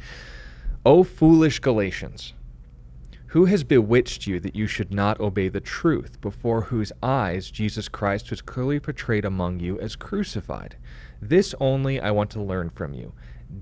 O 0.84 1.04
foolish 1.04 1.58
Galatians, 1.58 2.34
who 3.28 3.46
has 3.46 3.64
bewitched 3.64 4.26
you 4.26 4.40
that 4.40 4.54
you 4.54 4.66
should 4.66 4.92
not 4.92 5.20
obey 5.20 5.48
the 5.48 5.60
truth, 5.60 6.20
before 6.20 6.62
whose 6.62 6.92
eyes 7.02 7.50
Jesus 7.50 7.88
Christ 7.88 8.30
was 8.30 8.40
clearly 8.40 8.80
portrayed 8.80 9.24
among 9.24 9.60
you 9.60 9.78
as 9.80 9.96
crucified? 9.96 10.76
This 11.20 11.54
only 11.60 12.00
I 12.00 12.10
want 12.12 12.30
to 12.30 12.42
learn 12.42 12.70
from 12.70 12.94
you. 12.94 13.12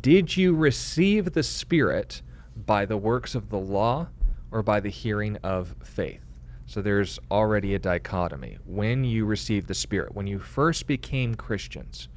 Did 0.01 0.37
you 0.37 0.55
receive 0.55 1.33
the 1.33 1.43
Spirit 1.43 2.23
by 2.57 2.85
the 2.85 2.97
works 2.97 3.35
of 3.35 3.51
the 3.51 3.59
law 3.59 4.09
or 4.51 4.63
by 4.63 4.81
the 4.81 4.91
hearing 4.91 5.37
of 5.43 5.75
faith? 5.83 6.24
So 6.67 6.81
there's 6.81 7.19
already 7.31 7.75
a 7.75 7.79
dichotomy. 7.79 8.59
When 8.65 9.05
you 9.05 9.27
received 9.27 9.69
the 9.69 9.75
Spirit, 9.75 10.15
when 10.15 10.27
you 10.27 10.39
first 10.39 10.87
became 10.87 11.35
Christians, 11.35 12.09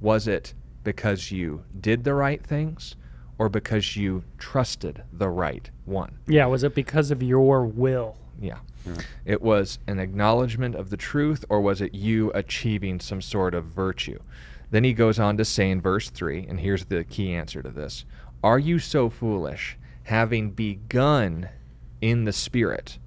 was 0.00 0.28
it 0.28 0.54
because 0.84 1.32
you 1.32 1.64
did 1.80 2.04
the 2.04 2.14
right 2.14 2.42
things 2.42 2.96
or 3.38 3.48
because 3.48 3.96
you 3.96 4.22
trusted 4.38 5.02
the 5.12 5.28
right 5.28 5.70
one? 5.84 6.18
Yeah, 6.26 6.46
was 6.46 6.62
it 6.62 6.74
because 6.74 7.10
of 7.10 7.22
your 7.22 7.66
will? 7.66 8.16
Yeah. 8.40 8.58
Right. 8.84 9.06
It 9.24 9.42
was 9.42 9.78
an 9.86 9.98
acknowledgement 9.98 10.74
of 10.74 10.90
the 10.90 10.96
truth, 10.96 11.44
or 11.48 11.60
was 11.60 11.80
it 11.80 11.94
you 11.94 12.30
achieving 12.34 13.00
some 13.00 13.20
sort 13.20 13.54
of 13.54 13.64
virtue? 13.64 14.20
Then 14.70 14.84
he 14.84 14.92
goes 14.92 15.18
on 15.18 15.36
to 15.36 15.44
say 15.44 15.70
in 15.70 15.80
verse 15.80 16.10
3, 16.10 16.46
and 16.48 16.60
here's 16.60 16.84
the 16.86 17.04
key 17.04 17.34
answer 17.34 17.62
to 17.62 17.70
this 17.70 18.04
Are 18.42 18.58
you 18.58 18.78
so 18.78 19.10
foolish, 19.10 19.76
having 20.04 20.50
begun 20.50 21.48
in 22.00 22.24
the 22.24 22.32
Spirit? 22.32 22.98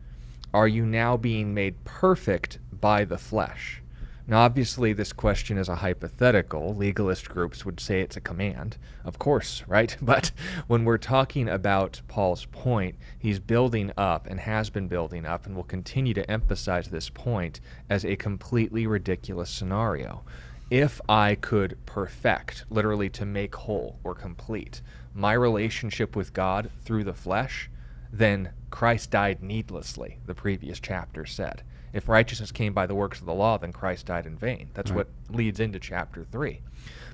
Are 0.51 0.67
you 0.67 0.83
now 0.83 1.15
being 1.15 1.53
made 1.53 1.83
perfect 1.83 2.57
by 2.71 3.05
the 3.05 3.19
flesh? 3.19 3.83
Now, 4.27 4.39
obviously, 4.39 4.93
this 4.93 5.13
question 5.13 5.59
is 5.59 5.69
a 5.69 5.75
hypothetical. 5.75 6.73
Legalist 6.73 7.29
groups 7.29 7.65
would 7.65 7.79
say 7.79 8.01
it's 8.01 8.17
a 8.17 8.21
command. 8.21 8.77
Of 9.05 9.19
course, 9.19 9.63
right? 9.67 9.95
But 10.01 10.31
when 10.65 10.85
we're 10.85 10.97
talking 10.97 11.47
about 11.47 12.01
Paul's 12.07 12.45
point, 12.45 12.95
he's 13.19 13.39
building 13.39 13.91
up 13.95 14.25
and 14.25 14.39
has 14.39 14.71
been 14.71 14.87
building 14.87 15.23
up 15.23 15.45
and 15.45 15.55
will 15.55 15.63
continue 15.63 16.15
to 16.15 16.29
emphasize 16.29 16.87
this 16.87 17.09
point 17.09 17.59
as 17.87 18.03
a 18.03 18.15
completely 18.15 18.87
ridiculous 18.87 19.51
scenario. 19.51 20.23
If 20.71 20.99
I 21.07 21.35
could 21.35 21.77
perfect, 21.85 22.65
literally 22.71 23.09
to 23.09 23.25
make 23.25 23.55
whole 23.55 23.99
or 24.03 24.15
complete, 24.15 24.81
my 25.13 25.33
relationship 25.33 26.15
with 26.15 26.33
God 26.33 26.71
through 26.83 27.03
the 27.03 27.13
flesh, 27.13 27.69
then 28.11 28.51
Christ 28.69 29.11
died 29.11 29.41
needlessly, 29.43 30.19
the 30.25 30.35
previous 30.35 30.79
chapter 30.79 31.25
said. 31.25 31.63
If 31.91 32.07
righteousness 32.07 32.51
came 32.51 32.73
by 32.73 32.85
the 32.85 32.95
works 32.95 33.19
of 33.19 33.25
the 33.25 33.33
law, 33.33 33.57
then 33.57 33.73
Christ 33.73 34.05
died 34.07 34.25
in 34.25 34.37
vain. 34.37 34.69
That's 34.73 34.91
Right. 34.91 34.97
what 34.97 35.07
leads 35.29 35.59
into 35.59 35.79
chapter 35.79 36.23
3. 36.23 36.61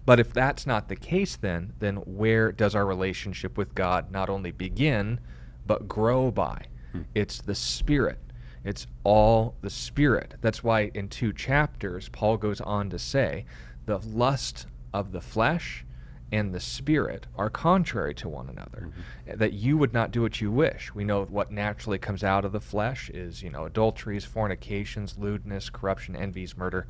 But 0.05 0.19
if 0.19 0.34
that's 0.34 0.67
not 0.67 0.89
the 0.89 0.95
case, 0.95 1.36
then, 1.38 1.73
then 1.79 1.95
where 1.97 2.51
does 2.51 2.75
our 2.75 2.86
relationship 2.86 3.58
with 3.58 3.73
God 3.73 4.12
not 4.12 4.29
only 4.29 4.51
begin, 4.51 5.19
but 5.65 5.88
grow 5.88 6.29
by? 6.29 6.65
Hmm. 6.91 7.01
It's 7.15 7.41
the 7.41 7.55
Spirit. 7.55 8.19
It's 8.63 8.86
all 9.03 9.55
the 9.62 9.69
Spirit. 9.69 10.36
That's 10.41 10.63
why 10.63 10.91
in 10.93 11.08
two 11.08 11.31
chapters, 11.31 12.10
Paul 12.10 12.38
goes 12.38 12.60
on 12.62 12.89
to 12.89 12.99
say 12.99 13.45
the 13.86 13.99
lust 13.99 14.67
of 14.93 15.12
the 15.12 15.21
flesh 15.21 15.85
and 16.32 16.54
the 16.54 16.60
spirit 16.60 17.28
are 17.38 17.50
contrary 17.50 18.14
to 18.14 18.28
one 18.28 18.50
another 18.50 18.90
mm-hmm. 18.90 19.38
that 19.38 19.54
you 19.54 19.78
would 19.78 19.94
not 19.94 20.12
do 20.12 20.22
what 20.22 20.42
you 20.42 20.52
wish 20.52 20.94
we 20.94 21.04
know 21.04 21.24
what 21.26 21.52
naturally 21.52 21.98
comes 21.98 22.24
out 22.24 22.46
of 22.46 22.52
the 22.52 22.60
flesh 22.60 23.10
is 23.12 23.44
you 23.44 23.50
know 23.50 23.66
adulteries 23.66 24.26
fornications 24.26 25.18
lewdness 25.18 25.70
corruption 25.70 26.15
envies 26.15 26.58
murder 26.58 26.88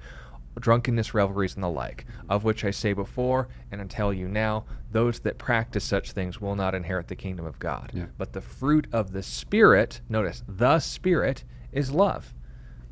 drunkenness 0.59 1.13
revelries 1.13 1.55
and 1.55 1.63
the 1.63 1.69
like 1.69 2.05
of 2.29 2.45
which 2.45 2.63
i 2.63 2.71
say 2.71 2.93
before 2.93 3.49
and 3.71 3.81
i 3.81 3.85
tell 3.85 4.13
you 4.13 4.27
now 4.27 4.63
those 4.91 5.19
that 5.19 5.37
practice 5.37 5.83
such 5.83 6.13
things 6.13 6.39
will 6.39 6.55
not 6.55 6.73
inherit 6.73 7.07
the 7.09 7.15
kingdom 7.15 7.45
of 7.45 7.59
god 7.59 7.91
Yeah. 7.93 8.05
but 8.17 8.31
the 8.31 8.41
fruit 8.41 8.87
of 8.93 9.11
the 9.11 9.21
spirit 9.21 9.99
notice 10.07 10.43
the 10.47 10.79
spirit 10.79 11.43
is 11.73 11.91
love 11.91 12.33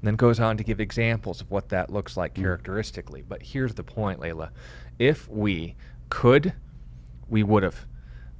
and 0.03 0.07
then 0.09 0.15
goes 0.17 0.41
on 0.41 0.57
to 0.57 0.65
give 0.65 0.81
examples 0.81 1.39
of 1.39 1.49
what 1.49 1.69
that 1.69 1.89
looks 1.89 2.17
like 2.17 2.33
mm. 2.33 2.41
characteristically. 2.41 3.21
But 3.21 3.41
here's 3.41 3.73
the 3.73 3.85
point, 3.85 4.19
Layla. 4.19 4.49
If 4.99 5.29
we 5.29 5.77
could, 6.13 6.53
we 7.27 7.41
would 7.41 7.63
have. 7.63 7.87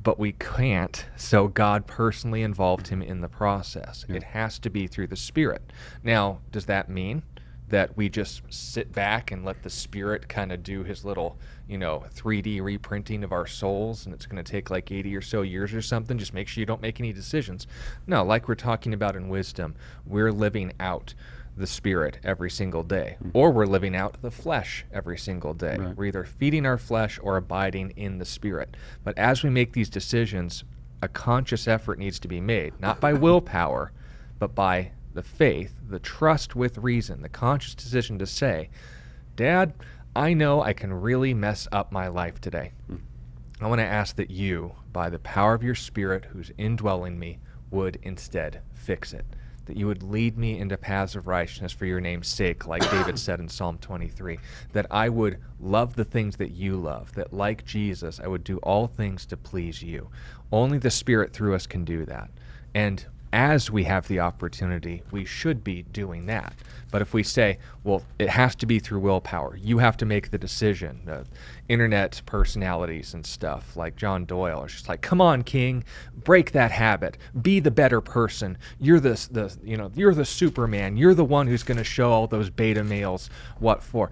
But 0.03 0.19
we 0.19 0.33
can't, 0.33 1.05
so 1.15 1.47
God 1.47 1.87
personally 1.87 2.43
involved 2.43 2.89
him 2.89 3.01
in 3.01 3.21
the 3.21 3.27
process. 3.27 4.05
Yeah. 4.07 4.17
It 4.17 4.23
has 4.23 4.59
to 4.59 4.69
be 4.69 4.85
through 4.85 5.07
the 5.07 5.15
Spirit. 5.15 5.73
Now, 6.03 6.39
does 6.51 6.67
that 6.67 6.87
mean 6.87 7.23
that 7.69 7.97
we 7.97 8.09
just 8.09 8.43
sit 8.49 8.93
back 8.93 9.31
and 9.31 9.43
let 9.43 9.63
the 9.63 9.71
Spirit 9.71 10.29
kind 10.29 10.51
of 10.51 10.61
do 10.61 10.83
his 10.83 11.03
little, 11.03 11.39
you 11.67 11.79
know, 11.79 12.03
3D 12.13 12.61
reprinting 12.61 13.23
of 13.23 13.31
our 13.31 13.47
souls 13.47 14.05
and 14.05 14.13
it's 14.13 14.27
going 14.27 14.41
to 14.41 14.49
take 14.49 14.69
like 14.69 14.91
80 14.91 15.15
or 15.15 15.21
so 15.21 15.41
years 15.41 15.73
or 15.73 15.81
something? 15.81 16.19
Just 16.19 16.33
make 16.33 16.47
sure 16.47 16.61
you 16.61 16.67
don't 16.67 16.81
make 16.81 16.99
any 16.99 17.11
decisions. 17.11 17.65
No, 18.05 18.23
like 18.23 18.47
we're 18.47 18.53
talking 18.53 18.93
about 18.93 19.15
in 19.15 19.29
wisdom, 19.29 19.73
we're 20.05 20.31
living 20.31 20.73
out 20.79 21.15
the 21.55 21.67
spirit 21.67 22.19
every 22.23 22.49
single 22.49 22.83
day, 22.83 23.17
mm-hmm. 23.19 23.37
or 23.37 23.51
we're 23.51 23.65
living 23.65 23.95
out 23.95 24.21
the 24.21 24.31
flesh 24.31 24.85
every 24.91 25.17
single 25.17 25.53
day. 25.53 25.77
Right. 25.77 25.95
We're 25.95 26.05
either 26.05 26.23
feeding 26.23 26.65
our 26.65 26.77
flesh 26.77 27.19
or 27.21 27.37
abiding 27.37 27.91
in 27.91 28.17
the 28.17 28.25
spirit. 28.25 28.75
But 29.03 29.17
as 29.17 29.43
we 29.43 29.49
make 29.49 29.73
these 29.73 29.89
decisions, 29.89 30.63
a 31.01 31.07
conscious 31.07 31.67
effort 31.67 31.99
needs 31.99 32.19
to 32.19 32.27
be 32.27 32.41
made, 32.41 32.79
not 32.79 32.99
by 32.99 33.13
willpower, 33.13 33.91
but 34.39 34.55
by 34.55 34.91
the 35.13 35.23
faith, 35.23 35.73
the 35.87 35.99
trust 35.99 36.55
with 36.55 36.77
reason, 36.79 37.21
the 37.21 37.29
conscious 37.29 37.75
decision 37.75 38.17
to 38.19 38.25
say, 38.25 38.69
Dad, 39.35 39.73
I 40.15 40.33
know 40.33 40.61
I 40.61 40.73
can 40.73 40.93
really 40.93 41.33
mess 41.33 41.67
up 41.71 41.91
my 41.91 42.07
life 42.07 42.39
today. 42.41 42.71
Hmm. 42.87 42.97
I 43.61 43.67
want 43.67 43.79
to 43.79 43.85
ask 43.85 44.15
that 44.17 44.31
you, 44.31 44.73
by 44.91 45.09
the 45.09 45.19
power 45.19 45.53
of 45.53 45.63
your 45.63 45.75
Spirit 45.75 46.25
who's 46.25 46.51
indwelling 46.57 47.17
me, 47.17 47.39
would 47.71 47.99
instead 48.03 48.61
fix 48.73 49.13
it. 49.13 49.25
That 49.65 49.77
you 49.77 49.87
would 49.87 50.03
lead 50.03 50.37
me 50.37 50.59
into 50.59 50.77
paths 50.77 51.15
of 51.15 51.27
righteousness 51.27 51.71
for 51.71 51.85
your 51.85 52.01
name's 52.01 52.27
sake, 52.27 52.67
like 52.67 52.89
David 52.91 53.17
said 53.17 53.39
in 53.39 53.47
Psalm 53.47 53.77
23. 53.77 54.37
That 54.73 54.87
I 54.91 55.09
would 55.09 55.39
love 55.59 55.95
the 55.95 56.03
things 56.03 56.35
that 56.37 56.51
you 56.51 56.75
love. 56.75 57.13
That, 57.13 57.31
like 57.31 57.63
Jesus, 57.65 58.19
I 58.19 58.27
would 58.27 58.43
do 58.43 58.57
all 58.57 58.87
things 58.87 59.25
to 59.27 59.37
please 59.37 59.81
you. 59.81 60.09
Only 60.51 60.77
the 60.77 60.91
Spirit 60.91 61.33
through 61.33 61.55
us 61.55 61.65
can 61.65 61.85
do 61.85 62.05
that. 62.05 62.29
And 62.75 63.05
as 63.33 63.71
we 63.71 63.83
have 63.85 64.07
the 64.07 64.19
opportunity, 64.19 65.01
we 65.09 65.25
should 65.25 65.63
be 65.63 65.81
doing 65.81 66.27
that. 66.27 66.53
But 66.91 67.01
if 67.01 67.15
we 67.15 67.23
say, 67.23 67.57
well, 67.83 68.03
it 68.19 68.29
has 68.29 68.55
to 68.57 68.67
be 68.67 68.77
through 68.77 68.99
willpower, 68.99 69.57
you 69.57 69.79
have 69.79 69.97
to 69.97 70.05
make 70.05 70.29
the 70.29 70.37
decision. 70.37 71.01
Uh, 71.09 71.23
internet 71.67 72.21
personalities 72.27 73.15
and 73.15 73.25
stuff 73.25 73.75
like 73.75 73.95
John 73.95 74.25
Doyle 74.25 74.59
are 74.59 74.67
just 74.67 74.87
like, 74.87 75.01
come 75.01 75.19
on, 75.19 75.43
King, 75.43 75.83
break 76.15 76.51
that 76.51 76.69
habit, 76.69 77.17
be 77.41 77.59
the 77.59 77.71
better 77.71 78.01
person. 78.01 78.57
You're 78.79 78.99
the, 78.99 79.27
the 79.31 79.57
you 79.63 79.77
know, 79.77 79.91
you're 79.95 80.13
the 80.13 80.25
Superman. 80.25 80.95
You're 80.95 81.15
the 81.15 81.25
one 81.25 81.47
who's 81.47 81.63
going 81.63 81.79
to 81.79 81.83
show 81.83 82.11
all 82.11 82.27
those 82.27 82.51
beta 82.51 82.83
males 82.83 83.31
what 83.57 83.81
for 83.81 84.11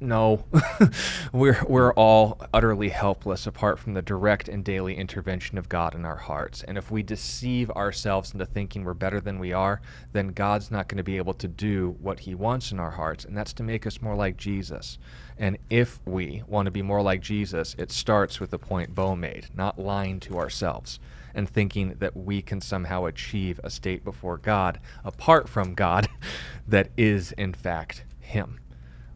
no. 0.00 0.44
We're 1.32 1.62
we're 1.68 1.92
all 1.92 2.40
utterly 2.52 2.88
helpless 2.88 3.46
apart 3.46 3.78
from 3.78 3.94
the 3.94 4.02
direct 4.02 4.48
and 4.48 4.64
daily 4.64 4.96
intervention 4.96 5.58
of 5.58 5.68
God 5.68 5.94
in 5.94 6.04
our 6.04 6.16
hearts. 6.16 6.64
And 6.64 6.76
if 6.78 6.90
we 6.90 7.02
deceive 7.02 7.70
ourselves 7.70 8.32
into 8.32 8.46
thinking 8.46 8.82
we're 8.82 8.94
better 8.94 9.20
than 9.20 9.38
we 9.38 9.52
are 9.52 9.80
then 10.12 10.28
God's 10.28 10.70
not 10.70 10.88
going 10.88 10.96
to 10.96 11.04
be 11.04 11.18
able 11.18 11.34
to 11.34 11.46
do 11.46 11.96
what 12.00 12.20
he 12.20 12.34
wants 12.34 12.72
in 12.72 12.80
our 12.80 12.90
hearts 12.90 13.24
and 13.24 13.36
that's 13.36 13.52
to 13.54 13.62
make 13.62 13.86
us 13.86 14.02
more 14.02 14.16
like 14.16 14.36
Jesus. 14.36 14.98
And 15.38 15.58
if 15.68 16.00
we 16.06 16.42
want 16.46 16.66
to 16.66 16.72
be 16.72 16.82
more 16.82 17.02
like 17.02 17.20
Jesus 17.20 17.76
it 17.78 17.92
starts 17.92 18.40
with 18.40 18.50
the 18.50 18.58
point 18.58 18.94
Bo 18.94 19.14
made 19.14 19.48
not 19.54 19.78
lying 19.78 20.18
to 20.20 20.38
ourselves 20.38 20.98
and 21.34 21.48
thinking 21.48 21.94
that 21.98 22.16
we 22.16 22.42
can 22.42 22.60
somehow 22.60 23.04
achieve 23.04 23.60
a 23.62 23.70
state 23.70 24.02
before 24.02 24.38
God 24.38 24.80
apart 25.04 25.48
from 25.48 25.74
God 25.74 26.08
that 26.66 26.90
is 26.96 27.32
in 27.32 27.52
fact 27.52 28.04
him 28.18 28.58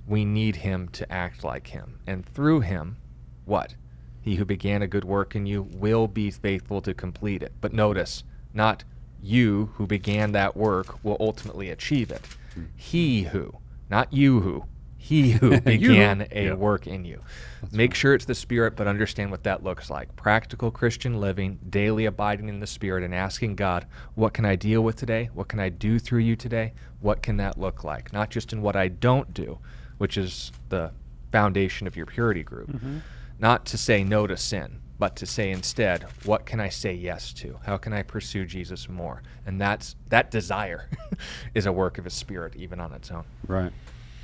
we 0.07 0.24
need 0.24 0.57
him 0.57 0.88
to 0.88 1.11
act 1.11 1.44
like 1.44 1.68
him. 1.68 1.98
And 2.07 2.24
through 2.24 2.61
him, 2.61 2.96
what? 3.44 3.74
He 4.20 4.36
who 4.36 4.44
began 4.44 4.82
a 4.82 4.86
good 4.86 5.05
work 5.05 5.34
in 5.34 5.46
you 5.46 5.62
will 5.62 6.09
be 6.09 6.30
faithful 6.30 6.80
to 6.82 6.94
complete 6.94 7.42
it. 7.42 7.52
But 7.61 7.72
notice, 7.72 8.24
not 8.52 8.84
you 9.22 9.70
who 9.74 9.86
began 9.86 10.32
that 10.32 10.57
work 10.57 11.02
will 11.05 11.16
ultimately 11.20 11.70
achieve 11.70 12.11
it. 12.11 12.22
Hmm. 12.55 12.64
He 12.76 13.22
who, 13.24 13.55
not 13.90 14.12
you 14.12 14.40
who, 14.40 14.64
he 15.05 15.30
who 15.40 15.61
began 15.61 16.26
a 16.30 16.52
work 16.52 16.86
in 16.86 17.05
you. 17.05 17.20
Make 17.70 17.94
sure 17.94 18.14
it's 18.14 18.24
the 18.24 18.34
Spirit, 18.34 18.76
but 18.76 18.86
understand 18.86 19.30
what 19.30 19.44
that 19.44 19.62
looks 19.62 19.90
like. 19.90 20.16
Practical 20.16 20.70
Christian 20.70 21.20
living, 21.20 21.59
daily 21.68 22.07
abiding 22.07 22.48
in 22.48 22.61
the 22.61 22.66
Spirit, 22.66 23.05
and 23.05 23.14
asking 23.14 23.57
God, 23.57 23.86
what 24.14 24.32
can 24.32 24.46
I 24.46 24.57
deal 24.57 24.82
with 24.82 24.96
today? 24.96 25.28
What 25.34 25.48
can 25.48 25.61
I 25.61 25.68
do 25.68 25.98
through 25.98 26.20
you 26.20 26.36
today? 26.36 26.72
What 27.00 27.22
can 27.22 27.36
that 27.36 27.59
look 27.59 27.84
like? 27.84 28.12
Not 28.12 28.30
just 28.30 28.55
in 28.55 28.62
what 28.62 28.76
I 28.76 28.88
don't 28.88 29.34
do, 29.34 29.59
which 29.99 30.16
is 30.16 30.53
the 30.68 30.90
foundation 31.32 31.86
of 31.86 31.97
your 31.97 32.07
purity 32.07 32.42
group. 32.42 32.70
Not 33.38 33.66
to 33.66 33.78
say 33.78 34.05
no 34.05 34.26
to 34.26 34.36
sin, 34.36 34.80
but 34.99 35.16
to 35.16 35.26
say 35.26 35.51
instead, 35.51 36.05
what 36.24 36.47
can 36.47 36.61
I 36.61 36.68
say 36.68 36.95
yes 36.95 37.32
to? 37.34 37.59
How 37.64 37.76
can 37.76 37.92
I 37.92 38.03
pursue 38.03 38.45
Jesus 38.45 38.88
more? 38.88 39.22
And 39.45 39.61
that's 39.61 39.97
that 40.09 40.30
desire 40.30 40.88
is 41.55 41.66
a 41.66 41.72
work 41.72 41.99
of 41.99 42.05
his 42.05 42.14
spirit 42.14 42.55
even 42.57 42.80
on 42.80 42.92
its 42.92 43.11
own. 43.11 43.24
Right. 43.47 43.72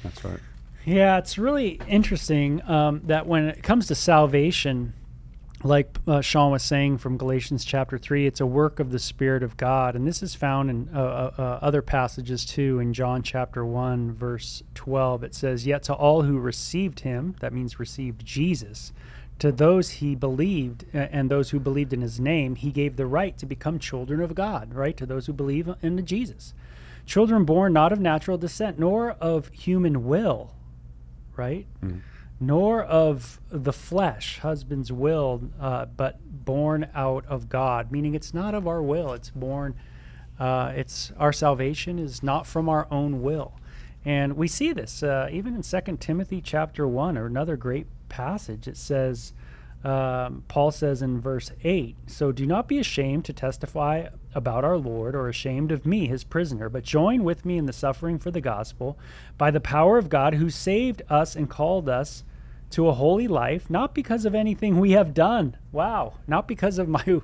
That's 0.02 0.24
right. 0.24 0.40
Yeah, 0.84 1.18
it's 1.18 1.36
really 1.36 1.80
interesting 1.86 2.62
um, 2.68 3.02
that 3.04 3.26
when 3.26 3.46
it 3.46 3.62
comes 3.62 3.88
to 3.88 3.94
salvation, 3.94 4.94
like 5.62 5.98
uh, 6.06 6.20
Sean 6.20 6.52
was 6.52 6.62
saying 6.62 6.98
from 6.98 7.18
Galatians 7.18 7.64
chapter 7.64 7.98
3, 7.98 8.26
it's 8.26 8.40
a 8.40 8.46
work 8.46 8.80
of 8.80 8.90
the 8.90 8.98
Spirit 8.98 9.42
of 9.42 9.56
God. 9.56 9.94
And 9.94 10.06
this 10.06 10.22
is 10.22 10.34
found 10.34 10.70
in 10.70 10.88
uh, 10.94 10.98
uh, 10.98 11.30
uh, 11.36 11.42
other 11.62 11.82
passages 11.82 12.44
too. 12.44 12.78
In 12.78 12.94
John 12.94 13.22
chapter 13.22 13.64
1, 13.64 14.12
verse 14.12 14.62
12, 14.74 15.24
it 15.24 15.34
says, 15.34 15.66
Yet 15.66 15.82
to 15.84 15.94
all 15.94 16.22
who 16.22 16.38
received 16.38 17.00
him, 17.00 17.36
that 17.40 17.52
means 17.52 17.78
received 17.78 18.24
Jesus, 18.24 18.92
to 19.38 19.52
those 19.52 19.90
he 19.90 20.14
believed 20.14 20.84
and 20.92 21.30
those 21.30 21.50
who 21.50 21.60
believed 21.60 21.92
in 21.92 22.02
his 22.02 22.20
name, 22.20 22.56
he 22.56 22.70
gave 22.70 22.96
the 22.96 23.06
right 23.06 23.36
to 23.38 23.46
become 23.46 23.78
children 23.78 24.20
of 24.20 24.34
God, 24.34 24.74
right? 24.74 24.96
To 24.96 25.06
those 25.06 25.26
who 25.26 25.32
believe 25.32 25.68
in 25.82 26.04
Jesus. 26.04 26.54
Children 27.06 27.44
born 27.44 27.72
not 27.72 27.92
of 27.92 28.00
natural 28.00 28.38
descent, 28.38 28.78
nor 28.78 29.12
of 29.12 29.48
human 29.48 30.04
will, 30.06 30.54
right? 31.36 31.66
Nor 32.42 32.82
of 32.82 33.38
the 33.50 33.72
flesh, 33.72 34.38
husband's 34.38 34.90
will, 34.90 35.42
uh, 35.60 35.84
but 35.84 36.18
born 36.44 36.88
out 36.94 37.26
of 37.26 37.50
God. 37.50 37.92
Meaning, 37.92 38.14
it's 38.14 38.32
not 38.32 38.54
of 38.54 38.66
our 38.66 38.82
will. 38.82 39.12
It's 39.12 39.30
born. 39.30 39.74
Uh, 40.38 40.72
it's 40.74 41.12
our 41.18 41.34
salvation 41.34 41.98
is 41.98 42.22
not 42.22 42.46
from 42.46 42.66
our 42.66 42.88
own 42.90 43.20
will, 43.20 43.52
and 44.06 44.38
we 44.38 44.48
see 44.48 44.72
this 44.72 45.02
uh, 45.02 45.28
even 45.30 45.54
in 45.54 45.62
Second 45.62 46.00
Timothy 46.00 46.40
chapter 46.40 46.88
one, 46.88 47.18
or 47.18 47.26
another 47.26 47.58
great 47.58 47.86
passage. 48.08 48.66
It 48.66 48.78
says, 48.78 49.34
um, 49.84 50.44
Paul 50.48 50.70
says 50.70 51.02
in 51.02 51.20
verse 51.20 51.52
eight, 51.62 51.96
"So 52.06 52.32
do 52.32 52.46
not 52.46 52.68
be 52.68 52.78
ashamed 52.78 53.26
to 53.26 53.34
testify 53.34 54.06
about 54.34 54.64
our 54.64 54.78
Lord, 54.78 55.14
or 55.14 55.28
ashamed 55.28 55.72
of 55.72 55.84
me, 55.84 56.06
his 56.06 56.24
prisoner, 56.24 56.70
but 56.70 56.84
join 56.84 57.22
with 57.22 57.44
me 57.44 57.58
in 57.58 57.66
the 57.66 57.74
suffering 57.74 58.18
for 58.18 58.30
the 58.30 58.40
gospel, 58.40 58.98
by 59.36 59.50
the 59.50 59.60
power 59.60 59.98
of 59.98 60.08
God, 60.08 60.36
who 60.36 60.48
saved 60.48 61.02
us 61.10 61.36
and 61.36 61.50
called 61.50 61.86
us." 61.86 62.24
To 62.70 62.88
a 62.88 62.92
holy 62.92 63.28
life, 63.28 63.68
not 63.68 63.94
because 63.94 64.24
of 64.24 64.34
anything 64.34 64.78
we 64.78 64.92
have 64.92 65.12
done. 65.12 65.56
Wow, 65.72 66.14
not 66.26 66.46
because 66.48 66.78
of 66.78 66.88
my 66.88 67.04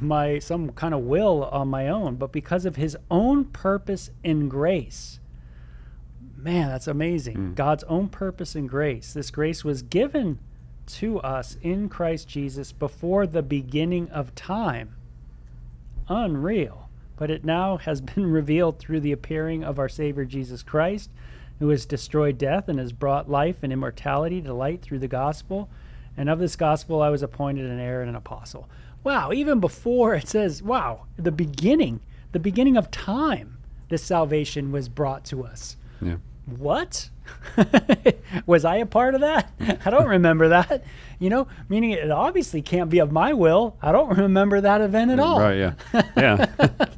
my 0.00 0.38
some 0.38 0.70
kind 0.70 0.94
of 0.94 1.00
will 1.00 1.44
on 1.44 1.68
my 1.68 1.88
own, 1.88 2.16
but 2.16 2.32
because 2.32 2.64
of 2.64 2.76
his 2.76 2.96
own 3.10 3.44
purpose 3.46 4.10
and 4.24 4.50
grace. 4.50 5.20
Man, 6.36 6.68
that's 6.68 6.86
amazing. 6.86 7.36
Mm. 7.36 7.54
God's 7.54 7.84
own 7.84 8.08
purpose 8.08 8.54
and 8.54 8.68
grace. 8.68 9.12
This 9.12 9.30
grace 9.30 9.64
was 9.64 9.82
given 9.82 10.38
to 10.86 11.18
us 11.20 11.56
in 11.62 11.88
Christ 11.88 12.28
Jesus 12.28 12.72
before 12.72 13.26
the 13.26 13.42
beginning 13.42 14.10
of 14.10 14.34
time. 14.34 14.96
Unreal. 16.08 16.90
But 17.16 17.30
it 17.30 17.44
now 17.44 17.78
has 17.78 18.00
been 18.14 18.26
revealed 18.26 18.78
through 18.78 19.00
the 19.00 19.12
appearing 19.12 19.64
of 19.64 19.78
our 19.78 19.88
Savior 19.88 20.24
Jesus 20.24 20.62
Christ, 20.62 21.10
who 21.58 21.68
has 21.68 21.86
destroyed 21.86 22.38
death 22.38 22.68
and 22.68 22.78
has 22.78 22.92
brought 22.92 23.30
life 23.30 23.56
and 23.62 23.72
immortality 23.72 24.42
to 24.42 24.52
light 24.52 24.82
through 24.82 24.98
the 24.98 25.08
gospel. 25.08 25.68
And 26.16 26.28
of 26.28 26.38
this 26.38 26.56
gospel 26.56 27.02
I 27.02 27.10
was 27.10 27.22
appointed 27.22 27.70
an 27.70 27.78
heir 27.78 28.00
and 28.00 28.10
an 28.10 28.16
apostle. 28.16 28.68
Wow, 29.02 29.32
even 29.32 29.60
before 29.60 30.14
it 30.14 30.28
says, 30.28 30.62
wow, 30.62 31.06
the 31.16 31.32
beginning, 31.32 32.00
the 32.32 32.38
beginning 32.38 32.76
of 32.76 32.90
time, 32.90 33.58
this 33.88 34.02
salvation 34.02 34.72
was 34.72 34.88
brought 34.88 35.24
to 35.26 35.44
us. 35.44 35.76
Yeah. 36.00 36.16
What? 36.46 37.08
was 38.46 38.64
I 38.64 38.76
a 38.76 38.86
part 38.86 39.14
of 39.14 39.20
that? 39.22 39.50
I 39.84 39.90
don't 39.90 40.08
remember 40.08 40.48
that. 40.50 40.84
You 41.18 41.30
know, 41.30 41.46
meaning 41.68 41.92
it 41.92 42.10
obviously 42.10 42.60
can't 42.60 42.90
be 42.90 42.98
of 42.98 43.10
my 43.12 43.32
will. 43.32 43.76
I 43.80 43.92
don't 43.92 44.16
remember 44.18 44.60
that 44.60 44.80
event 44.80 45.10
at 45.10 45.18
all. 45.20 45.40
Right. 45.40 45.56
Yeah. 45.56 45.74
Yeah. 46.16 46.46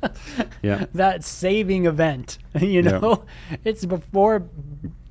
yeah. 0.63 0.85
that 0.95 1.23
saving 1.25 1.87
event. 1.87 2.39
You 2.61 2.83
Yeah. 2.83 2.99
know, 2.99 3.25
it's 3.65 3.85
before 3.85 4.45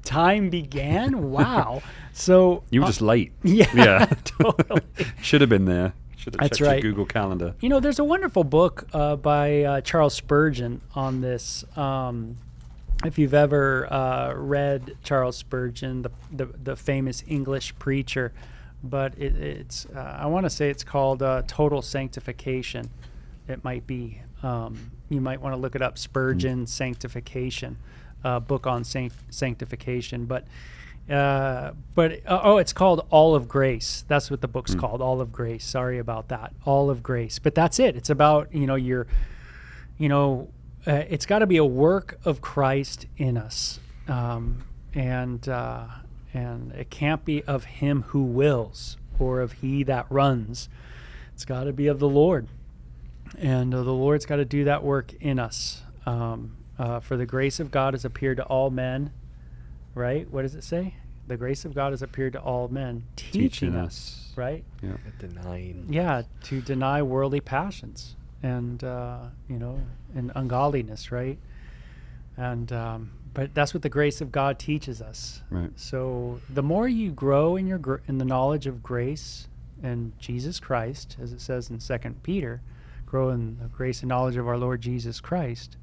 time 0.04 0.50
began. 0.50 1.32
Wow. 1.32 1.82
So 2.14 2.64
You 2.70 2.82
were 2.82 2.86
uh, 2.86 2.90
just 2.90 3.02
late. 3.02 3.32
yeah, 3.44 3.68
Yeah. 3.74 4.06
totally. 4.24 4.82
Should 5.22 5.42
have 5.42 5.50
been 5.50 5.66
there. 5.66 5.94
Should 6.18 6.34
have 6.36 6.42
That's 6.42 6.58
checked 6.58 6.68
right. 6.68 6.84
your 6.84 6.92
Google 6.92 7.06
Calendar. 7.06 7.54
You 7.62 7.70
know, 7.70 7.80
there's 7.80 8.00
a 8.00 8.04
wonderful 8.04 8.44
book 8.44 8.88
uh, 8.94 9.16
by 9.16 9.62
uh, 9.64 9.82
Charles 9.82 10.14
Spurgeon 10.16 10.82
on 10.96 11.22
this. 11.22 11.64
Um, 11.78 12.38
if 13.04 13.20
you've 13.20 13.34
ever 13.34 13.92
uh, 13.92 14.34
read 14.34 14.98
Charles 15.04 15.36
Spurgeon, 15.38 16.04
the, 16.04 16.12
the 16.32 16.46
the 16.46 16.76
famous 16.76 17.24
English 17.28 17.78
preacher, 17.78 18.32
but 18.84 19.14
it, 19.18 19.36
it's 19.36 19.86
uh, 19.88 20.20
I 20.22 20.28
want 20.28 20.46
to 20.46 20.50
say 20.50 20.70
it's 20.70 20.84
called 20.84 21.22
uh, 21.22 21.44
Total 21.48 21.82
Sanctification. 21.82 22.90
It 23.48 23.64
might 23.64 23.86
be. 23.86 24.22
Um, 24.44 24.92
you 25.10 25.22
might 25.22 25.42
want 25.42 25.54
to 25.54 25.58
look 25.60 25.76
it 25.76 25.82
up. 25.82 25.98
Spurgeon 25.98 26.68
Sanctification, 26.68 27.78
uh, 28.24 28.40
book 28.40 28.68
on 28.68 28.84
sanct- 28.84 29.34
sanctification, 29.34 30.26
but. 30.26 30.46
Uh, 31.08 31.74
but 31.94 32.14
uh, 32.26 32.40
oh, 32.42 32.58
it's 32.58 32.74
called 32.74 33.06
All 33.12 33.36
of 33.36 33.48
Grace. 33.48 34.04
That's 34.08 34.32
what 34.32 34.42
the 34.42 34.48
book's 34.48 34.74
called, 34.74 35.04
All 35.04 35.22
of 35.22 35.32
Grace. 35.32 35.64
Sorry 35.64 36.00
about 36.00 36.30
that, 36.30 36.52
All 36.66 36.90
of 36.90 37.04
Grace. 37.04 37.38
But 37.38 37.54
that's 37.54 37.78
it. 37.78 37.96
It's 37.96 38.10
about 38.10 38.52
you 38.52 38.66
know 38.66 38.74
your, 38.74 39.06
you 40.00 40.10
know, 40.10 40.48
uh, 40.88 41.04
it's 41.10 41.26
got 41.26 41.40
to 41.40 41.48
be 41.48 41.58
a 41.58 41.66
work 41.66 42.20
of 42.26 42.42
Christ 42.42 43.06
in 43.18 43.38
us, 43.38 43.80
um, 44.08 44.64
and 44.94 45.48
uh, 45.50 45.86
and 46.34 46.72
it 46.74 46.90
can't 46.90 47.24
be 47.26 47.44
of 47.44 47.64
him 47.66 48.04
who 48.10 48.24
wills 48.24 48.98
or 49.20 49.42
of 49.42 49.54
he 49.54 49.84
that 49.84 50.06
runs. 50.10 50.70
It's 51.34 51.46
got 51.46 51.64
to 51.66 51.74
be 51.74 51.88
of 51.88 52.00
the 52.00 52.08
Lord, 52.10 52.48
and 53.38 53.74
uh, 53.74 53.84
the 53.84 53.92
Lord's 53.94 54.26
got 54.26 54.38
to 54.38 54.46
do 54.46 54.64
that 54.66 54.84
work 54.84 55.14
in 55.20 55.40
us. 55.40 55.82
Um, 56.06 56.58
uh, 56.78 57.00
for 57.00 57.16
the 57.18 57.26
grace 57.26 57.60
of 57.60 57.72
God 57.72 57.94
has 57.94 58.04
appeared 58.06 58.38
to 58.38 58.44
all 58.44 58.70
men, 58.70 59.12
right? 59.96 60.30
What 60.30 60.42
does 60.44 60.56
it 60.56 60.64
say? 60.64 60.96
The 61.28 61.38
grace 61.38 61.66
of 61.66 61.74
God 61.74 61.94
has 61.94 62.02
appeared 62.04 62.34
to 62.34 62.40
all 62.40 62.68
men, 62.68 63.06
teaching, 63.16 63.42
Teaching 63.42 63.76
us, 63.76 64.30
us. 64.30 64.34
right? 64.38 64.64
Yeah. 64.84 64.98
Denying. 65.18 65.88
yeah 65.90 66.24
to 66.44 66.62
deny 66.62 67.02
worldly 67.02 67.40
passions 67.42 68.16
and 68.46 68.84
uh, 68.84 69.18
you 69.50 69.58
know 69.58 69.80
and 70.16 70.32
ungodliness 70.36 71.12
right? 71.12 71.40
And 72.38 72.72
um, 72.72 73.12
but 73.34 73.54
that's 73.54 73.74
what 73.74 73.82
the 73.82 73.90
grace 73.90 74.22
of 74.22 74.32
god 74.32 74.60
teaches 74.60 75.02
us. 75.02 75.42
Right. 75.50 75.72
so 75.76 76.40
the 76.50 76.64
more 76.64 76.88
you 76.88 77.12
grow 77.12 77.56
in 77.56 77.66
your 77.68 77.78
gr- 77.80 78.04
in 78.08 78.18
the 78.18 78.26
knowledge 78.26 78.68
of 78.68 78.84
grace 78.84 79.48
and 79.84 80.18
jesus 80.20 80.60
christ 80.60 81.18
as 81.22 81.34
it 81.34 81.42
says 81.42 81.70
in 81.70 81.82
second 81.82 82.24
peter 82.24 82.62
grow 83.06 83.30
in 83.30 83.58
the 83.62 83.68
grace 83.68 84.00
and 84.02 84.10
knowledge 84.10 84.38
of 84.38 84.48
our 84.48 84.58
lord 84.58 84.80
jesus 84.82 85.20
christ 85.20 85.76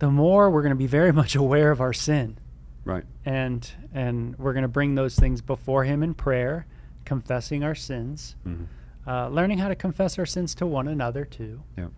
the 0.00 0.10
more 0.10 0.50
we're 0.50 0.62
going 0.62 0.70
to 0.70 0.76
be 0.76 0.88
very 0.88 1.12
much 1.12 1.36
aware 1.44 1.70
of 1.70 1.80
our 1.80 1.92
sin. 1.92 2.36
Right. 2.84 3.04
and 3.24 3.68
and 3.92 4.38
we're 4.38 4.52
going 4.52 4.62
to 4.62 4.68
bring 4.68 4.94
those 4.94 5.16
things 5.16 5.40
before 5.40 5.84
him 5.84 6.02
in 6.02 6.14
prayer 6.14 6.66
confessing 7.04 7.62
our 7.64 7.74
sins. 7.74 8.36
Hmm 8.44 8.64
uh, 9.06 9.28
learning 9.28 9.58
how 9.58 9.68
to 9.68 9.74
confess 9.74 10.18
our 10.18 10.26
sins 10.26 10.54
to 10.56 10.66
one 10.66 10.88
another 10.88 11.24
too, 11.24 11.62
Yep. 11.76 11.90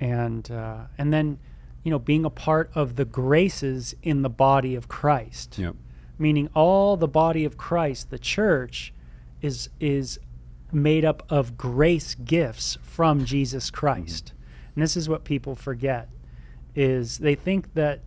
and 0.00 0.50
uh, 0.50 0.84
and 0.98 1.12
then, 1.12 1.38
you 1.84 1.90
know, 1.90 1.98
being 1.98 2.24
a 2.24 2.30
part 2.30 2.70
of 2.74 2.96
the 2.96 3.04
graces 3.04 3.94
in 4.02 4.22
the 4.22 4.30
body 4.30 4.74
of 4.74 4.88
Christ. 4.88 5.58
Yep. 5.58 5.76
Meaning, 6.18 6.48
all 6.54 6.96
the 6.96 7.08
body 7.08 7.44
of 7.44 7.56
Christ, 7.56 8.10
the 8.10 8.18
church, 8.18 8.92
is 9.40 9.70
is 9.80 10.18
made 10.72 11.04
up 11.04 11.22
of 11.28 11.56
grace 11.56 12.14
gifts 12.14 12.78
from 12.82 13.24
Jesus 13.24 13.70
Christ, 13.70 14.32
and 14.74 14.82
this 14.82 14.96
is 14.96 15.08
what 15.08 15.24
people 15.24 15.54
forget: 15.54 16.08
is 16.74 17.18
they 17.18 17.34
think 17.34 17.74
that 17.74 18.00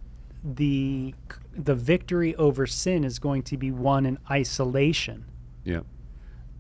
the 0.43 1.13
the 1.55 1.75
victory 1.75 2.35
over 2.35 2.65
sin 2.67 3.03
is 3.03 3.17
going 3.19 3.43
to 3.43 3.55
be 3.57 3.71
won 3.71 4.05
in 4.05 4.17
isolation 4.29 5.23
Yep. 5.63 5.85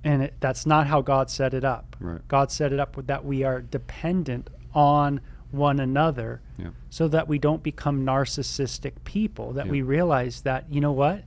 And 0.03 0.23
it, 0.23 0.33
that's 0.39 0.65
not 0.65 0.87
how 0.87 1.01
God 1.01 1.29
set 1.29 1.53
it 1.53 1.63
up. 1.63 1.95
Right. 1.99 2.25
God 2.27 2.51
set 2.51 2.73
it 2.73 2.79
up 2.79 2.97
with 2.97 3.07
that 3.07 3.23
we 3.25 3.43
are 3.43 3.61
dependent 3.61 4.49
on 4.73 5.21
one 5.51 5.79
another 5.79 6.41
Yeah. 6.57 6.69
so 6.89 7.07
that 7.09 7.27
we 7.27 7.37
don't 7.37 7.61
become 7.63 8.03
narcissistic 8.05 8.93
people, 9.03 9.53
that 9.53 9.67
Yeah. 9.67 9.71
we 9.71 9.81
realize 9.81 10.41
that, 10.41 10.65
you 10.71 10.81
know 10.81 10.91
what? 10.91 11.23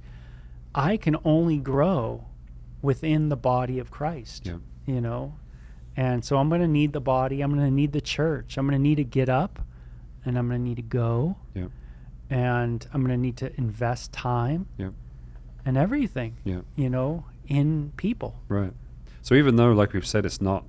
I 0.75 0.97
can 0.97 1.17
only 1.25 1.59
grow 1.59 2.25
within 2.83 3.29
the 3.29 3.37
body 3.37 3.79
of 3.79 3.91
Christ, 3.91 4.47
Yeah. 4.47 4.57
you 4.85 5.01
know? 5.01 5.35
And 5.97 6.25
so 6.25 6.37
I'm 6.39 6.49
going 6.49 6.61
to 6.61 6.69
need 6.69 6.93
the 6.93 7.01
body, 7.01 7.41
I'm 7.41 7.53
going 7.55 7.65
to 7.65 7.71
need 7.71 7.93
the 7.93 8.01
church, 8.03 8.59
I'm 8.59 8.67
going 8.67 8.79
to 8.79 8.83
need 8.83 8.97
to 8.97 9.05
get 9.05 9.29
up 9.29 9.61
and 10.25 10.37
I'm 10.37 10.49
going 10.49 10.61
to 10.61 10.65
need 10.69 10.77
to 10.77 10.83
go 10.83 11.37
and 12.29 12.87
I'm 12.93 13.01
going 13.03 13.17
to 13.17 13.23
need 13.23 13.37
to 13.39 13.57
invest 13.59 14.13
time 14.13 14.67
and 15.65 15.77
everything, 15.79 16.37
Yeah. 16.45 16.61
you 16.75 16.91
know, 16.91 17.25
in 17.49 17.93
people. 17.97 18.37
Right. 18.49 18.73
So 19.23 19.35
even 19.35 19.57
though, 19.57 19.73
like 19.73 19.93
we've 19.93 20.07
said, 20.07 20.25
it's 20.25 20.41
not, 20.41 20.65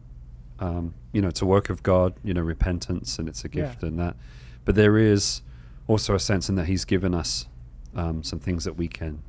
um, 0.60 0.94
you 1.14 1.22
know, 1.22 1.28
it's 1.28 1.42
a 1.42 1.46
work 1.46 1.70
of 1.70 1.84
God, 1.84 2.14
you 2.24 2.34
know, 2.34 2.42
repentance 2.42 3.20
and 3.20 3.28
it's 3.30 3.44
a 3.46 3.48
Yeah. 3.48 3.66
gift 3.68 3.84
and 3.84 4.00
that, 4.00 4.16
but 4.66 4.76
there 4.76 4.98
is 4.98 5.42
also 5.88 6.16
a 6.16 6.20
sense 6.20 6.50
in 6.50 6.56
that 6.56 6.66
He's 6.66 6.86
given 6.86 7.14
us 7.14 7.48
um, 7.96 8.24
some 8.24 8.40
things 8.40 8.64
that 8.66 8.78
we 8.78 8.88
can 8.88 9.20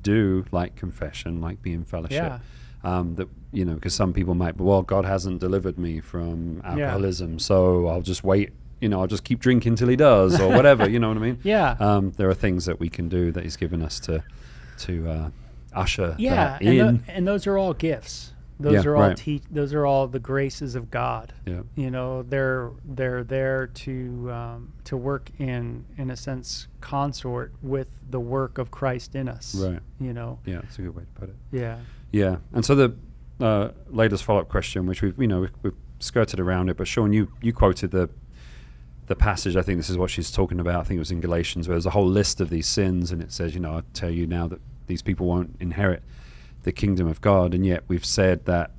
do, 0.00 0.44
like 0.52 0.76
confession, 0.76 1.40
like 1.40 1.62
be 1.62 1.72
in 1.72 1.84
fellowship. 1.84 2.12
Yeah. 2.22 2.38
Um, 2.82 3.14
that 3.14 3.28
you 3.52 3.64
know, 3.64 3.74
because 3.74 3.94
some 3.94 4.12
people 4.12 4.34
might, 4.34 4.58
well, 4.60 4.82
God 4.82 5.04
hasn't 5.06 5.40
delivered 5.40 5.78
me 5.78 6.00
from 6.00 6.60
alcoholism, 6.64 7.38
so 7.38 7.86
I'll 7.86 8.02
just 8.02 8.22
wait. 8.24 8.50
You 8.80 8.88
know, 8.90 9.00
I'll 9.00 9.06
just 9.06 9.24
keep 9.24 9.40
drinking 9.40 9.76
till 9.76 9.88
He 9.88 9.96
does, 9.96 10.38
or 10.38 10.48
whatever. 10.50 10.86
you 10.90 10.98
know 10.98 11.08
what 11.08 11.16
I 11.16 11.20
mean? 11.20 11.38
Yeah. 11.44 11.76
Um, 11.80 12.10
there 12.18 12.28
are 12.28 12.34
things 12.34 12.66
that 12.66 12.78
we 12.80 12.90
can 12.90 13.08
do 13.08 13.32
that 13.32 13.42
He's 13.44 13.56
given 13.56 13.80
us 13.80 13.98
to 14.00 14.22
to 14.80 15.08
uh, 15.08 15.30
usher 15.74 16.14
yeah 16.18 16.58
and, 16.60 16.68
in. 16.68 16.96
tho- 16.96 17.02
and 17.08 17.26
those 17.28 17.46
are 17.46 17.56
all 17.58 17.74
gifts 17.74 18.32
those 18.60 18.84
Yeah, 18.84 18.90
are 18.90 18.96
all 18.96 19.02
right. 19.08 19.16
te- 19.16 19.42
those 19.50 19.74
are 19.74 19.84
all 19.84 20.06
the 20.06 20.20
graces 20.20 20.74
of 20.76 20.90
god 20.90 21.32
yeah. 21.44 21.62
you 21.74 21.90
know 21.90 22.22
they're 22.22 22.70
they're 22.84 23.24
there 23.24 23.66
to 23.66 24.30
um, 24.32 24.72
to 24.84 24.96
work 24.96 25.30
in 25.38 25.84
in 25.98 26.10
a 26.10 26.16
sense 26.16 26.68
consort 26.80 27.52
with 27.62 27.88
the 28.10 28.20
work 28.20 28.58
of 28.58 28.70
christ 28.70 29.14
in 29.16 29.28
us 29.28 29.54
Right. 29.56 29.80
you 30.00 30.12
know 30.12 30.38
Yeah, 30.46 30.60
it's 30.62 30.78
a 30.78 30.82
good 30.82 30.94
way 30.94 31.02
to 31.02 31.20
put 31.20 31.28
it. 31.30 31.36
yeah 31.50 31.78
Yeah, 32.12 32.36
and 32.52 32.64
so 32.64 32.74
the 32.76 32.94
uh, 33.40 33.70
latest 33.90 34.22
follow-up 34.22 34.48
question, 34.48 34.86
which 34.86 35.02
we've 35.02 35.18
you 35.20 35.26
know 35.26 35.40
we've, 35.40 35.52
we've 35.64 35.74
skirted 35.98 36.38
around 36.38 36.68
it, 36.68 36.76
but 36.76 36.86
Sean, 36.86 37.12
you 37.12 37.26
you 37.42 37.52
quoted 37.52 37.90
the 37.90 38.08
the 39.06 39.16
passage. 39.16 39.56
I 39.56 39.62
think 39.62 39.78
this 39.80 39.90
is 39.90 39.98
what 39.98 40.10
she's 40.10 40.30
talking 40.30 40.60
about. 40.60 40.80
I 40.80 40.84
think 40.84 40.96
it 40.96 41.00
was 41.00 41.10
in 41.10 41.20
Galatians, 41.20 41.66
where 41.66 41.74
there's 41.74 41.84
a 41.86 41.90
whole 41.90 42.06
list 42.06 42.40
of 42.40 42.48
these 42.50 42.68
sins, 42.68 43.10
and 43.10 43.20
it 43.20 43.32
says, 43.32 43.52
you 43.52 43.60
know, 43.60 43.78
I 43.78 43.82
tell 43.92 44.10
you 44.10 44.26
now 44.28 44.46
that 44.46 44.60
these 44.86 45.02
people 45.02 45.26
won't 45.26 45.56
inherit 45.60 46.02
the 46.62 46.72
kingdom 46.72 47.06
of 47.06 47.20
God, 47.20 47.54
and 47.54 47.64
yet 47.64 47.84
we've 47.88 48.04
said 48.04 48.44
that 48.46 48.70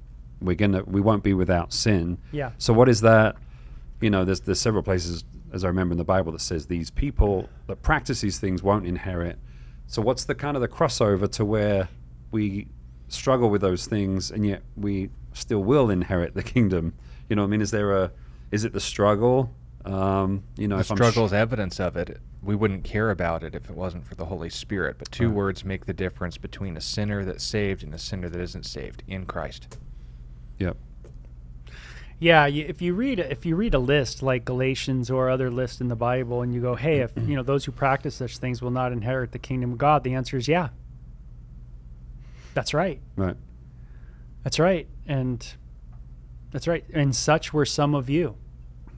we're 0.42 0.56
gonna 0.56 0.84
we 0.84 1.02
won't 1.02 1.24
be 1.24 1.34
without 1.34 1.74
sin. 1.74 2.18
yeah 2.32 2.52
So 2.58 2.74
what 2.74 2.90
is 2.90 3.02
that? 3.02 3.36
You 4.02 4.10
know, 4.10 4.26
there's 4.26 4.42
there's 4.42 4.60
several 4.60 4.84
places, 4.84 5.24
as 5.54 5.64
I 5.64 5.68
remember 5.68 5.94
in 5.94 5.98
the 5.98 6.04
Bible, 6.04 6.32
that 6.34 6.42
says 6.42 6.68
these 6.68 6.90
people 6.92 7.50
that 7.68 7.82
practice 7.82 8.22
these 8.22 8.40
things 8.40 8.62
won't 8.62 8.86
inherit. 8.86 9.40
So 9.88 10.02
what's 10.02 10.26
the 10.26 10.36
kind 10.36 10.58
of 10.58 10.62
the 10.62 10.68
crossover 10.68 11.32
to 11.32 11.46
where 11.46 11.90
we 12.32 12.68
struggle 13.08 13.50
with 13.50 13.62
those 13.62 13.86
things 13.86 14.32
and 14.32 14.46
yet 14.46 14.64
we 14.76 15.10
still 15.34 15.64
will 15.64 15.90
inherit 15.90 16.34
the 16.34 16.44
kingdom? 16.54 16.94
You 17.30 17.36
know, 17.36 17.44
what 17.44 17.48
I 17.48 17.52
mean, 17.52 17.62
is 17.62 17.72
there 17.72 17.92
a 17.92 18.12
is 18.52 18.64
it 18.64 18.74
the 18.74 18.80
struggle? 18.80 19.52
Um, 19.86 20.44
you 20.58 20.68
know, 20.68 20.76
The 20.78 20.82
if 20.82 20.92
I'm 20.92 20.98
sh- 20.98 21.00
struggle 21.00 21.26
is 21.26 21.34
evidence 21.34 21.80
of 21.80 21.96
it. 21.96 22.20
We 22.42 22.56
wouldn't 22.56 22.84
care 22.84 23.10
about 23.12 23.44
it 23.44 23.56
if 23.56 23.70
it 23.70 23.76
wasn't 23.76 24.06
for 24.06 24.16
the 24.16 24.26
Holy 24.26 24.50
Spirit. 24.50 24.98
But 25.00 25.12
two 25.12 25.28
Right. 25.28 25.36
words 25.36 25.66
make 25.66 25.86
the 25.86 25.94
difference 25.94 26.38
between 26.38 26.76
a 26.78 26.82
sinner 26.82 27.24
that's 27.26 27.44
saved 27.44 27.84
and 27.84 27.94
a 27.94 27.98
sinner 28.00 28.30
that 28.30 28.40
isn't 28.42 28.66
saved 28.66 29.04
in 29.08 29.26
Christ. 29.26 29.78
Yep. 30.60 30.78
yeah 32.18 32.48
if 32.48 32.82
you 32.82 32.94
read 32.94 33.20
if 33.20 33.46
you 33.46 33.58
read 33.58 33.74
a 33.74 33.80
list 33.80 34.24
like 34.24 34.46
galatians 34.46 35.12
or 35.12 35.30
other 35.30 35.52
lists 35.52 35.82
in 35.82 35.90
the 35.90 35.98
bible 35.98 36.42
and 36.44 36.54
you 36.56 36.62
go 36.62 36.74
hey 36.76 37.00
if 37.02 37.12
you 37.18 37.36
know 37.36 37.44
those 37.44 37.66
who 37.66 37.74
practice 37.74 38.16
such 38.16 38.38
things 38.38 38.62
will 38.62 38.72
not 38.72 38.94
inherit 38.94 39.34
the 39.34 39.38
kingdom 39.40 39.74
of 39.74 39.78
god 39.78 40.02
the 40.06 40.14
answer 40.14 40.38
is 40.38 40.48
yeah 40.48 40.70
that's 42.54 42.74
right 42.74 43.02
Right. 43.18 43.36
That's 44.44 44.60
right. 44.60 44.88
And 45.08 45.46
that's 46.52 46.68
right. 46.68 46.86
And 46.94 47.14
such 47.16 47.52
were 47.52 47.66
some 47.66 47.96
of 47.96 48.10
you. 48.12 48.36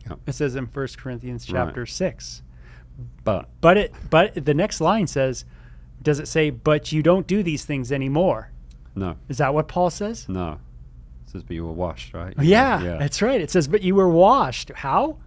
Yep. 0.09 0.19
It 0.27 0.33
says 0.33 0.55
in 0.55 0.65
1 0.65 0.87
Corinthians 0.97 1.51
Right. 1.51 1.65
chapter 1.65 1.85
6. 1.85 2.41
But 3.23 3.47
But 3.61 3.77
it 3.77 3.93
but 4.09 4.45
the 4.45 4.53
next 4.53 4.81
line 4.81 5.07
says 5.07 5.45
does 6.01 6.19
it 6.19 6.27
say 6.27 6.49
but 6.49 6.91
you 6.91 7.03
don't 7.03 7.27
do 7.27 7.43
these 7.43 7.65
things 7.65 7.91
anymore? 7.91 8.51
no, 8.95 9.15
Is 9.29 9.37
that 9.37 9.53
what 9.53 9.67
Paul 9.67 9.89
says? 9.89 10.27
no. 10.29 10.59
It 11.25 11.31
says, 11.31 11.43
but 11.43 11.55
you 11.55 11.65
were 11.65 11.73
washed, 11.73 12.13
right? 12.13 12.33
Oh, 12.37 12.41
Yeah, 12.41 12.81
Yeah. 12.81 12.97
that's 12.97 13.21
right. 13.21 13.41
It 13.41 13.51
says 13.51 13.67
but 13.67 13.81
you 13.83 13.95
were 13.95 14.07
washed. 14.09 14.71
How? 14.75 15.17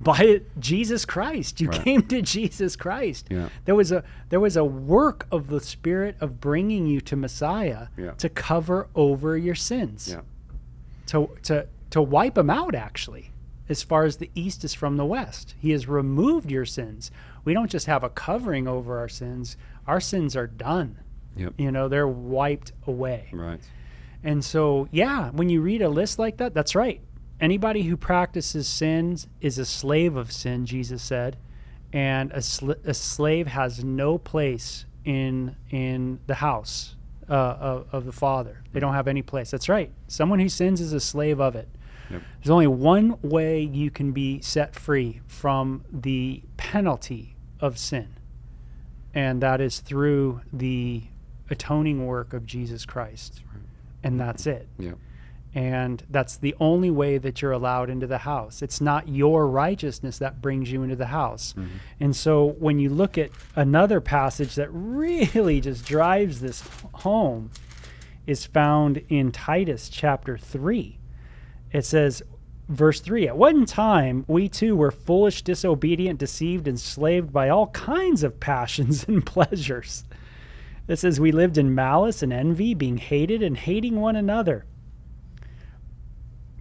By 0.00 0.40
Jesus 0.58 1.04
Christ. 1.04 1.60
You 1.60 1.68
Right. 1.68 1.82
came 1.84 2.02
to 2.08 2.22
Jesus 2.22 2.74
Christ. 2.74 3.26
Yeah. 3.30 3.50
There 3.66 3.74
was 3.74 3.92
a 3.92 4.02
there 4.30 4.40
was 4.40 4.56
a 4.56 4.64
work 4.64 5.26
of 5.30 5.48
the 5.48 5.60
spirit 5.60 6.16
of 6.20 6.40
bringing 6.40 6.86
you 6.86 7.00
to 7.02 7.14
Messiah 7.16 7.88
Yeah. 7.98 8.12
to 8.12 8.28
cover 8.30 8.88
over 8.94 9.36
your 9.36 9.54
sins. 9.54 10.08
Yeah. 10.10 10.22
to 11.06 11.28
to 11.42 11.66
to 11.90 12.00
wipe 12.00 12.34
them 12.34 12.48
out 12.50 12.74
actually 12.74 13.30
as 13.70 13.82
far 13.84 14.04
as 14.04 14.16
the 14.16 14.30
east 14.34 14.64
is 14.64 14.74
from 14.74 14.96
the 14.96 15.06
west. 15.06 15.54
He 15.58 15.70
has 15.70 15.86
removed 15.86 16.50
your 16.50 16.66
sins. 16.66 17.10
We 17.44 17.54
don't 17.54 17.70
just 17.70 17.86
have 17.86 18.02
a 18.02 18.10
covering 18.10 18.66
over 18.66 18.98
our 18.98 19.08
sins. 19.08 19.56
Our 19.86 20.00
sins 20.00 20.36
are 20.36 20.48
done. 20.48 20.98
Yep. 21.36 21.54
you 21.58 21.70
know 21.70 21.88
they're 21.88 22.08
wiped 22.08 22.72
away. 22.88 23.28
Right. 23.32 23.60
and 24.24 24.44
so 24.44 24.88
yeah 24.90 25.30
when 25.30 25.48
you 25.48 25.60
read 25.62 25.80
a 25.80 25.88
list 25.88 26.18
like 26.18 26.38
that 26.38 26.52
that's 26.52 26.74
right. 26.74 27.00
Anybody 27.40 27.82
who 27.84 27.96
practices 27.96 28.66
sins 28.66 29.28
is 29.40 29.56
a 29.56 29.64
slave 29.64 30.16
of 30.16 30.32
sin 30.32 30.66
jesus 30.66 31.02
said. 31.02 31.36
And 31.92 32.32
a, 32.32 32.42
sl- 32.42 32.72
a 32.84 32.94
slave 32.94 33.46
has 33.46 33.84
no 33.84 34.18
place 34.18 34.86
in 35.04 35.54
in 35.70 36.18
the 36.26 36.34
house 36.34 36.96
uh, 37.28 37.32
of, 37.32 37.86
of 37.92 38.04
the 38.06 38.12
father. 38.12 38.62
They 38.72 38.80
don't 38.80 38.94
have 38.94 39.06
any 39.08 39.22
place. 39.22 39.52
That's 39.52 39.68
right. 39.68 39.92
Someone 40.08 40.40
who 40.40 40.48
sins 40.48 40.80
is 40.80 40.92
a 40.92 41.00
slave 41.00 41.40
of 41.40 41.54
it 41.54 41.68
Yep. 42.10 42.22
there's 42.42 42.50
only 42.50 42.66
one 42.66 43.18
way 43.22 43.60
you 43.60 43.90
can 43.90 44.12
be 44.12 44.40
set 44.40 44.74
free 44.74 45.20
from 45.26 45.84
the 45.92 46.42
penalty 46.56 47.36
of 47.60 47.78
sin 47.78 48.16
and 49.14 49.42
that 49.42 49.60
is 49.60 49.80
through 49.80 50.40
the 50.52 51.02
atoning 51.50 52.06
work 52.06 52.32
of 52.32 52.46
jesus 52.46 52.84
christ 52.86 53.42
right. 53.52 53.62
and 54.02 54.20
that's 54.20 54.46
it 54.46 54.68
Yeah. 54.78 54.92
And 55.52 56.04
that's 56.08 56.36
the 56.36 56.54
only 56.60 56.90
way 56.92 57.18
that 57.18 57.42
you're 57.42 57.50
allowed 57.50 57.90
into 57.90 58.06
the 58.06 58.18
house. 58.18 58.62
It's 58.62 58.80
not 58.80 59.08
your 59.08 59.48
righteousness 59.48 60.16
that 60.18 60.40
brings 60.40 60.70
you 60.70 60.84
into 60.84 60.94
the 60.94 61.06
house. 61.06 61.54
Mm-hmm. 61.54 61.76
And 61.98 62.14
so 62.14 62.50
when 62.60 62.78
you 62.78 62.88
look 62.88 63.18
at 63.18 63.30
another 63.56 64.00
passage 64.00 64.54
that 64.54 64.68
really 64.70 65.60
just 65.60 65.84
drives 65.84 66.40
this 66.40 66.62
home, 66.92 67.50
is 68.28 68.46
found 68.46 69.02
in 69.08 69.32
Titus 69.32 69.88
chapter 69.88 70.38
3. 70.38 70.99
It 71.72 71.84
says, 71.84 72.22
verse 72.68 73.00
3 73.00 73.28
At 73.28 73.36
one 73.36 73.66
time, 73.66 74.24
we 74.28 74.48
too 74.48 74.76
were 74.76 74.90
foolish, 74.90 75.42
disobedient, 75.42 76.18
deceived, 76.18 76.66
enslaved 76.66 77.32
by 77.32 77.48
all 77.48 77.68
kinds 77.68 78.22
of 78.22 78.40
passions 78.40 79.04
and 79.08 79.24
pleasures. 79.24 80.04
It 80.88 80.98
says, 80.98 81.20
We 81.20 81.32
lived 81.32 81.58
in 81.58 81.74
malice 81.74 82.22
and 82.22 82.32
envy, 82.32 82.74
being 82.74 82.98
hated 82.98 83.42
and 83.42 83.56
hating 83.56 84.00
one 84.00 84.16
another. 84.16 84.64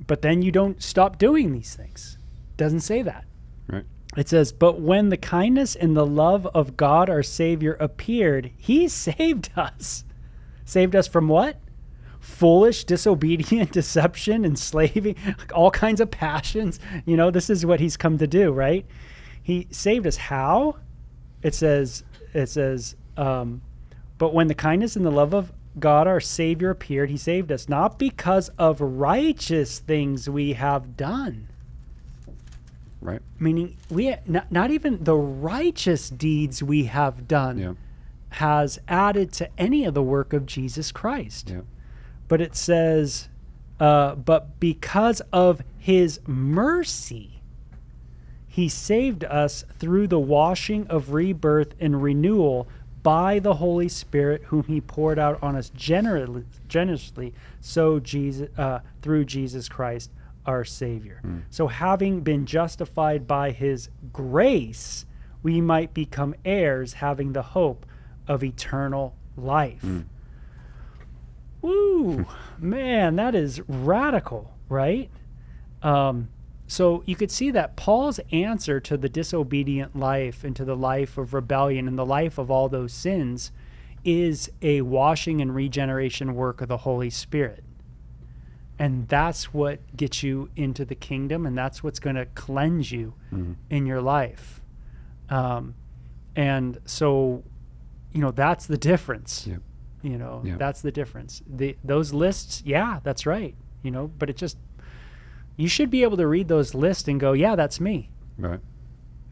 But 0.06 0.22
then 0.22 0.42
you 0.42 0.52
don't 0.52 0.82
stop 0.82 1.18
doing 1.18 1.54
these 1.54 1.76
things. 1.76 2.18
Doesn't 2.58 2.82
say 2.82 3.04
that. 3.04 3.26
Right. 3.68 3.86
It 4.18 4.28
says, 4.28 4.52
But 4.52 4.82
when 4.82 5.10
the 5.10 5.18
kindness 5.18 5.76
and 5.76 5.96
the 5.96 6.06
love 6.06 6.48
of 6.48 6.78
God 6.78 7.10
our 7.10 7.24
Savior 7.24 7.78
appeared, 7.80 8.52
He 8.58 8.88
saved 8.88 9.52
us. 9.56 10.04
Saved 10.66 10.96
us 10.96 11.08
from 11.08 11.28
what? 11.28 11.58
Foolish, 12.20 12.84
disobedient, 12.84 13.72
deception, 13.74 14.46
enslaving, 14.46 15.16
all 15.54 15.72
kinds 15.72 16.00
of 16.02 16.12
passions. 16.12 16.80
You 17.06 17.18
know, 17.18 17.32
this 17.32 17.50
is 17.50 17.66
what 17.66 17.80
He's 17.80 17.98
come 17.98 18.18
to 18.18 18.28
do, 18.28 18.52
right? 18.52 18.86
He 19.42 19.68
saved 19.72 20.06
us. 20.06 20.18
How? 20.18 20.78
It 21.42 21.56
says, 21.56 22.04
it 22.34 22.48
says, 22.50 22.96
um, 23.18 23.62
but 24.18 24.34
when 24.34 24.48
the 24.48 24.54
kindness 24.56 24.96
and 24.96 25.06
the 25.06 25.12
love 25.12 25.34
of 25.34 25.52
God 25.80 26.08
our 26.08 26.20
Savior 26.20 26.70
appeared, 26.72 27.10
He 27.10 27.18
saved 27.18 27.52
us, 27.52 27.70
not 27.70 27.98
because 27.98 28.50
of 28.60 28.82
righteous 28.82 29.80
things 29.80 30.30
we 30.30 30.54
have 30.54 30.98
done 30.98 31.48
Right. 33.02 33.22
meaning 33.40 33.78
we 33.90 34.14
not, 34.28 34.52
not 34.52 34.72
even 34.72 35.02
the 35.06 35.16
righteous 35.16 36.10
deeds 36.10 36.62
we 36.62 36.84
have 36.86 37.30
done 37.30 37.58
Yeah. 37.58 37.74
has 38.32 38.78
added 38.90 39.32
to 39.34 39.50
any 39.58 39.86
of 39.86 39.94
the 39.94 40.04
work 40.04 40.34
of 40.34 40.46
Jesus 40.46 40.92
Christ. 40.92 41.50
Yeah. 41.50 41.62
But 42.30 42.40
it 42.40 42.56
says, 42.56 43.28
uh, 43.80 44.16
but 44.16 44.60
because 44.60 45.22
of 45.34 45.62
his 45.78 46.22
mercy, 46.26 47.42
he 48.48 48.70
saved 48.70 49.24
us 49.26 49.66
through 49.78 50.08
the 50.08 50.20
washing 50.20 50.88
of 50.88 51.14
rebirth 51.14 51.76
and 51.80 52.02
renewal 52.02 52.68
by 53.04 53.40
the 53.40 53.56
Holy 53.56 53.88
Spirit, 53.88 54.44
whom 54.48 54.64
he 54.64 54.82
poured 54.82 55.18
out 55.18 55.42
on 55.42 55.56
us 55.56 55.70
generously, 55.76 56.46
generously 56.68 57.34
so 57.62 58.00
Jesus, 58.00 58.50
uh, 58.58 58.80
through 59.02 59.26
Jesus 59.26 59.70
Christ, 59.70 60.12
our 60.46 60.66
Savior. 60.66 61.22
So, 61.50 61.68
having 61.68 62.22
been 62.22 62.46
justified 62.46 63.26
by 63.28 63.52
his 63.52 63.90
grace, 64.12 65.06
we 65.42 65.62
might 65.62 65.94
become 65.94 66.36
heirs, 66.44 66.94
having 66.94 67.32
the 67.34 67.42
hope 67.42 67.86
of 68.28 68.44
eternal 68.44 69.16
life. 69.38 69.84
Woo, 71.62 72.26
man, 72.58 73.16
that 73.18 73.36
is 73.36 73.62
radical, 73.68 74.54
right? 74.70 75.10
Um, 75.82 76.30
so 76.68 77.04
you 77.06 77.16
could 77.16 77.32
see 77.32 77.52
that 77.52 77.76
Paul's 77.76 78.20
answer 78.32 78.80
to 78.82 78.96
the 78.98 79.10
disobedient 79.10 79.96
life 79.96 80.44
and 80.44 80.56
to 80.56 80.64
the 80.64 80.76
life 80.76 81.18
of 81.18 81.34
rebellion 81.34 81.88
and 81.88 81.98
the 81.98 82.06
life 82.06 82.38
of 82.38 82.52
all 82.52 82.70
those 82.70 82.94
sins 82.94 83.52
is 84.06 84.52
a 84.62 84.82
washing 84.82 85.42
and 85.42 85.54
regeneration 85.54 86.36
work 86.36 86.62
of 86.62 86.68
the 86.68 86.78
Holy 86.78 87.10
Spirit. 87.10 87.64
And 88.78 89.10
that's 89.10 89.54
what 89.54 89.80
gets 89.98 90.24
you 90.24 90.50
into 90.56 90.86
the 90.86 90.96
kingdom, 90.96 91.46
and 91.46 91.58
that's 91.58 91.84
what's 91.84 92.00
going 92.00 92.16
to 92.16 92.26
cleanse 92.28 92.92
you 92.94 93.14
in 93.70 93.86
your 93.86 94.02
life. 94.02 94.62
Um, 95.30 95.76
and 96.36 96.80
so, 96.86 97.44
you 98.14 98.22
know, 98.22 98.32
that's 98.32 98.68
the 98.68 98.78
difference. 98.78 99.46
Yeah. 99.48 99.58
You 100.02 100.18
know, 100.18 100.42
Yeah. 100.46 100.58
that's 100.58 100.82
the 100.82 100.92
difference. 100.92 101.42
The 101.48 101.76
those 101.84 102.14
lists, 102.14 102.64
yeah, 102.66 103.00
that's 103.04 103.26
right. 103.26 103.56
You 103.84 103.92
know, 103.92 104.12
but 104.20 104.30
it 104.30 104.38
just 104.38 104.58
you 105.58 105.68
should 105.68 105.90
be 105.90 106.04
able 106.04 106.16
to 106.18 106.28
read 106.28 106.48
those 106.48 106.74
lists 106.74 107.08
and 107.10 107.20
go, 107.20 107.34
yeah, 107.34 107.56
that's 107.56 107.80
me. 107.82 108.10
Right. 108.38 108.62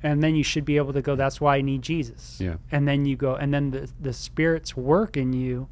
And 0.04 0.22
then 0.22 0.36
you 0.36 0.44
should 0.44 0.66
be 0.66 0.76
able 0.78 0.92
to 0.94 1.02
go, 1.02 1.16
that's 1.16 1.40
why 1.40 1.56
I 1.58 1.62
need 1.62 1.82
Jesus. 1.82 2.38
Yeah. 2.40 2.58
And 2.72 2.86
then 2.88 3.06
you 3.06 3.16
go, 3.16 3.36
and 3.36 3.54
then 3.54 3.72
the 3.72 3.90
the 4.00 4.14
Spirit's 4.14 4.76
work 4.76 5.16
in 5.18 5.32
you 5.34 5.68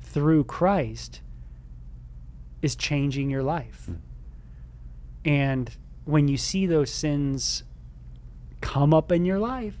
through 0.00 0.44
Christ 0.44 1.20
is 2.62 2.74
changing 2.76 3.30
your 3.30 3.42
life. 3.42 3.88
Mm. 3.90 3.96
And 5.24 5.76
when 6.04 6.28
you 6.28 6.36
see 6.36 6.66
those 6.66 6.90
sins 6.90 7.62
come 8.60 8.92
up 8.94 9.12
in 9.12 9.24
your 9.24 9.38
life, 9.38 9.76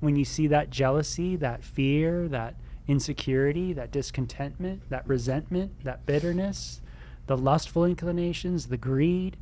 when 0.00 0.16
you 0.16 0.24
see 0.24 0.46
that 0.48 0.70
jealousy, 0.70 1.36
that 1.36 1.64
fear, 1.64 2.28
that 2.28 2.54
insecurity, 2.88 3.72
that 3.72 3.90
discontentment, 3.90 4.88
that 4.90 5.06
resentment, 5.06 5.84
that 5.84 6.06
bitterness, 6.06 6.80
the 7.26 7.36
lustful 7.36 7.84
inclinations, 7.84 8.66
the 8.66 8.76
greed, 8.76 9.36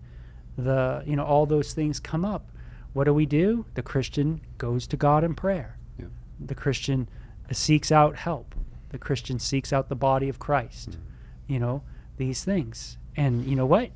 the 0.56 1.02
you 1.06 1.16
know 1.16 1.24
all 1.24 1.46
those 1.46 1.72
things 1.72 2.00
come 2.00 2.24
up. 2.24 2.50
What 2.92 3.04
do 3.04 3.14
we 3.14 3.26
do? 3.26 3.66
The 3.74 3.82
Christian 3.82 4.40
goes 4.56 4.86
to 4.86 4.96
God 4.96 5.24
in 5.24 5.34
prayer. 5.34 5.78
Yeah. 5.98 6.06
The 6.44 6.54
Christian 6.54 7.08
seeks 7.50 7.90
out 7.90 8.16
help. 8.16 8.54
The 8.90 8.98
Christian 8.98 9.38
seeks 9.38 9.72
out 9.72 9.88
the 9.88 9.96
body 9.96 10.28
of 10.28 10.38
Christ. 10.38 10.90
Mm-hmm. 10.90 11.52
You 11.52 11.58
know, 11.58 11.82
these 12.16 12.44
things. 12.44 12.98
And 13.16 13.44
you 13.46 13.56
know 13.56 13.66
what? 13.66 13.90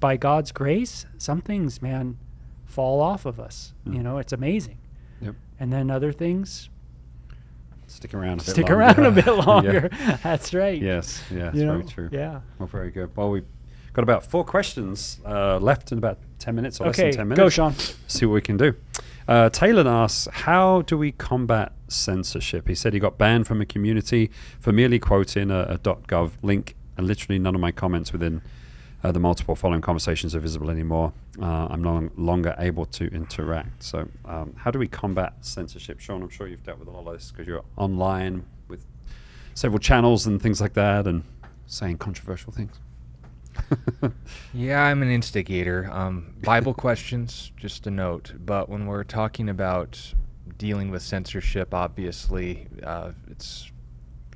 By 0.00 0.16
God's 0.16 0.52
grace, 0.52 1.06
some 1.16 1.40
things, 1.40 1.80
man, 1.80 2.18
fall 2.66 3.00
off 3.00 3.24
of 3.26 3.38
us. 3.38 3.74
You 3.84 4.02
know, 4.02 4.18
it's 4.18 4.32
amazing. 4.32 4.78
Yep. 5.20 5.34
And 5.58 5.72
then 5.72 5.90
other 5.90 6.12
things 6.12 6.70
Stick 7.90 8.14
around 8.14 8.34
a 8.34 8.36
bit 8.44 8.50
stick 8.52 8.68
longer. 8.68 8.78
around 9.02 9.06
a 9.06 9.10
bit 9.10 9.26
Yeah. 9.26 9.32
longer. 9.32 9.88
That's 10.22 10.54
right. 10.54 10.80
Yes. 10.80 11.22
Yeah. 11.30 11.52
You 11.52 11.66
very 11.66 11.78
know? 11.78 11.82
true. 11.82 12.08
Yeah. 12.12 12.40
Well, 12.58 12.66
very 12.68 12.90
good. 12.90 13.14
Well, 13.16 13.30
we've 13.30 13.44
got 13.92 14.02
about 14.02 14.24
four 14.24 14.44
questions 14.44 15.20
uh, 15.26 15.58
left 15.58 15.92
in 15.92 15.98
about 15.98 16.18
10 16.38 16.54
minutes 16.54 16.80
or 16.80 16.86
less 16.86 16.96
than 16.96 17.12
10 17.12 17.28
minutes. 17.28 17.38
go, 17.38 17.48
Sean. 17.48 17.74
See 18.06 18.24
what 18.26 18.34
we 18.34 18.40
can 18.40 18.56
do. 18.56 18.74
Uh, 19.28 19.48
Taylor 19.50 19.86
asks, 19.88 20.28
How 20.32 20.82
do 20.82 20.96
we 20.96 21.12
combat 21.12 21.72
censorship? 21.88 22.68
He 22.68 22.74
said 22.74 22.94
he 22.94 23.00
got 23.00 23.18
banned 23.18 23.46
from 23.46 23.60
a 23.60 23.66
community 23.66 24.30
for 24.60 24.72
merely 24.72 24.98
quoting 24.98 25.50
a, 25.50 25.60
a 25.62 25.78
.gov 25.78 26.32
link, 26.42 26.76
and 26.96 27.06
literally 27.06 27.38
none 27.38 27.54
of 27.54 27.60
my 27.60 27.72
comments 27.72 28.12
within 28.12 28.40
uh, 29.02 29.12
the 29.12 29.20
multiple 29.20 29.56
following 29.56 29.80
conversations 29.80 30.34
are 30.34 30.40
visible 30.40 30.70
anymore. 30.70 31.12
Uh, 31.40 31.68
I'm 31.70 31.82
no 31.82 32.10
longer 32.16 32.54
able 32.58 32.86
to 32.86 33.06
interact. 33.08 33.82
So, 33.82 34.08
um, 34.24 34.54
how 34.56 34.70
do 34.70 34.78
we 34.78 34.88
combat 34.88 35.34
censorship? 35.40 36.00
Sean, 36.00 36.22
I'm 36.22 36.28
sure 36.28 36.46
you've 36.46 36.62
dealt 36.62 36.78
with 36.78 36.88
a 36.88 36.90
lot 36.90 37.06
of 37.06 37.14
this 37.14 37.30
because 37.30 37.46
you're 37.46 37.64
online 37.76 38.44
with 38.68 38.84
several 39.54 39.78
channels 39.78 40.26
and 40.26 40.40
things 40.40 40.60
like 40.60 40.74
that 40.74 41.06
and 41.06 41.24
saying 41.66 41.98
controversial 41.98 42.52
things. 42.52 42.78
Yeah, 44.52 44.82
I'm 44.82 45.02
an 45.02 45.10
instigator. 45.10 45.88
Um, 45.92 46.34
Bible 46.42 46.74
questions, 46.86 47.52
just 47.56 47.86
a 47.86 47.90
note. 47.90 48.32
But 48.38 48.68
when 48.68 48.86
we're 48.86 49.04
talking 49.04 49.48
about 49.48 50.14
dealing 50.58 50.90
with 50.90 51.02
censorship, 51.02 51.72
obviously, 51.72 52.66
uh, 52.82 53.12
it's 53.30 53.70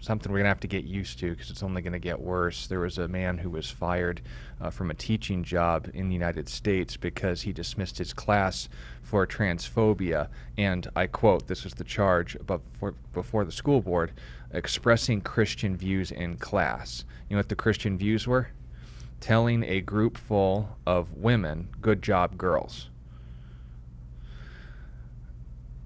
something 0.05 0.31
we're 0.31 0.39
going 0.39 0.45
to 0.45 0.51
have 0.51 0.61
to 0.61 0.69
get 0.69 0.85
used 0.85 1.19
to 1.21 1.31
because 1.31 1.51
it's 1.51 1.63
only 1.63 1.83
going 1.83 1.93
to 1.93 1.99
get 1.99 2.21
worse. 2.21 2.67
There 2.67 2.81
was 2.81 2.99
a 2.99 3.09
man 3.09 3.39
who 3.39 3.51
was 3.51 3.71
fired 3.71 4.21
uh, 4.61 4.71
from 4.71 4.91
a 4.91 4.95
teaching 4.95 5.43
job 5.43 5.91
in 5.95 6.09
the 6.09 6.15
United 6.15 6.49
States 6.49 6.97
because 6.97 7.43
he 7.43 7.53
dismissed 7.53 7.99
his 7.99 8.13
class 8.13 8.69
for 9.03 9.27
transphobia. 9.27 10.29
And 10.59 10.89
I 10.95 11.07
quote 11.07 11.47
this 11.49 11.65
is 11.67 11.75
the 11.75 11.85
charge 11.85 12.37
before, 12.47 12.95
before 13.13 13.45
the 13.45 13.53
school 13.53 13.81
board 13.81 14.13
expressing 14.53 15.21
Christian 15.21 15.77
views 15.77 16.13
in 16.13 16.37
class. 16.37 17.05
You 17.29 17.37
know 17.37 17.41
what 17.41 17.49
the 17.49 17.57
Christian 17.57 17.99
views 17.99 18.27
were? 18.27 18.49
telling 19.25 19.65
a 19.65 19.81
group 19.81 20.19
full 20.19 20.77
of 20.87 21.15
women, 21.15 21.67
good 21.81 22.03
job, 22.03 22.37
girls. 22.37 22.91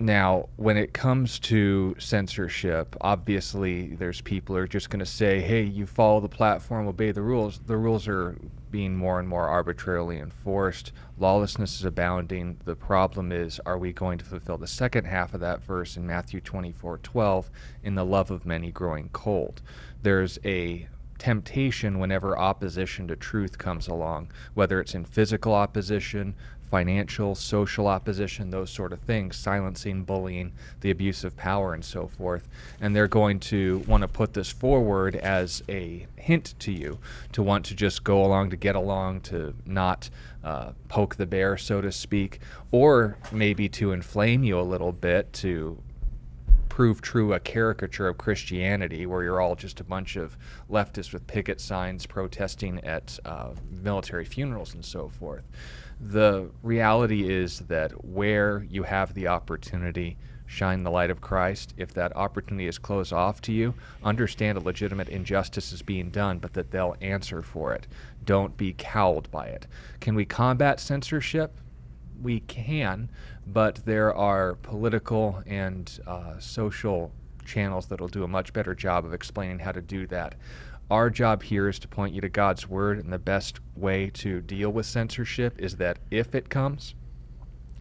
Now, 0.00 0.48
when 0.54 0.76
it 0.76 0.92
comes 0.92 1.40
to 1.40 1.96
censorship, 1.98 2.94
obviously 3.00 3.96
there's 3.96 4.20
people 4.20 4.54
who 4.54 4.62
are 4.62 4.68
just 4.68 4.90
going 4.90 5.00
to 5.00 5.06
say, 5.06 5.40
hey, 5.40 5.64
you 5.64 5.86
follow 5.86 6.20
the 6.20 6.28
platform, 6.28 6.86
obey 6.86 7.10
the 7.10 7.22
rules. 7.22 7.58
The 7.66 7.76
rules 7.76 8.06
are 8.06 8.38
being 8.70 8.94
more 8.94 9.18
and 9.18 9.28
more 9.28 9.48
arbitrarily 9.48 10.18
enforced. 10.18 10.92
Lawlessness 11.18 11.80
is 11.80 11.84
abounding. 11.84 12.58
The 12.64 12.76
problem 12.76 13.32
is, 13.32 13.60
are 13.66 13.76
we 13.76 13.92
going 13.92 14.18
to 14.18 14.24
fulfill 14.24 14.56
the 14.56 14.68
second 14.68 15.06
half 15.06 15.34
of 15.34 15.40
that 15.40 15.64
verse 15.64 15.96
in 15.96 16.06
Matthew 16.06 16.40
24 16.40 16.98
12, 16.98 17.50
in 17.82 17.96
the 17.96 18.04
love 18.04 18.30
of 18.30 18.46
many 18.46 18.70
growing 18.70 19.08
cold? 19.08 19.62
There's 20.02 20.38
a 20.44 20.86
temptation 21.18 21.98
whenever 21.98 22.38
opposition 22.38 23.08
to 23.08 23.16
truth 23.16 23.58
comes 23.58 23.88
along, 23.88 24.30
whether 24.54 24.80
it's 24.80 24.94
in 24.94 25.04
physical 25.04 25.52
opposition, 25.52 26.36
financial, 26.70 27.34
social 27.34 27.86
opposition, 27.86 28.50
those 28.50 28.70
sort 28.70 28.92
of 28.92 29.00
things, 29.00 29.36
silencing, 29.36 30.04
bullying, 30.04 30.52
the 30.80 30.90
abuse 30.90 31.24
of 31.24 31.36
power, 31.36 31.74
and 31.74 31.84
so 31.84 32.06
forth. 32.06 32.48
And 32.80 32.94
they're 32.94 33.08
going 33.08 33.40
to 33.40 33.78
want 33.86 34.02
to 34.02 34.08
put 34.08 34.34
this 34.34 34.50
forward 34.50 35.16
as 35.16 35.62
a 35.68 36.06
hint 36.16 36.54
to 36.60 36.72
you 36.72 36.98
to 37.32 37.42
want 37.42 37.64
to 37.66 37.74
just 37.74 38.04
go 38.04 38.24
along 38.24 38.50
to 38.50 38.56
get 38.56 38.76
along, 38.76 39.22
to 39.22 39.54
not 39.64 40.10
uh, 40.44 40.72
poke 40.88 41.16
the 41.16 41.26
bear, 41.26 41.56
so 41.56 41.80
to 41.80 41.90
speak, 41.90 42.40
or 42.70 43.16
maybe 43.32 43.68
to 43.68 43.92
inflame 43.92 44.44
you 44.44 44.58
a 44.58 44.62
little 44.62 44.92
bit 44.92 45.32
to 45.32 45.80
prove 46.68 47.02
true 47.02 47.32
a 47.32 47.40
caricature 47.40 48.06
of 48.06 48.16
Christianity, 48.18 49.04
where 49.04 49.24
you're 49.24 49.40
all 49.40 49.56
just 49.56 49.80
a 49.80 49.84
bunch 49.84 50.14
of 50.14 50.36
leftists 50.70 51.12
with 51.12 51.26
picket 51.26 51.60
signs 51.60 52.06
protesting 52.06 52.78
at 52.84 53.18
uh, 53.24 53.50
military 53.82 54.24
funerals 54.24 54.74
and 54.74 54.84
so 54.84 55.08
forth. 55.08 55.42
The 56.00 56.50
reality 56.62 57.28
is 57.28 57.60
that 57.60 58.04
where 58.04 58.64
you 58.68 58.84
have 58.84 59.14
the 59.14 59.28
opportunity, 59.28 60.16
shine 60.46 60.82
the 60.82 60.90
light 60.90 61.10
of 61.10 61.20
Christ. 61.20 61.74
If 61.76 61.92
that 61.94 62.16
opportunity 62.16 62.66
is 62.66 62.78
closed 62.78 63.12
off 63.12 63.40
to 63.42 63.52
you, 63.52 63.74
understand 64.02 64.56
a 64.58 64.62
legitimate 64.62 65.08
injustice 65.08 65.72
is 65.72 65.82
being 65.82 66.10
done, 66.10 66.38
but 66.38 66.54
that 66.54 66.70
they'll 66.70 66.96
answer 67.00 67.42
for 67.42 67.74
it. 67.74 67.86
Don't 68.24 68.56
be 68.56 68.72
cowed 68.72 69.30
by 69.30 69.46
it. 69.46 69.66
Can 70.00 70.14
we 70.14 70.24
combat 70.24 70.80
censorship? 70.80 71.60
We 72.20 72.40
can, 72.40 73.10
but 73.46 73.84
there 73.84 74.14
are 74.14 74.54
political 74.56 75.42
and 75.46 76.00
uh, 76.06 76.38
social 76.38 77.12
channels 77.44 77.86
that'll 77.86 78.08
do 78.08 78.24
a 78.24 78.28
much 78.28 78.52
better 78.52 78.74
job 78.74 79.04
of 79.04 79.12
explaining 79.12 79.58
how 79.58 79.72
to 79.72 79.80
do 79.80 80.06
that. 80.08 80.34
Our 80.90 81.10
job 81.10 81.42
here 81.42 81.68
is 81.68 81.78
to 81.80 81.88
point 81.88 82.14
you 82.14 82.20
to 82.22 82.28
God's 82.30 82.68
Word, 82.68 82.98
and 82.98 83.12
the 83.12 83.18
best 83.18 83.60
way 83.76 84.08
to 84.14 84.40
deal 84.40 84.70
with 84.70 84.86
censorship 84.86 85.60
is 85.60 85.76
that 85.76 85.98
if 86.10 86.34
it 86.34 86.48
comes, 86.48 86.94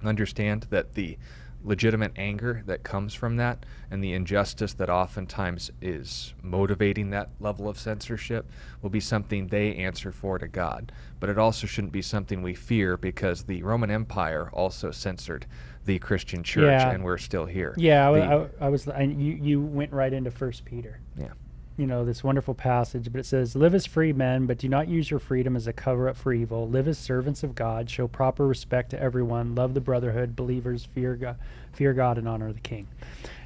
understand 0.03 0.67
that 0.71 0.93
the 0.93 1.17
legitimate 1.63 2.11
anger 2.15 2.63
that 2.67 2.83
comes 2.83 3.13
from 3.13 3.35
that 3.37 3.65
and 3.89 4.03
the 4.03 4.13
injustice 4.13 4.73
that 4.73 4.89
oftentimes 4.89 5.71
is 5.81 6.33
motivating 6.43 7.09
that 7.09 7.29
level 7.39 7.67
of 7.67 7.79
censorship 7.79 8.49
will 8.81 8.89
be 8.91 8.99
something 8.99 9.47
they 9.47 9.73
answer 9.75 10.11
for 10.11 10.37
to 10.37 10.47
God. 10.47 10.91
But 11.19 11.29
it 11.29 11.37
also 11.37 11.65
shouldn't 11.65 11.91
be 11.93 12.01
something 12.03 12.41
we 12.41 12.53
fear 12.53 12.95
because 12.95 13.43
the 13.43 13.63
Roman 13.63 13.89
Empire 13.89 14.49
also 14.53 14.91
censored 14.91 15.45
the 15.85 15.97
Christian 15.99 16.43
church 16.43 16.63
Yeah. 16.65 16.91
and 16.91 17.03
we're 17.03 17.17
still 17.17 17.45
here. 17.45 17.73
Yeah, 17.77 18.09
I, 18.09 18.13
The- 18.19 18.49
I, 18.61 18.65
I 18.65 18.69
was. 18.69 18.87
I, 18.87 19.01
you 19.03 19.33
you 19.41 19.61
went 19.61 19.91
right 19.93 20.11
into 20.13 20.29
First 20.31 20.63
Peter. 20.65 20.99
yeah. 21.17 21.29
You 21.77 21.85
know 21.85 22.03
this 22.03 22.23
wonderful 22.23 22.55
passage, 22.55 23.11
but 23.11 23.19
it 23.19 23.25
says, 23.27 23.55
"Live 23.55 23.75
as 23.75 23.85
free 23.85 24.11
men, 24.11 24.47
but 24.47 24.57
do 24.57 24.67
not 24.67 24.87
use 24.87 25.11
your 25.11 25.19
freedom 25.19 25.55
as 25.55 25.67
a 25.67 25.73
cover 25.73 26.09
up 26.09 26.17
for 26.17 26.33
evil. 26.33 26.67
Live 26.67 26.87
as 26.87 26.97
servants 26.97 27.43
of 27.43 27.53
God. 27.53 27.87
Show 27.87 28.07
proper 28.07 28.47
respect 28.47 28.89
to 28.89 28.99
everyone. 28.99 29.53
Love 29.53 29.75
the 29.75 29.81
brotherhood. 29.81 30.35
Believers 30.35 30.85
fear 30.85 31.15
God, 31.15 31.37
fear 31.73 31.93
God, 31.93 32.17
and 32.17 32.27
honor 32.27 32.51
the 32.51 32.59
King." 32.59 32.87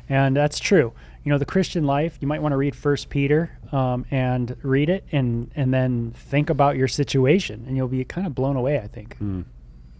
And 0.07 0.35
that's 0.35 0.59
true. 0.59 0.93
You 1.25 1.31
know, 1.31 1.37
the 1.37 1.45
Christian 1.45 1.85
life. 1.85 2.17
You 2.21 2.27
might 2.27 2.41
want 2.41 2.53
to 2.53 2.57
read 2.57 2.75
First 2.75 3.09
Peter 3.09 3.51
um, 3.73 4.05
and 4.11 4.55
read 4.61 4.89
it, 4.89 5.03
and 5.11 5.51
and 5.55 5.73
then 5.73 6.13
think 6.15 6.49
about 6.49 6.77
your 6.77 6.87
situation, 6.87 7.65
and 7.67 7.75
you'll 7.75 7.89
be 7.89 8.03
kind 8.05 8.25
of 8.25 8.33
blown 8.33 8.55
away. 8.55 8.79
I 8.79 8.87
think. 8.87 9.17
Mm, 9.19 9.43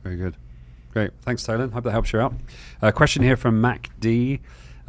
very 0.03 0.15
good. 0.15 0.35
Great. 0.93 1.11
Thanks, 1.21 1.45
Tolan. 1.45 1.71
Hope 1.71 1.83
that 1.83 1.91
helps 1.91 2.13
you 2.13 2.19
out. 2.19 2.33
A 2.81 2.91
question 2.93 3.23
here 3.23 3.37
from 3.37 3.59
Mac 3.59 3.89
D. 3.99 4.39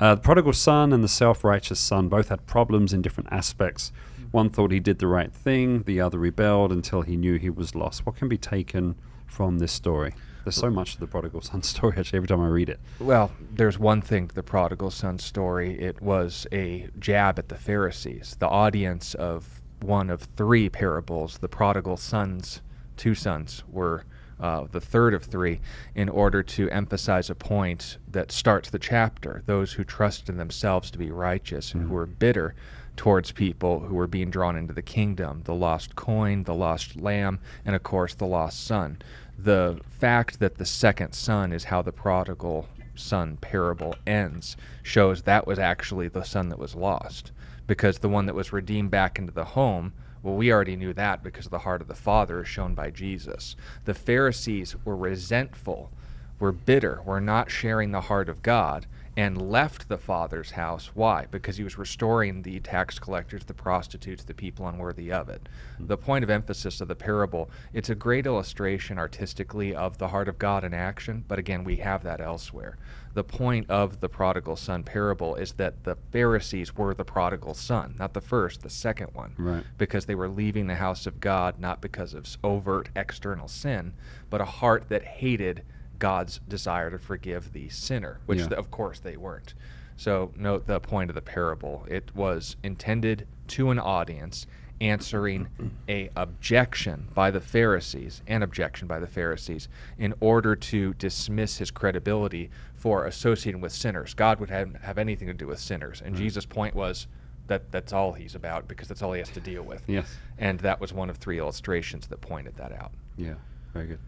Uh, 0.03 0.17
the 0.17 0.21
prodigal 0.21 0.53
son 0.53 0.93
and 0.93 1.05
the 1.05 1.09
self 1.09 1.45
righteous 1.45 1.79
son 1.79 2.09
both 2.09 2.29
had 2.29 2.45
problems 2.45 2.93
in 2.93 3.01
different 3.01 3.33
aspects. 3.33 3.93
One 4.33 4.51
thought 4.51 4.73
he 4.73 4.81
did 4.81 4.99
the 4.99 5.07
right 5.07 5.33
thing, 5.33 5.85
the 5.85 6.01
other 6.01 6.19
rebelled 6.19 6.73
until 6.73 7.03
he 7.03 7.17
knew 7.17 7.37
he 7.37 7.49
was 7.49 7.77
lost. 7.77 8.05
What 8.05 8.17
can 8.17 8.29
be 8.29 8.37
taken 8.37 8.97
from 9.29 9.61
this 9.61 9.71
story? 9.71 10.13
There's 10.43 10.57
so 10.57 10.71
much 10.71 10.95
to 10.95 11.01
the 11.01 11.07
prodigal 11.07 11.43
son 11.43 11.63
story, 11.75 11.95
actually, 11.97 12.17
every 12.17 12.27
time 12.27 12.41
I 12.41 12.49
read 12.49 12.69
it. 12.69 12.81
Well, 12.99 13.31
there's 13.53 13.79
one 13.79 14.03
thing 14.03 14.29
the 14.35 14.43
prodigal 14.43 14.91
son 14.91 15.21
story. 15.21 15.81
It 15.81 16.03
was 16.03 16.49
a 16.51 16.89
jab 16.99 17.39
at 17.39 17.49
the 17.49 17.55
Pharisees, 17.55 18.35
the 18.41 18.49
audience 18.49 19.15
of 19.15 19.63
one 19.83 20.11
of 20.11 20.23
three 20.37 20.69
parables. 20.69 21.39
The 21.39 21.49
prodigal 21.49 21.97
sons, 21.97 22.61
two 22.97 23.15
sons, 23.15 23.63
were 23.71 24.05
uh, 24.43 24.66
the 24.70 24.80
third 24.80 25.14
of 25.14 25.24
three, 25.24 25.61
in 25.95 26.09
order 26.09 26.43
to 26.43 26.68
emphasize 26.70 27.30
a 27.30 27.34
point 27.34 27.97
that 28.11 28.32
starts 28.32 28.68
the 28.68 28.78
chapter. 28.78 29.43
Those 29.47 29.72
who 29.72 29.84
trust 29.84 30.28
in 30.28 30.36
themselves 30.36 30.90
to 30.90 30.99
be 30.99 31.11
righteous 31.11 31.72
and 31.72 31.88
who 31.88 31.97
are 31.97 32.07
bitter 32.07 32.55
towards 32.97 33.32
people 33.32 33.80
who 33.80 33.95
were 33.95 34.07
being 34.07 34.30
drawn 34.30 34.57
into 34.57 34.74
the 34.74 34.82
kingdom 34.82 35.43
the 35.45 35.55
lost 35.55 35.97
coin, 35.97 36.43
the 36.43 36.55
lost 36.55 36.97
lamb, 36.97 37.38
and 37.64 37.74
of 37.74 37.82
course 37.82 38.14
the 38.14 38.26
lost 38.26 38.66
son. 38.66 38.99
The 39.38 39.80
fact 39.88 40.40
that 40.40 40.59
the 40.59 40.66
second 40.66 41.12
son 41.12 41.53
is 41.53 41.64
how 41.64 41.80
the 41.80 41.93
prodigal 41.93 42.68
son 42.95 43.38
parable 43.38 43.95
ends 44.07 44.57
shows 44.82 45.22
that 45.22 45.47
was 45.47 45.59
actually 45.59 46.09
the 46.09 46.24
son 46.24 46.49
that 46.51 46.59
was 46.59 46.74
lost 46.74 47.32
because 47.66 48.01
the 48.01 48.09
one 48.09 48.26
that 48.26 48.34
was 48.34 48.53
redeemed 48.53 48.90
back 48.90 49.18
into 49.18 49.32
the 49.32 49.45
home 49.45 49.93
well 50.23 50.35
we 50.35 50.53
already 50.53 50.77
knew 50.77 50.93
that 50.93 51.23
because 51.23 51.49
the 51.49 51.61
heart 51.61 51.81
of 51.81 51.89
the 51.89 51.95
father 51.95 52.43
is 52.43 52.49
shown 52.49 52.75
by 52.75 52.91
jesus. 52.91 53.57
The 53.85 53.95
pharisees 53.95 54.77
were 54.85 54.97
resentful 54.97 55.91
were 56.39 56.53
bitter 56.53 57.01
were 57.05 57.20
not 57.20 57.51
sharing 57.51 57.93
the 57.93 58.01
heart 58.03 58.29
of 58.29 58.43
god 58.43 58.87
and 59.16 59.51
left 59.51 59.89
the 59.89 59.99
father's 59.99 60.53
house. 60.53 60.91
Why? 60.95 61.27
Because 61.31 61.59
he 61.59 61.64
was 61.64 61.77
restoring 61.77 62.43
the 62.43 62.61
tax 62.61 62.99
collectors 62.99 63.45
the 63.45 63.53
prostitutes 63.55 64.25
the 64.25 64.33
people 64.33 64.66
unworthy 64.66 65.12
of 65.12 65.29
it. 65.29 65.49
Hmm. 65.77 65.87
The 65.87 65.99
point 65.99 66.25
of 66.25 66.31
emphasis 66.31 66.81
of 66.81 66.89
the 66.89 66.95
parable 66.95 67.51
it's 67.73 67.91
a 67.91 67.95
great 67.95 68.27
illustration 68.27 68.99
artistically 68.99 69.75
of 69.75 69.99
the 69.99 70.09
heart 70.09 70.29
of 70.29 70.39
god 70.39 70.64
in 70.64 70.75
action 70.75 71.25
but 71.29 71.39
again 71.39 71.64
we 71.64 71.77
have 71.77 72.03
that 72.03 72.20
elsewhere 72.20 72.79
the 73.15 73.25
point 73.25 73.69
of 73.69 74.01
the 74.01 74.09
prodigal 74.09 74.57
son 74.57 74.83
parable 74.83 75.35
is 75.35 75.53
that 75.55 75.85
the 75.85 75.97
Pharisees 76.13 76.75
were 76.77 76.95
the 76.95 77.05
prodigal 77.05 77.55
son, 77.55 77.95
not 77.99 78.15
the 78.15 78.21
first, 78.21 78.63
the 78.63 78.71
second 78.71 79.09
one. 79.13 79.35
Right. 79.37 79.65
Because 79.79 80.07
they 80.07 80.15
were 80.15 80.29
leaving 80.29 80.67
the 80.67 80.77
house 80.77 81.07
of 81.07 81.21
God 81.21 81.59
not 81.59 81.81
because 81.81 82.15
of 82.15 82.27
overt 82.43 82.89
external 82.97 83.49
sin, 83.49 83.93
but 84.31 84.41
a 84.41 84.47
heart 84.47 84.89
that 84.89 85.03
hated 85.03 85.63
God's 85.99 86.41
desire 86.49 86.91
to 86.91 86.99
forgive 86.99 87.53
the 87.53 87.69
sinner, 87.69 88.19
which 88.27 88.41
Yeah. 88.41 88.47
of 88.57 88.71
course 88.71 88.99
they 89.01 89.17
weren't. 89.17 89.55
So 89.97 90.33
note 90.37 90.67
the 90.67 90.81
point 90.81 91.11
of 91.11 91.15
the 91.15 91.23
parable. 91.23 91.87
It 91.89 92.11
was 92.15 92.57
intended 92.63 93.29
to 93.49 93.71
an 93.71 93.79
audience 93.79 94.47
answering 94.81 95.47
a 95.89 96.11
objection 96.17 97.07
by 97.15 97.31
the 97.31 97.41
Pharisees, 97.41 98.21
an 98.27 98.43
objection 98.43 98.89
by 98.89 98.99
the 98.99 99.07
Pharisees, 99.07 99.69
in 99.97 100.13
order 100.19 100.57
to 100.57 100.93
dismiss 100.95 101.59
his 101.59 101.71
credibility 101.71 102.51
for 102.83 103.07
associating 103.07 103.61
with 103.61 103.70
sinners. 103.70 104.12
God 104.12 104.41
would 104.41 104.51
have, 104.51 104.74
have 104.83 104.99
anything 104.99 105.28
to 105.28 105.35
do 105.35 105.47
with 105.47 105.61
sinners. 105.61 106.03
And 106.05 106.16
Jesus' 106.16 106.45
point 106.45 106.74
was 106.74 107.07
that 107.47 107.70
that's 107.70 107.93
all 107.93 108.12
he's 108.12 108.35
about 108.35 108.66
because 108.66 108.89
that's 108.89 109.03
all 109.03 109.12
he 109.12 109.20
has 109.20 109.28
to 109.30 109.41
deal 109.41 109.62
with. 109.62 109.85
Yes. 109.87 110.12
And 110.37 110.59
that 110.61 110.80
was 110.80 110.93
one 110.93 111.09
of 111.09 111.16
three 111.16 111.39
illustrations 111.39 112.09
that 112.09 112.20
pointed 112.20 112.57
that 112.57 112.72
out. 112.72 112.91
Yeah, 113.16 113.35
very 113.72 113.87
good. 113.87 114.01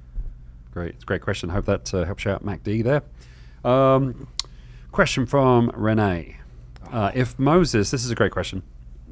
Great. 0.72 0.94
It's 0.94 1.04
a 1.04 1.06
great 1.06 1.22
question. 1.22 1.50
Hope 1.50 1.66
that 1.66 1.94
uh, 1.94 2.04
helps 2.04 2.24
you 2.24 2.32
out, 2.32 2.44
Mac 2.44 2.64
D 2.64 2.82
there. 2.82 3.04
Um, 3.64 4.26
question 4.90 5.24
from 5.24 5.70
Renee. 5.72 6.38
Uh, 6.90 7.12
if 7.14 7.38
Moses, 7.38 7.92
this 7.92 8.04
is 8.04 8.10
a 8.10 8.16
great 8.16 8.32
question. 8.32 8.64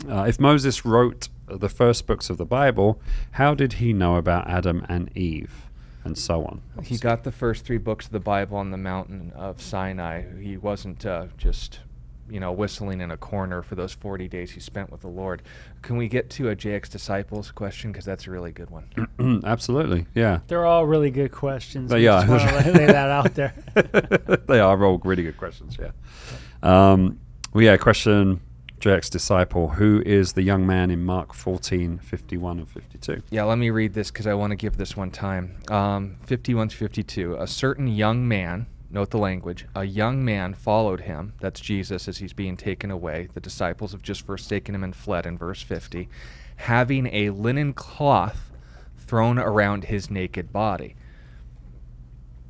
Uh, 0.09 0.25
if 0.25 0.41
Moses 0.41 0.85
wrote 0.85 1.29
the 1.47 1.69
first 1.69 2.09
books 2.09 2.31
of 2.31 2.37
the 2.37 2.45
Bible, 2.45 3.01
how 3.33 3.55
did 3.55 3.75
he 3.75 3.93
know 3.93 4.17
about 4.17 4.51
Adam 4.51 4.85
and 4.89 5.17
Eve 5.17 5.69
and 6.05 6.17
so 6.17 6.45
on? 6.45 6.63
He 6.83 6.99
got 6.99 7.25
the 7.25 7.33
first 7.33 7.65
three 7.65 7.79
books 7.79 8.07
of 8.07 8.13
the 8.13 8.21
Bible 8.21 8.57
on 8.57 8.71
the 8.71 8.77
mountain 8.77 9.33
of 9.35 9.61
Sinai. 9.61 10.25
He 10.41 10.57
wasn't 10.57 11.05
uh, 11.07 11.27
just, 11.37 11.81
you 12.29 12.41
know, 12.41 12.53
whistling 12.53 13.01
in 13.01 13.11
a 13.11 13.17
corner 13.17 13.63
for 13.63 13.75
those 13.75 13.93
40 13.93 14.29
days 14.29 14.51
he 14.51 14.61
spent 14.61 14.91
with 14.91 15.01
the 15.01 15.09
Lord. 15.09 15.43
Can 15.83 15.97
we 15.97 16.09
get 16.09 16.31
to 16.31 16.51
a 16.51 16.57
JX 16.57 16.89
Disciples 16.91 17.51
question? 17.51 17.93
Because 17.93 18.05
that's 18.05 18.27
a 18.27 18.31
really 18.31 18.53
good 18.53 18.71
one. 18.71 19.43
Absolutely. 19.45 20.07
Yeah. 20.15 20.41
They're 20.47 20.67
all 20.67 20.87
really 20.87 21.11
good 21.11 21.33
questions. 21.33 21.91
They 21.91 22.09
I 22.09 22.25
are. 22.25 22.39
just 22.39 22.67
lay 22.75 22.87
that 22.87 23.11
out 23.11 23.35
there. 23.35 23.55
they 24.47 24.61
are 24.61 24.85
all 24.85 24.99
really 24.99 25.23
good 25.23 25.37
questions, 25.39 25.77
yeah. 25.81 25.91
Um, 26.63 27.19
well, 27.53 27.65
yeah, 27.65 27.77
question 27.77 28.41
JX 28.83 29.11
Disciple 29.11 29.69
Who 29.69 30.03
is 30.05 30.33
the 30.33 30.43
young 30.43 30.67
man 30.67 30.91
in 30.91 31.05
Mark 31.05 31.35
14, 31.35 31.99
51 31.99 32.59
and 32.59 32.69
52? 32.69 33.23
Yeah, 33.31 33.45
let 33.45 33.59
me 33.59 33.71
read 33.71 33.95
this 33.95 34.11
because 34.11 34.27
I 34.27 34.35
want 34.35 34.51
to 34.51 34.57
give 34.57 34.77
this 34.77 34.97
one 34.97 35.13
time. 35.13 35.57
Um, 35.69 36.17
51 36.27 36.71
to 36.71 36.77
52. 36.77 37.37
A 37.37 37.47
certain 37.47 37.87
young 37.87 38.27
man, 38.27 38.67
note 38.91 39.11
the 39.11 39.19
language, 39.19 39.67
a 39.77 39.85
young 39.85 40.25
man 40.25 40.53
followed 40.53 41.03
him. 41.03 41.35
That's 41.39 41.61
Jesus 41.61 42.09
as 42.09 42.19
he's 42.19 42.33
being 42.33 42.57
taken 42.57 42.91
away. 42.91 43.29
The 43.35 43.41
disciples 43.41 43.93
have 43.93 44.03
just 44.03 44.27
forsaken 44.27 44.75
him 44.75 44.83
and 44.83 44.97
fled 44.97 45.27
in 45.27 45.39
verse 45.39 45.63
50, 45.63 46.09
having 46.57 47.07
a 47.07 47.31
linen 47.31 47.75
cloth 47.75 48.51
thrown 48.99 49.39
around 49.39 49.85
his 49.85 50.11
naked 50.11 50.53
body. 50.53 50.97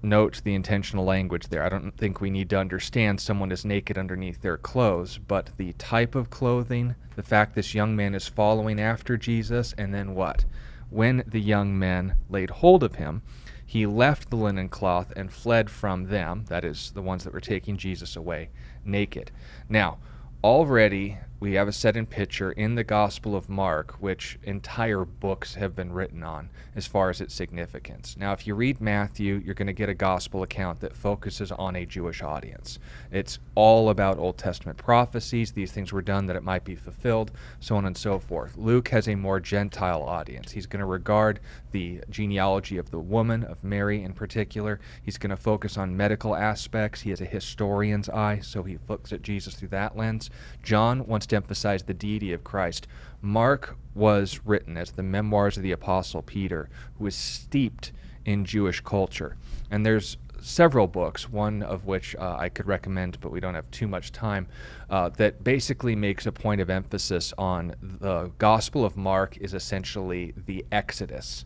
Note 0.03 0.43
the 0.43 0.55
intentional 0.55 1.05
language 1.05 1.49
there. 1.49 1.63
I 1.63 1.69
don't 1.69 1.97
think 1.97 2.21
we 2.21 2.31
need 2.31 2.51
to 2.51 2.59
understand 2.59 3.21
someone 3.21 3.53
is 3.53 3.65
naked 3.65 3.97
underneath 3.97 4.43
their 4.43 4.57
clothes, 4.57 5.19
but 5.19 5.51
the 5.57 5.73
type 5.75 6.15
of 6.15 6.31
clothing, 6.31 6.95
the 7.17 7.23
fact 7.23 7.55
this 7.55 7.75
young 7.75 7.95
man 7.95 8.15
is 8.15 8.29
following 8.29 8.81
after 8.81 9.17
Jesus, 9.17 9.75
and 9.79 9.95
then 9.95 10.15
what? 10.15 10.45
When 10.91 11.23
the 11.27 11.41
young 11.41 11.79
men 11.79 12.17
laid 12.29 12.51
hold 12.51 12.83
of 12.83 12.97
him, 12.97 13.23
he 13.65 13.87
left 13.87 14.29
the 14.29 14.37
linen 14.37 14.69
cloth 14.69 15.13
and 15.17 15.33
fled 15.33 15.71
from 15.71 16.09
them, 16.09 16.45
that 16.49 16.65
is, 16.65 16.91
the 16.91 17.01
ones 17.01 17.25
that 17.25 17.33
were 17.33 17.41
taking 17.41 17.77
Jesus 17.77 18.17
away, 18.17 18.51
naked. 18.85 19.31
Now, 19.69 19.99
already 20.45 21.19
we 21.43 21.55
have 21.55 21.67
a 21.67 21.73
set 21.73 21.97
in 21.97 22.07
picture 22.07 22.53
in 22.53 22.77
the 22.77 22.85
Gospel 22.85 23.35
of 23.35 23.49
Mark, 23.49 23.97
which 23.99 24.39
entire 24.45 25.05
books 25.05 25.57
have 25.57 25.75
been 25.75 25.93
written 25.93 26.23
on 26.23 26.49
as 26.77 26.87
far 26.87 27.11
as 27.11 27.21
its 27.21 27.35
significance. 27.35 28.17
Now, 28.17 28.33
if 28.33 28.47
you 28.47 28.55
read 28.55 28.81
Matthew, 28.81 29.43
you're 29.45 29.57
going 29.57 29.67
to 29.67 29.73
get 29.73 29.89
a 29.89 29.95
Gospel 29.95 30.45
account 30.45 30.79
that 30.79 30.97
focuses 30.97 31.51
on 31.51 31.75
a 31.75 31.85
Jewish 31.85 32.23
audience. 32.23 32.79
It's 33.11 33.41
all 33.57 33.91
about 33.91 34.19
Old 34.19 34.39
Testament 34.39 34.79
prophecies, 34.79 35.51
these 35.51 35.73
things 35.73 35.93
were 35.93 36.01
done 36.01 36.27
that 36.27 36.37
it 36.37 36.45
might 36.45 36.65
be 36.65 36.77
fulfilled, 36.77 37.33
so 37.59 37.75
on 37.75 37.87
and 37.87 37.99
so 37.99 38.21
forth. 38.21 38.57
Luke 38.57 38.87
has 38.91 39.09
a 39.09 39.17
more 39.17 39.41
Gentile 39.41 40.05
audience. 40.05 40.53
He's 40.53 40.67
going 40.67 40.79
to 40.79 40.87
regard 40.87 41.41
the 41.73 42.03
genealogy 42.09 42.79
of 42.79 42.93
the 42.93 43.01
woman, 43.01 43.43
of 43.43 43.65
Mary 43.65 44.05
in 44.05 44.13
particular. 44.13 44.79
He's 45.03 45.19
going 45.19 45.31
to 45.31 45.37
focus 45.37 45.77
on 45.77 45.97
medical 45.97 46.37
aspects. 46.37 47.01
He 47.01 47.11
has 47.11 47.21
a 47.21 47.25
historian's 47.25 48.09
eye, 48.09 48.39
so 48.39 48.63
he 48.63 48.79
looks 48.89 49.13
at 49.13 49.23
Jesus 49.23 49.57
through 49.57 49.71
that 49.71 49.97
lens. 49.97 50.31
John 50.63 51.05
wants 51.09 51.27
emphasize 51.33 51.83
the 51.83 51.95
deity 51.95 52.33
of 52.33 52.45
Christ. 52.45 52.87
Mark 53.21 53.77
was 53.95 54.41
written 54.45 54.77
as 54.77 54.93
the 54.93 55.03
memoirs 55.03 55.57
of 55.57 55.63
the 55.63 55.73
Apostle 55.73 56.23
Peter, 56.23 56.69
who 56.99 57.07
is 57.07 57.15
steeped 57.15 57.93
in 58.25 58.45
Jewish 58.45 58.81
culture. 58.81 59.37
And 59.71 59.85
there's 59.85 60.17
several 60.41 60.87
books, 60.87 61.31
one 61.31 61.63
of 61.63 61.87
which 61.87 62.17
uh, 62.17 62.37
I 62.39 62.49
could 62.49 62.67
recommend, 62.67 63.21
but 63.21 63.31
we 63.31 63.41
don't 63.41 63.55
have 63.55 63.71
too 63.71 63.87
much 63.87 64.13
time, 64.13 64.49
uh, 64.91 65.09
that 65.11 65.45
basically 65.45 65.95
makes 65.95 66.27
a 66.27 66.33
point 66.33 66.61
of 66.61 66.69
emphasis 66.69 67.33
on 67.39 67.75
the 67.81 68.33
Gospel 68.39 68.85
of 68.85 68.97
Mark 68.97 69.37
is 69.39 69.55
essentially 69.55 70.35
the 70.47 70.65
Exodus 70.73 71.45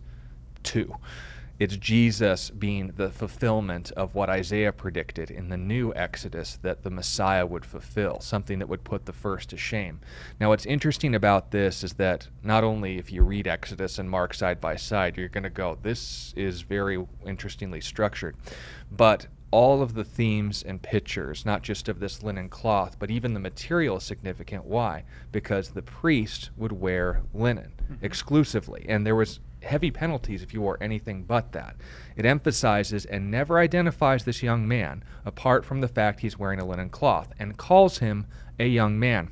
2. 0.62 0.95
It's 1.59 1.76
Jesus 1.76 2.50
being 2.50 2.92
the 2.96 3.11
fulfillment 3.11 3.90
of 3.92 4.14
what 4.14 4.28
Isaiah 4.28 4.72
predicted 4.72 5.30
in 5.30 5.48
the 5.48 5.57
new 5.57 5.92
Exodus 5.94 6.59
that 6.62 6.82
the 6.82 6.90
Messiah 6.90 7.46
would 7.46 7.64
fulfill, 7.64 8.20
something 8.20 8.59
that 8.59 8.68
would 8.68 8.84
put 8.84 9.07
the 9.07 9.12
first 9.12 9.48
to 9.50 9.57
shame. 9.57 10.00
Now, 10.38 10.50
what's 10.50 10.66
interesting 10.66 11.14
about 11.14 11.52
this 11.52 11.82
is 11.82 11.94
that 11.94 12.28
not 12.42 12.62
only 12.62 12.98
if 12.98 13.11
you 13.11 13.22
read 13.22 13.46
Exodus 13.46 13.98
and 13.98 14.11
Mark 14.11 14.34
side 14.34 14.61
by 14.61 14.76
side, 14.76 15.16
you're 15.16 15.28
going 15.28 15.44
to 15.44 15.50
go, 15.50 15.78
this 15.80 16.34
is 16.36 16.61
very 16.61 17.02
interestingly 17.24 17.80
structured. 17.80 18.36
But 18.90 19.26
all 19.50 19.80
of 19.80 19.94
the 19.94 20.04
themes 20.04 20.62
and 20.62 20.82
pictures, 20.82 21.46
not 21.46 21.62
just 21.62 21.88
of 21.88 22.00
this 22.00 22.22
linen 22.22 22.50
cloth, 22.50 22.98
but 22.98 23.11
even 23.11 23.32
the 23.32 23.40
material 23.40 23.96
is 23.96 24.02
significant. 24.02 24.64
Why? 24.64 25.04
Because 25.32 25.70
the 25.70 25.82
priest 25.82 26.50
would 26.57 26.72
wear 26.72 27.22
linen 27.32 27.72
mm-hmm. 27.82 28.04
exclusively, 28.04 28.84
and 28.88 29.07
there 29.07 29.14
was 29.14 29.40
heavy 29.66 29.90
penalties 29.90 30.42
if 30.42 30.54
you 30.54 30.60
wore 30.60 30.78
anything 30.80 31.22
but 31.22 31.52
that. 31.52 31.76
It 32.16 32.24
emphasizes 32.24 33.04
and 33.04 33.30
never 33.30 33.58
identifies 33.58 34.24
this 34.24 34.42
young 34.42 34.66
man 34.66 35.04
apart 35.24 35.64
from 35.64 35.80
the 35.80 35.88
fact 35.88 36.20
he's 36.20 36.38
wearing 36.38 36.60
a 36.60 36.64
linen 36.64 36.88
cloth 36.88 37.32
and 37.38 37.56
calls 37.56 37.98
him 37.98 38.26
a 38.58 38.66
young 38.66 38.98
man. 38.98 39.30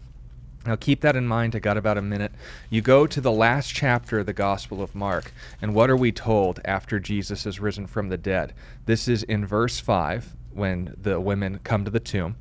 Now, 0.66 0.76
keep 0.76 1.02
that 1.02 1.16
in 1.16 1.26
mind. 1.26 1.54
I 1.54 1.58
got 1.58 1.76
about 1.76 1.98
a 1.98 2.02
minute. 2.02 2.32
You 2.70 2.80
go 2.80 3.06
to 3.06 3.20
the 3.20 3.32
last 3.32 3.74
chapter 3.74 4.20
of 4.20 4.26
the 4.26 4.32
Gospel 4.32 4.80
of 4.82 4.94
Mark, 4.94 5.32
and 5.60 5.74
what 5.74 5.90
are 5.90 5.96
we 5.96 6.10
told 6.10 6.58
after 6.64 6.98
Jesus 6.98 7.44
is 7.44 7.60
risen 7.60 7.86
from 7.86 8.08
the 8.08 8.16
dead? 8.16 8.54
This 8.86 9.06
is 9.06 9.22
in 9.24 9.44
verse 9.44 9.78
5 9.78 10.34
when 10.54 10.94
the 11.00 11.20
women 11.20 11.60
come 11.64 11.84
to 11.84 11.90
the 11.90 12.00
tomb. 12.00 12.36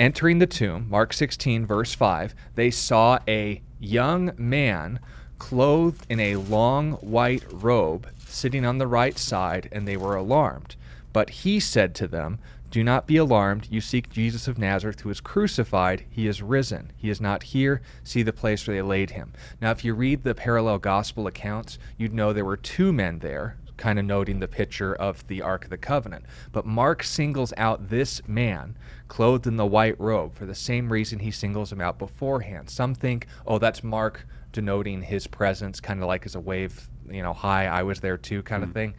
Entering 0.00 0.38
the 0.38 0.46
tomb, 0.46 0.86
Mark 0.88 1.12
16, 1.12 1.64
verse 1.64 1.94
5, 1.94 2.34
they 2.56 2.70
saw 2.70 3.20
a 3.28 3.62
young 3.78 4.32
man 4.36 4.98
clothed 5.40 6.06
in 6.08 6.20
a 6.20 6.36
long 6.36 6.92
white 6.92 7.44
robe, 7.50 8.06
sitting 8.24 8.64
on 8.64 8.78
the 8.78 8.86
right 8.86 9.18
side, 9.18 9.68
and 9.72 9.88
they 9.88 9.96
were 9.96 10.14
alarmed. 10.14 10.76
But 11.12 11.30
he 11.30 11.58
said 11.58 11.92
to 11.96 12.06
them, 12.06 12.38
Do 12.70 12.84
not 12.84 13.08
be 13.08 13.16
alarmed. 13.16 13.66
You 13.68 13.80
seek 13.80 14.10
Jesus 14.10 14.46
of 14.46 14.58
Nazareth, 14.58 15.00
who 15.00 15.10
is 15.10 15.20
crucified. 15.20 16.04
He 16.08 16.28
is 16.28 16.42
risen. 16.42 16.92
He 16.96 17.10
is 17.10 17.20
not 17.20 17.42
here. 17.42 17.80
See 18.04 18.22
the 18.22 18.32
place 18.32 18.64
where 18.64 18.76
they 18.76 18.82
laid 18.82 19.12
him. 19.12 19.32
Now, 19.60 19.72
if 19.72 19.84
you 19.84 19.94
read 19.94 20.22
the 20.22 20.36
parallel 20.36 20.78
gospel 20.78 21.26
accounts, 21.26 21.80
you'd 21.96 22.14
know 22.14 22.32
there 22.32 22.44
were 22.44 22.56
two 22.56 22.92
men 22.92 23.18
there, 23.18 23.56
kind 23.76 23.98
of 23.98 24.04
noting 24.04 24.38
the 24.38 24.46
picture 24.46 24.94
of 24.94 25.26
the 25.26 25.42
Ark 25.42 25.64
of 25.64 25.70
the 25.70 25.78
Covenant. 25.78 26.26
But 26.52 26.66
Mark 26.66 27.02
singles 27.02 27.52
out 27.56 27.88
this 27.88 28.20
man 28.28 28.76
clothed 29.08 29.46
in 29.46 29.56
the 29.56 29.66
white 29.66 29.98
robe 29.98 30.34
for 30.34 30.46
the 30.46 30.54
same 30.54 30.92
reason 30.92 31.18
he 31.18 31.30
singles 31.32 31.72
him 31.72 31.80
out 31.80 31.98
beforehand. 31.98 32.70
Some 32.70 32.94
think, 32.94 33.26
oh, 33.46 33.58
that's 33.58 33.82
Mark 33.82 34.26
denoting 34.52 35.02
his 35.02 35.26
presence, 35.26 35.80
kind 35.80 36.00
of 36.00 36.06
like 36.06 36.26
as 36.26 36.34
a 36.34 36.40
wave, 36.40 36.88
you 37.08 37.22
know, 37.22 37.32
hi, 37.32 37.66
I 37.66 37.82
was 37.82 38.00
there 38.00 38.16
too, 38.16 38.42
kind 38.42 38.62
mm. 38.62 38.68
of 38.68 38.74
thing. 38.74 38.94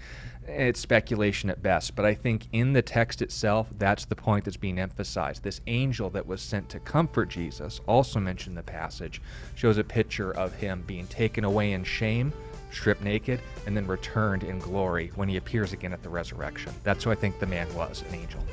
It's 0.47 0.79
speculation 0.79 1.49
at 1.49 1.61
best, 1.61 1.95
but 1.95 2.03
I 2.03 2.15
think 2.15 2.47
in 2.51 2.73
the 2.73 2.81
text 2.81 3.21
itself, 3.21 3.69
that's 3.77 4.05
the 4.05 4.15
point 4.15 4.43
that's 4.45 4.57
being 4.57 4.79
emphasized. 4.79 5.43
This 5.43 5.61
angel 5.67 6.09
that 6.11 6.25
was 6.25 6.41
sent 6.41 6.67
to 6.69 6.79
comfort 6.79 7.29
Jesus, 7.29 7.79
also 7.87 8.19
mentioned 8.19 8.53
in 8.53 8.55
the 8.55 8.63
passage, 8.63 9.21
shows 9.55 9.77
a 9.77 9.83
picture 9.83 10.31
of 10.31 10.53
him 10.55 10.83
being 10.87 11.07
taken 11.07 11.43
away 11.43 11.73
in 11.73 11.83
shame, 11.83 12.33
stripped 12.71 13.03
naked, 13.03 13.39
and 13.67 13.77
then 13.77 13.85
returned 13.85 14.43
in 14.43 14.57
glory 14.59 15.11
when 15.15 15.29
he 15.29 15.37
appears 15.37 15.73
again 15.73 15.93
at 15.93 16.01
the 16.01 16.09
resurrection. 16.09 16.73
That's 16.83 17.03
who 17.03 17.11
I 17.11 17.15
think 17.15 17.39
the 17.39 17.45
man 17.45 17.71
was, 17.75 18.03
an 18.09 18.15
angel. 18.15 18.43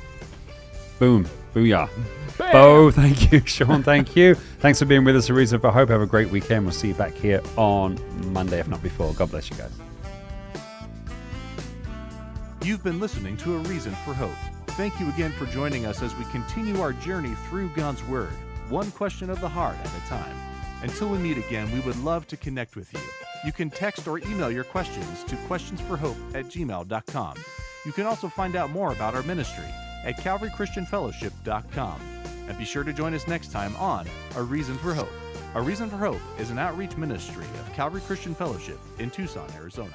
Boom. 0.99 1.25
Booyah. 1.53 1.89
Bam. 2.37 2.51
Bo, 2.51 2.91
thank 2.91 3.31
you. 3.31 3.39
Sean, 3.45 3.83
thank 3.83 4.15
you. 4.15 4.35
Thanks 4.35 4.79
for 4.79 4.85
being 4.85 5.03
with 5.03 5.15
us. 5.15 5.29
A 5.29 5.33
Reason 5.33 5.59
for 5.59 5.71
Hope. 5.71 5.89
Have 5.89 6.01
a 6.01 6.05
great 6.05 6.29
weekend. 6.29 6.65
We'll 6.65 6.73
see 6.73 6.89
you 6.89 6.93
back 6.93 7.13
here 7.13 7.41
on 7.57 7.99
Monday, 8.31 8.59
if 8.59 8.67
not 8.67 8.83
before. 8.83 9.13
God 9.13 9.31
bless 9.31 9.49
you 9.49 9.57
guys. 9.57 9.71
You've 12.63 12.83
been 12.83 12.99
listening 12.99 13.37
to 13.37 13.55
A 13.55 13.59
Reason 13.59 13.93
for 14.05 14.13
Hope. 14.13 14.31
Thank 14.71 14.99
you 14.99 15.09
again 15.09 15.31
for 15.31 15.45
joining 15.47 15.85
us 15.85 16.01
as 16.01 16.15
we 16.15 16.25
continue 16.25 16.79
our 16.81 16.93
journey 16.93 17.33
through 17.49 17.69
God's 17.69 18.03
Word, 18.05 18.31
one 18.69 18.91
question 18.91 19.29
of 19.29 19.41
the 19.41 19.49
heart 19.49 19.75
at 19.77 19.87
a 19.87 20.07
time. 20.09 20.35
Until 20.81 21.09
we 21.09 21.17
meet 21.17 21.37
again, 21.37 21.69
we 21.71 21.79
would 21.81 21.97
love 22.03 22.27
to 22.27 22.37
connect 22.37 22.75
with 22.75 22.93
you. 22.93 22.99
You 23.45 23.51
can 23.51 23.69
text 23.69 24.07
or 24.07 24.19
email 24.19 24.51
your 24.51 24.63
questions 24.63 25.23
to 25.25 25.35
questionsforhope 25.35 26.35
at 26.35 26.45
gmail.com. 26.45 27.37
You 27.85 27.91
can 27.91 28.05
also 28.05 28.29
find 28.29 28.55
out 28.55 28.69
more 28.69 28.91
about 28.91 29.15
our 29.15 29.23
ministry 29.23 29.65
at 30.03 30.17
calvarychristianfellowship.com. 30.17 32.01
And 32.47 32.57
be 32.57 32.65
sure 32.65 32.83
to 32.83 32.93
join 32.93 33.13
us 33.13 33.27
next 33.27 33.51
time 33.51 33.75
on 33.75 34.07
A 34.35 34.43
Reason 34.43 34.77
for 34.77 34.93
Hope. 34.93 35.11
A 35.55 35.61
Reason 35.61 35.89
for 35.89 35.97
Hope 35.97 36.21
is 36.39 36.49
an 36.49 36.57
outreach 36.57 36.97
ministry 36.97 37.45
of 37.59 37.73
Calvary 37.73 38.01
Christian 38.01 38.33
Fellowship 38.35 38.79
in 38.97 39.09
Tucson, 39.09 39.49
Arizona. 39.55 39.93